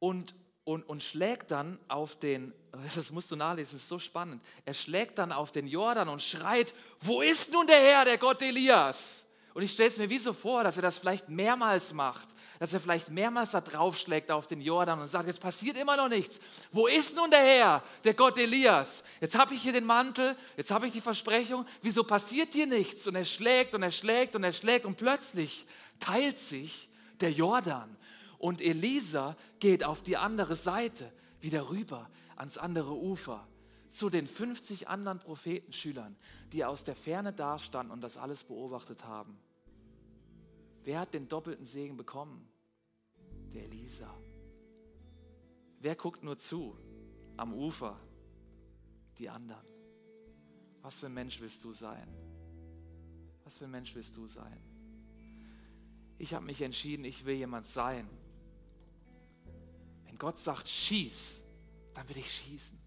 und, 0.00 0.34
und, 0.64 0.82
und 0.88 1.04
schlägt 1.04 1.52
dann 1.52 1.78
auf 1.86 2.18
den, 2.18 2.52
das 2.96 3.12
musst 3.12 3.30
du 3.30 3.36
nachlesen, 3.36 3.76
ist 3.76 3.86
so 3.86 4.00
spannend, 4.00 4.42
er 4.64 4.74
schlägt 4.74 5.18
dann 5.18 5.30
auf 5.30 5.52
den 5.52 5.68
Jordan 5.68 6.08
und 6.08 6.20
schreit, 6.20 6.74
wo 7.00 7.22
ist 7.22 7.52
nun 7.52 7.68
der 7.68 7.78
Herr, 7.78 8.04
der 8.04 8.18
Gott 8.18 8.42
Elias? 8.42 9.25
Und 9.56 9.62
ich 9.62 9.72
stelle 9.72 9.88
es 9.88 9.96
mir 9.96 10.10
wie 10.10 10.18
so 10.18 10.34
vor, 10.34 10.64
dass 10.64 10.76
er 10.76 10.82
das 10.82 10.98
vielleicht 10.98 11.30
mehrmals 11.30 11.94
macht, 11.94 12.28
dass 12.58 12.74
er 12.74 12.80
vielleicht 12.80 13.08
mehrmals 13.08 13.52
da 13.52 13.62
draufschlägt 13.62 14.30
auf 14.30 14.46
den 14.46 14.60
Jordan 14.60 15.00
und 15.00 15.06
sagt, 15.06 15.28
jetzt 15.28 15.40
passiert 15.40 15.78
immer 15.78 15.96
noch 15.96 16.10
nichts. 16.10 16.40
Wo 16.72 16.86
ist 16.86 17.16
nun 17.16 17.30
der 17.30 17.40
Herr, 17.40 17.82
der 18.04 18.12
Gott 18.12 18.36
Elias? 18.36 19.02
Jetzt 19.18 19.38
habe 19.38 19.54
ich 19.54 19.62
hier 19.62 19.72
den 19.72 19.86
Mantel, 19.86 20.36
jetzt 20.58 20.70
habe 20.70 20.86
ich 20.86 20.92
die 20.92 21.00
Versprechung, 21.00 21.64
wieso 21.80 22.04
passiert 22.04 22.52
hier 22.52 22.66
nichts? 22.66 23.06
Und 23.06 23.14
er 23.14 23.24
schlägt 23.24 23.74
und 23.74 23.82
er 23.82 23.92
schlägt 23.92 24.36
und 24.36 24.44
er 24.44 24.52
schlägt 24.52 24.84
und 24.84 24.98
plötzlich 24.98 25.66
teilt 26.00 26.38
sich 26.38 26.90
der 27.22 27.32
Jordan 27.32 27.96
und 28.36 28.60
Elisa 28.60 29.36
geht 29.58 29.84
auf 29.84 30.02
die 30.02 30.18
andere 30.18 30.54
Seite, 30.54 31.10
wieder 31.40 31.70
rüber 31.70 32.10
ans 32.36 32.58
andere 32.58 32.92
Ufer 32.94 33.48
zu 33.88 34.10
den 34.10 34.26
50 34.26 34.88
anderen 34.88 35.18
Prophetenschülern, 35.18 36.14
die 36.52 36.62
aus 36.62 36.84
der 36.84 36.94
Ferne 36.94 37.32
dastanden 37.32 37.90
und 37.90 38.02
das 38.02 38.18
alles 38.18 38.44
beobachtet 38.44 39.04
haben. 39.04 39.38
Wer 40.86 41.00
hat 41.00 41.14
den 41.14 41.28
doppelten 41.28 41.66
Segen 41.66 41.96
bekommen? 41.96 42.48
Der 43.52 43.64
Elisa. 43.64 44.08
Wer 45.80 45.96
guckt 45.96 46.22
nur 46.22 46.38
zu 46.38 46.78
am 47.36 47.52
Ufer? 47.52 47.98
Die 49.18 49.28
anderen. 49.28 49.66
Was 50.82 51.00
für 51.00 51.06
ein 51.06 51.14
Mensch 51.14 51.40
willst 51.40 51.64
du 51.64 51.72
sein? 51.72 52.06
Was 53.42 53.58
für 53.58 53.64
ein 53.64 53.72
Mensch 53.72 53.96
willst 53.96 54.16
du 54.16 54.28
sein? 54.28 54.62
Ich 56.18 56.34
habe 56.34 56.46
mich 56.46 56.62
entschieden, 56.62 57.04
ich 57.04 57.24
will 57.24 57.34
jemand 57.34 57.66
sein. 57.66 58.08
Wenn 60.04 60.16
Gott 60.18 60.38
sagt, 60.38 60.68
schieß, 60.68 61.42
dann 61.94 62.08
will 62.08 62.18
ich 62.18 62.30
schießen. 62.30 62.78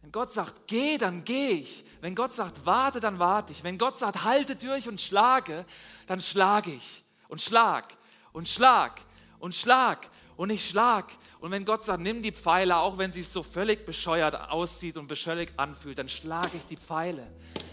Wenn 0.00 0.12
Gott 0.12 0.32
sagt, 0.32 0.66
geh, 0.66 0.96
dann 0.96 1.24
gehe 1.24 1.50
ich. 1.50 1.84
Wenn 2.00 2.14
Gott 2.14 2.32
sagt, 2.32 2.64
warte, 2.64 3.00
dann 3.00 3.18
warte 3.18 3.52
ich. 3.52 3.64
Wenn 3.64 3.76
Gott 3.76 3.98
sagt, 3.98 4.24
halte 4.24 4.56
durch 4.56 4.88
und 4.88 4.98
schlage, 4.98 5.66
dann 6.06 6.22
schlage 6.22 6.72
ich 6.72 7.04
und 7.28 7.40
schlag 7.40 7.96
und 8.32 8.48
schlag 8.48 9.00
und 9.38 9.54
schlag 9.54 10.08
und 10.36 10.50
ich 10.50 10.68
schlag. 10.68 11.12
Und 11.40 11.50
wenn 11.50 11.64
Gott 11.64 11.84
sagt, 11.84 12.00
nimm 12.00 12.22
die 12.22 12.32
Pfeile, 12.32 12.76
auch 12.78 12.98
wenn 12.98 13.12
sie 13.12 13.22
so 13.22 13.42
völlig 13.42 13.86
bescheuert 13.86 14.50
aussieht 14.50 14.96
und 14.96 15.06
bescheuert 15.06 15.50
anfühlt, 15.56 15.98
dann 15.98 16.08
schlage 16.08 16.56
ich 16.56 16.66
die 16.66 16.76
Pfeile. 16.76 17.26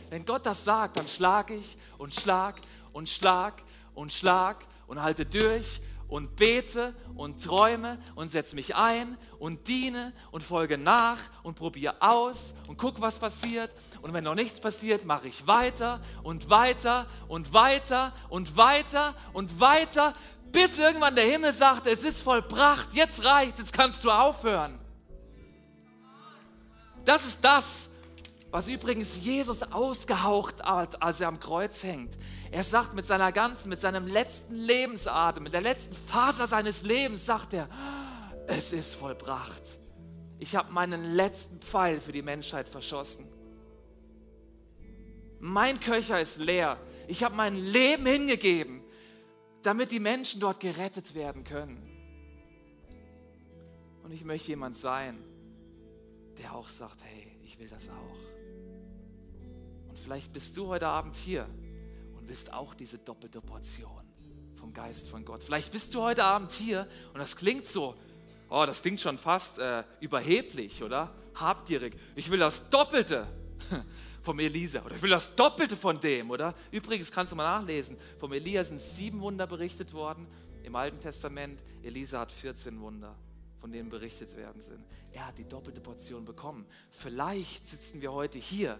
Wenn 0.09 0.25
Gott 0.25 0.45
das 0.45 0.63
sagt, 0.63 0.99
dann 0.99 1.07
schlage 1.07 1.55
ich 1.55 1.77
und 1.97 2.13
schlag 2.13 2.59
und 2.93 3.09
schlag 3.09 3.63
und 3.95 4.13
schlag 4.13 4.65
und 4.87 5.01
halte 5.01 5.25
durch 5.25 5.81
und 6.07 6.35
bete 6.35 6.93
und 7.15 7.43
träume 7.43 7.97
und 8.15 8.29
setze 8.29 8.55
mich 8.55 8.75
ein 8.75 9.17
und 9.39 9.67
diene 9.67 10.13
und 10.31 10.43
folge 10.43 10.77
nach 10.77 11.19
und 11.43 11.55
probiere 11.55 11.95
aus 11.99 12.53
und 12.67 12.77
guck, 12.77 13.01
was 13.01 13.19
passiert. 13.19 13.71
Und 14.01 14.13
wenn 14.13 14.23
noch 14.23 14.35
nichts 14.35 14.59
passiert, 14.59 15.05
mache 15.05 15.27
ich 15.27 15.47
weiter 15.47 16.01
und 16.23 16.49
weiter 16.49 17.07
und 17.27 17.53
weiter 17.53 18.13
und 18.29 18.55
weiter 18.57 19.15
und 19.33 19.59
weiter, 19.59 20.13
bis 20.51 20.79
irgendwann 20.79 21.15
der 21.15 21.25
Himmel 21.25 21.53
sagt, 21.53 21.87
es 21.87 22.03
ist 22.03 22.21
vollbracht, 22.21 22.93
jetzt 22.93 23.25
reicht, 23.25 23.59
jetzt 23.59 23.73
kannst 23.73 24.03
du 24.03 24.11
aufhören. 24.11 24.79
Das 27.03 27.25
ist 27.25 27.43
das, 27.43 27.89
was 28.55 28.69
übrigens 28.69 29.21
Jesus 29.21 29.63
ausgehaucht 29.63 30.63
hat, 30.63 31.01
als 31.01 31.19
er 31.19 31.27
am 31.27 31.41
Kreuz 31.41 31.83
hängt. 31.83 32.17
Er 32.51 32.63
sagt 32.63 32.93
mit 32.93 33.05
seiner 33.05 33.33
ganzen, 33.33 33.67
mit 33.67 33.81
seinem 33.81 34.07
letzten 34.07 34.55
Lebensatem, 34.55 35.43
mit 35.43 35.53
der 35.53 35.59
letzten 35.59 35.93
Faser 35.93 36.47
seines 36.47 36.81
Lebens, 36.81 37.25
sagt 37.25 37.53
er, 37.53 37.67
es 38.47 38.71
ist 38.71 38.95
vollbracht. 38.95 39.61
Ich 40.39 40.55
habe 40.55 40.71
meinen 40.71 41.15
letzten 41.15 41.59
Pfeil 41.59 41.99
für 41.99 42.13
die 42.13 42.21
Menschheit 42.21 42.69
verschossen. 42.69 43.27
Mein 45.41 45.81
Köcher 45.81 46.21
ist 46.21 46.39
leer. 46.39 46.77
Ich 47.09 47.25
habe 47.25 47.35
mein 47.35 47.57
Leben 47.57 48.05
hingegeben, 48.05 48.81
damit 49.63 49.91
die 49.91 49.99
Menschen 49.99 50.39
dort 50.39 50.61
gerettet 50.61 51.13
werden 51.13 51.43
können. 51.43 51.91
Und 54.01 54.13
ich 54.13 54.23
möchte 54.23 54.47
jemand 54.47 54.77
sein, 54.77 55.21
der 56.37 56.55
auch 56.55 56.69
sagt, 56.69 57.03
hey, 57.03 57.37
ich 57.43 57.59
will 57.59 57.67
das 57.67 57.89
auch. 57.89 58.24
Vielleicht 60.05 60.33
bist 60.33 60.55
du 60.55 60.67
heute 60.67 60.85
Abend 60.85 61.15
hier 61.15 61.47
und 62.15 62.27
willst 62.27 62.53
auch 62.53 62.75
diese 62.75 62.99
doppelte 62.99 63.41
Portion 63.41 64.03
vom 64.53 64.71
Geist 64.71 65.09
von 65.09 65.25
Gott. 65.25 65.41
Vielleicht 65.41 65.71
bist 65.71 65.95
du 65.95 66.03
heute 66.03 66.23
Abend 66.23 66.51
hier 66.51 66.87
und 67.11 67.19
das 67.19 67.35
klingt 67.35 67.65
so, 67.65 67.95
oh, 68.51 68.65
das 68.67 68.83
klingt 68.83 69.01
schon 69.01 69.17
fast 69.17 69.57
äh, 69.57 69.83
überheblich, 70.01 70.83
oder? 70.83 71.11
Habgierig. 71.33 71.97
Ich 72.13 72.29
will 72.29 72.37
das 72.37 72.69
Doppelte 72.69 73.25
vom 74.21 74.37
Elisa 74.37 74.85
oder 74.85 74.95
ich 74.95 75.01
will 75.01 75.09
das 75.09 75.35
Doppelte 75.35 75.75
von 75.75 75.99
dem, 75.99 76.29
oder? 76.29 76.53
Übrigens 76.69 77.11
kannst 77.11 77.31
du 77.31 77.35
mal 77.35 77.57
nachlesen, 77.57 77.97
vom 78.19 78.31
Elia 78.31 78.63
sind 78.63 78.79
sieben 78.79 79.21
Wunder 79.21 79.47
berichtet 79.47 79.91
worden 79.91 80.27
im 80.63 80.75
Alten 80.75 80.99
Testament. 80.99 81.59
Elisa 81.81 82.19
hat 82.19 82.31
14 82.31 82.79
Wunder, 82.79 83.15
von 83.59 83.71
denen 83.71 83.89
berichtet 83.89 84.37
werden 84.37 84.61
sind. 84.61 84.85
Er 85.13 85.25
hat 85.25 85.39
die 85.39 85.47
doppelte 85.47 85.81
Portion 85.81 86.25
bekommen. 86.25 86.67
Vielleicht 86.91 87.67
sitzen 87.67 88.01
wir 88.01 88.13
heute 88.13 88.37
hier 88.37 88.79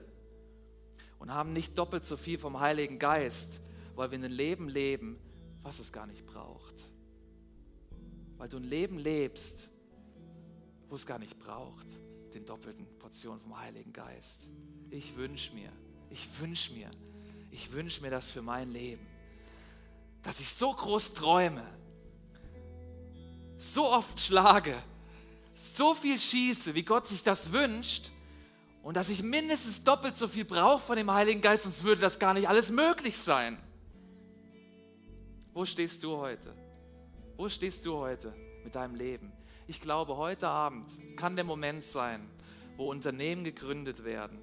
und 1.20 1.34
haben 1.34 1.54
nicht 1.54 1.78
doppelt 1.78 2.06
so 2.06 2.18
viel 2.18 2.38
vom 2.38 2.60
Heiligen 2.60 3.00
Geist, 3.00 3.62
weil 3.96 4.12
wir 4.12 4.20
ein 4.20 4.32
Leben 4.32 4.70
leben, 4.70 5.18
was 5.64 5.80
es 5.80 5.92
gar 5.92 6.06
nicht 6.08 6.26
braucht. 6.26 6.76
Weil 8.38 8.50
du 8.50 8.58
ein 8.58 8.64
Leben 8.64 8.98
lebst, 8.98 9.70
wo 10.90 10.96
es 10.96 11.06
gar 11.06 11.20
nicht 11.20 11.40
braucht, 11.40 11.88
den 12.34 12.46
doppelten 12.46 12.86
Portion 13.00 13.40
vom 13.40 13.60
Heiligen 13.60 13.94
Geist. 13.94 14.48
Ich 14.90 15.16
wünsche 15.16 15.54
mir, 15.54 15.72
ich 16.10 16.28
wünsche 16.40 16.74
mir, 16.74 16.92
ich 17.52 17.72
wünsche 17.72 18.02
mir 18.02 18.12
das 18.12 18.30
für 18.30 18.42
mein 18.42 18.72
Leben, 18.72 19.06
dass 20.22 20.40
ich 20.40 20.52
so 20.52 20.74
groß 20.74 21.14
träume, 21.14 21.66
so 23.58 23.90
oft 23.90 24.20
schlage, 24.20 24.76
so 25.62 25.94
viel 25.94 26.20
schieße, 26.20 26.76
wie 26.76 26.84
Gott 26.84 27.08
sich 27.08 27.24
das 27.24 27.52
wünscht 27.52 28.12
und 28.86 28.96
dass 28.96 29.10
ich 29.10 29.24
mindestens 29.24 29.84
doppelt 29.84 30.16
so 30.16 30.28
viel 30.28 30.46
brauche 30.46 30.80
von 30.80 30.96
dem 30.96 31.12
Heiligen 31.12 31.42
Geist, 31.42 31.64
sonst 31.64 31.84
würde 31.84 32.02
das 32.02 32.20
gar 32.20 32.36
nicht 32.36 32.48
alles 32.48 32.70
möglich 32.70 33.18
sein. 33.18 33.58
Wo 35.54 35.66
stehst 35.66 36.04
du 36.04 36.18
heute? 36.18 36.54
Wo 37.36 37.50
stehst 37.50 37.84
du 37.88 37.98
heute 37.98 38.36
mit 38.64 38.76
deinem 38.76 38.94
Leben? 38.94 39.34
Ich 39.66 39.82
glaube, 39.82 40.18
heute 40.18 40.48
Abend 40.48 40.96
kann 41.18 41.36
der 41.36 41.46
Moment 41.46 41.84
sein, 41.84 42.30
wo 42.78 42.92
Unternehmen 42.92 43.44
gegründet 43.44 44.06
werden. 44.06 44.38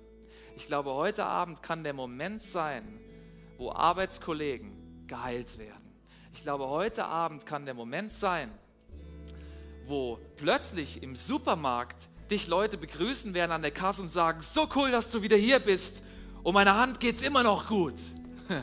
Ich 0.56 0.66
glaube, 0.66 0.92
heute 0.92 1.24
Abend 1.24 1.62
kann 1.62 1.84
der 1.84 1.94
Moment 1.94 2.42
sein, 2.42 2.98
wo 3.58 3.70
Arbeitskollegen 3.70 5.06
geheilt 5.06 5.56
werden. 5.56 5.94
Ich 6.32 6.42
glaube, 6.42 6.68
heute 6.68 7.04
Abend 7.04 7.46
kann 7.46 7.64
der 7.64 7.74
Moment 7.74 8.12
sein, 8.12 8.50
wo 9.86 10.18
plötzlich 10.34 11.00
im 11.00 11.14
Supermarkt 11.14 12.08
dich 12.30 12.46
Leute 12.46 12.78
begrüßen 12.78 13.34
werden 13.34 13.52
an 13.52 13.62
der 13.62 13.70
Kasse 13.70 14.02
und 14.02 14.08
sagen, 14.08 14.40
so 14.40 14.68
cool, 14.74 14.90
dass 14.90 15.10
du 15.10 15.22
wieder 15.22 15.36
hier 15.36 15.58
bist. 15.58 16.02
Um 16.42 16.54
meine 16.54 16.74
Hand 16.74 17.00
geht 17.00 17.16
es 17.16 17.22
immer 17.22 17.42
noch 17.42 17.66
gut. 17.66 17.94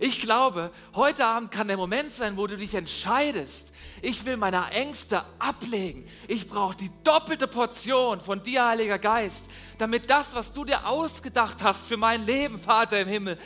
Ich 0.00 0.20
glaube, 0.20 0.70
heute 0.94 1.26
Abend 1.26 1.50
kann 1.50 1.66
der 1.66 1.76
Moment 1.76 2.12
sein, 2.12 2.36
wo 2.36 2.46
du 2.46 2.56
dich 2.56 2.72
entscheidest. 2.76 3.72
Ich 4.00 4.24
will 4.24 4.36
meine 4.36 4.70
Ängste 4.70 5.24
ablegen. 5.40 6.06
Ich 6.28 6.46
brauche 6.46 6.76
die 6.76 6.92
doppelte 7.02 7.48
Portion 7.48 8.20
von 8.20 8.40
dir, 8.40 8.64
Heiliger 8.64 9.00
Geist, 9.00 9.46
damit 9.76 10.08
das, 10.08 10.36
was 10.36 10.52
du 10.52 10.64
dir 10.64 10.86
ausgedacht 10.86 11.64
hast 11.64 11.88
für 11.88 11.96
mein 11.96 12.24
Leben, 12.24 12.60
Vater 12.60 13.00
im 13.00 13.08
Himmel, 13.08 13.38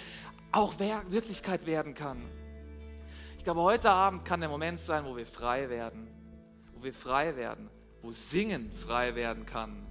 auch 0.51 0.75
Wirklichkeit 0.79 1.65
werden 1.65 1.95
kann. 1.95 2.21
Ich 3.39 3.45
glaube, 3.45 3.63
heute 3.63 3.91
Abend 3.91 4.27
kann 4.27 4.41
der 4.41 4.51
Moment 4.51 4.79
sein, 4.79 5.07
wo 5.07 5.17
wir 5.17 5.27
frei 5.27 5.71
werden. 5.71 6.07
Wo 6.75 6.85
wir 6.85 6.93
frei 6.93 7.35
werden 7.35 7.71
wo 8.03 8.13
Singen 8.13 8.71
frei 8.73 9.15
werden 9.15 9.47
kann, 9.47 9.87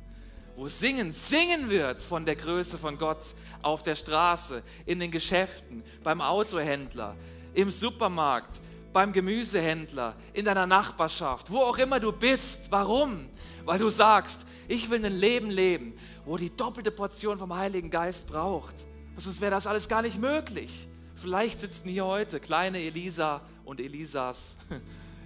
wo 0.55 0.67
Singen 0.67 1.11
singen 1.11 1.69
wird 1.69 2.01
von 2.03 2.25
der 2.25 2.35
Größe 2.35 2.77
von 2.77 2.97
Gott 2.97 3.33
auf 3.61 3.83
der 3.83 3.95
Straße, 3.95 4.61
in 4.85 4.99
den 4.99 5.09
Geschäften, 5.09 5.83
beim 6.03 6.21
Autohändler, 6.21 7.15
im 7.53 7.71
Supermarkt, 7.71 8.59
beim 8.93 9.13
Gemüsehändler, 9.13 10.15
in 10.33 10.45
deiner 10.45 10.67
Nachbarschaft, 10.67 11.49
wo 11.49 11.59
auch 11.59 11.77
immer 11.77 11.99
du 11.99 12.11
bist. 12.11 12.69
Warum? 12.69 13.29
Weil 13.63 13.79
du 13.79 13.89
sagst, 13.89 14.45
ich 14.67 14.89
will 14.89 15.05
ein 15.05 15.17
Leben 15.17 15.49
leben, 15.49 15.93
wo 16.25 16.37
die 16.37 16.55
doppelte 16.55 16.91
Portion 16.91 17.37
vom 17.37 17.55
Heiligen 17.55 17.89
Geist 17.89 18.27
braucht. 18.27 18.75
Sonst 19.17 19.39
wäre 19.39 19.51
das 19.51 19.67
alles 19.67 19.87
gar 19.87 20.01
nicht 20.01 20.19
möglich. 20.19 20.87
Vielleicht 21.15 21.61
sitzen 21.61 21.89
hier 21.89 22.05
heute 22.05 22.39
kleine 22.39 22.79
Elisa 22.79 23.41
und 23.63 23.79
Elisas, 23.79 24.55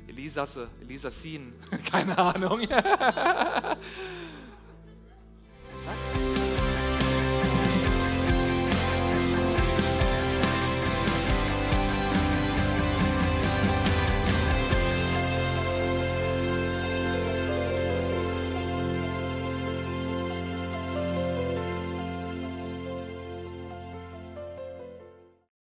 Elisasse, 0.07 0.67
Elisasin, 0.81 1.53
keine 1.91 2.17
Ahnung. 2.17 2.61
Was? 2.61 3.77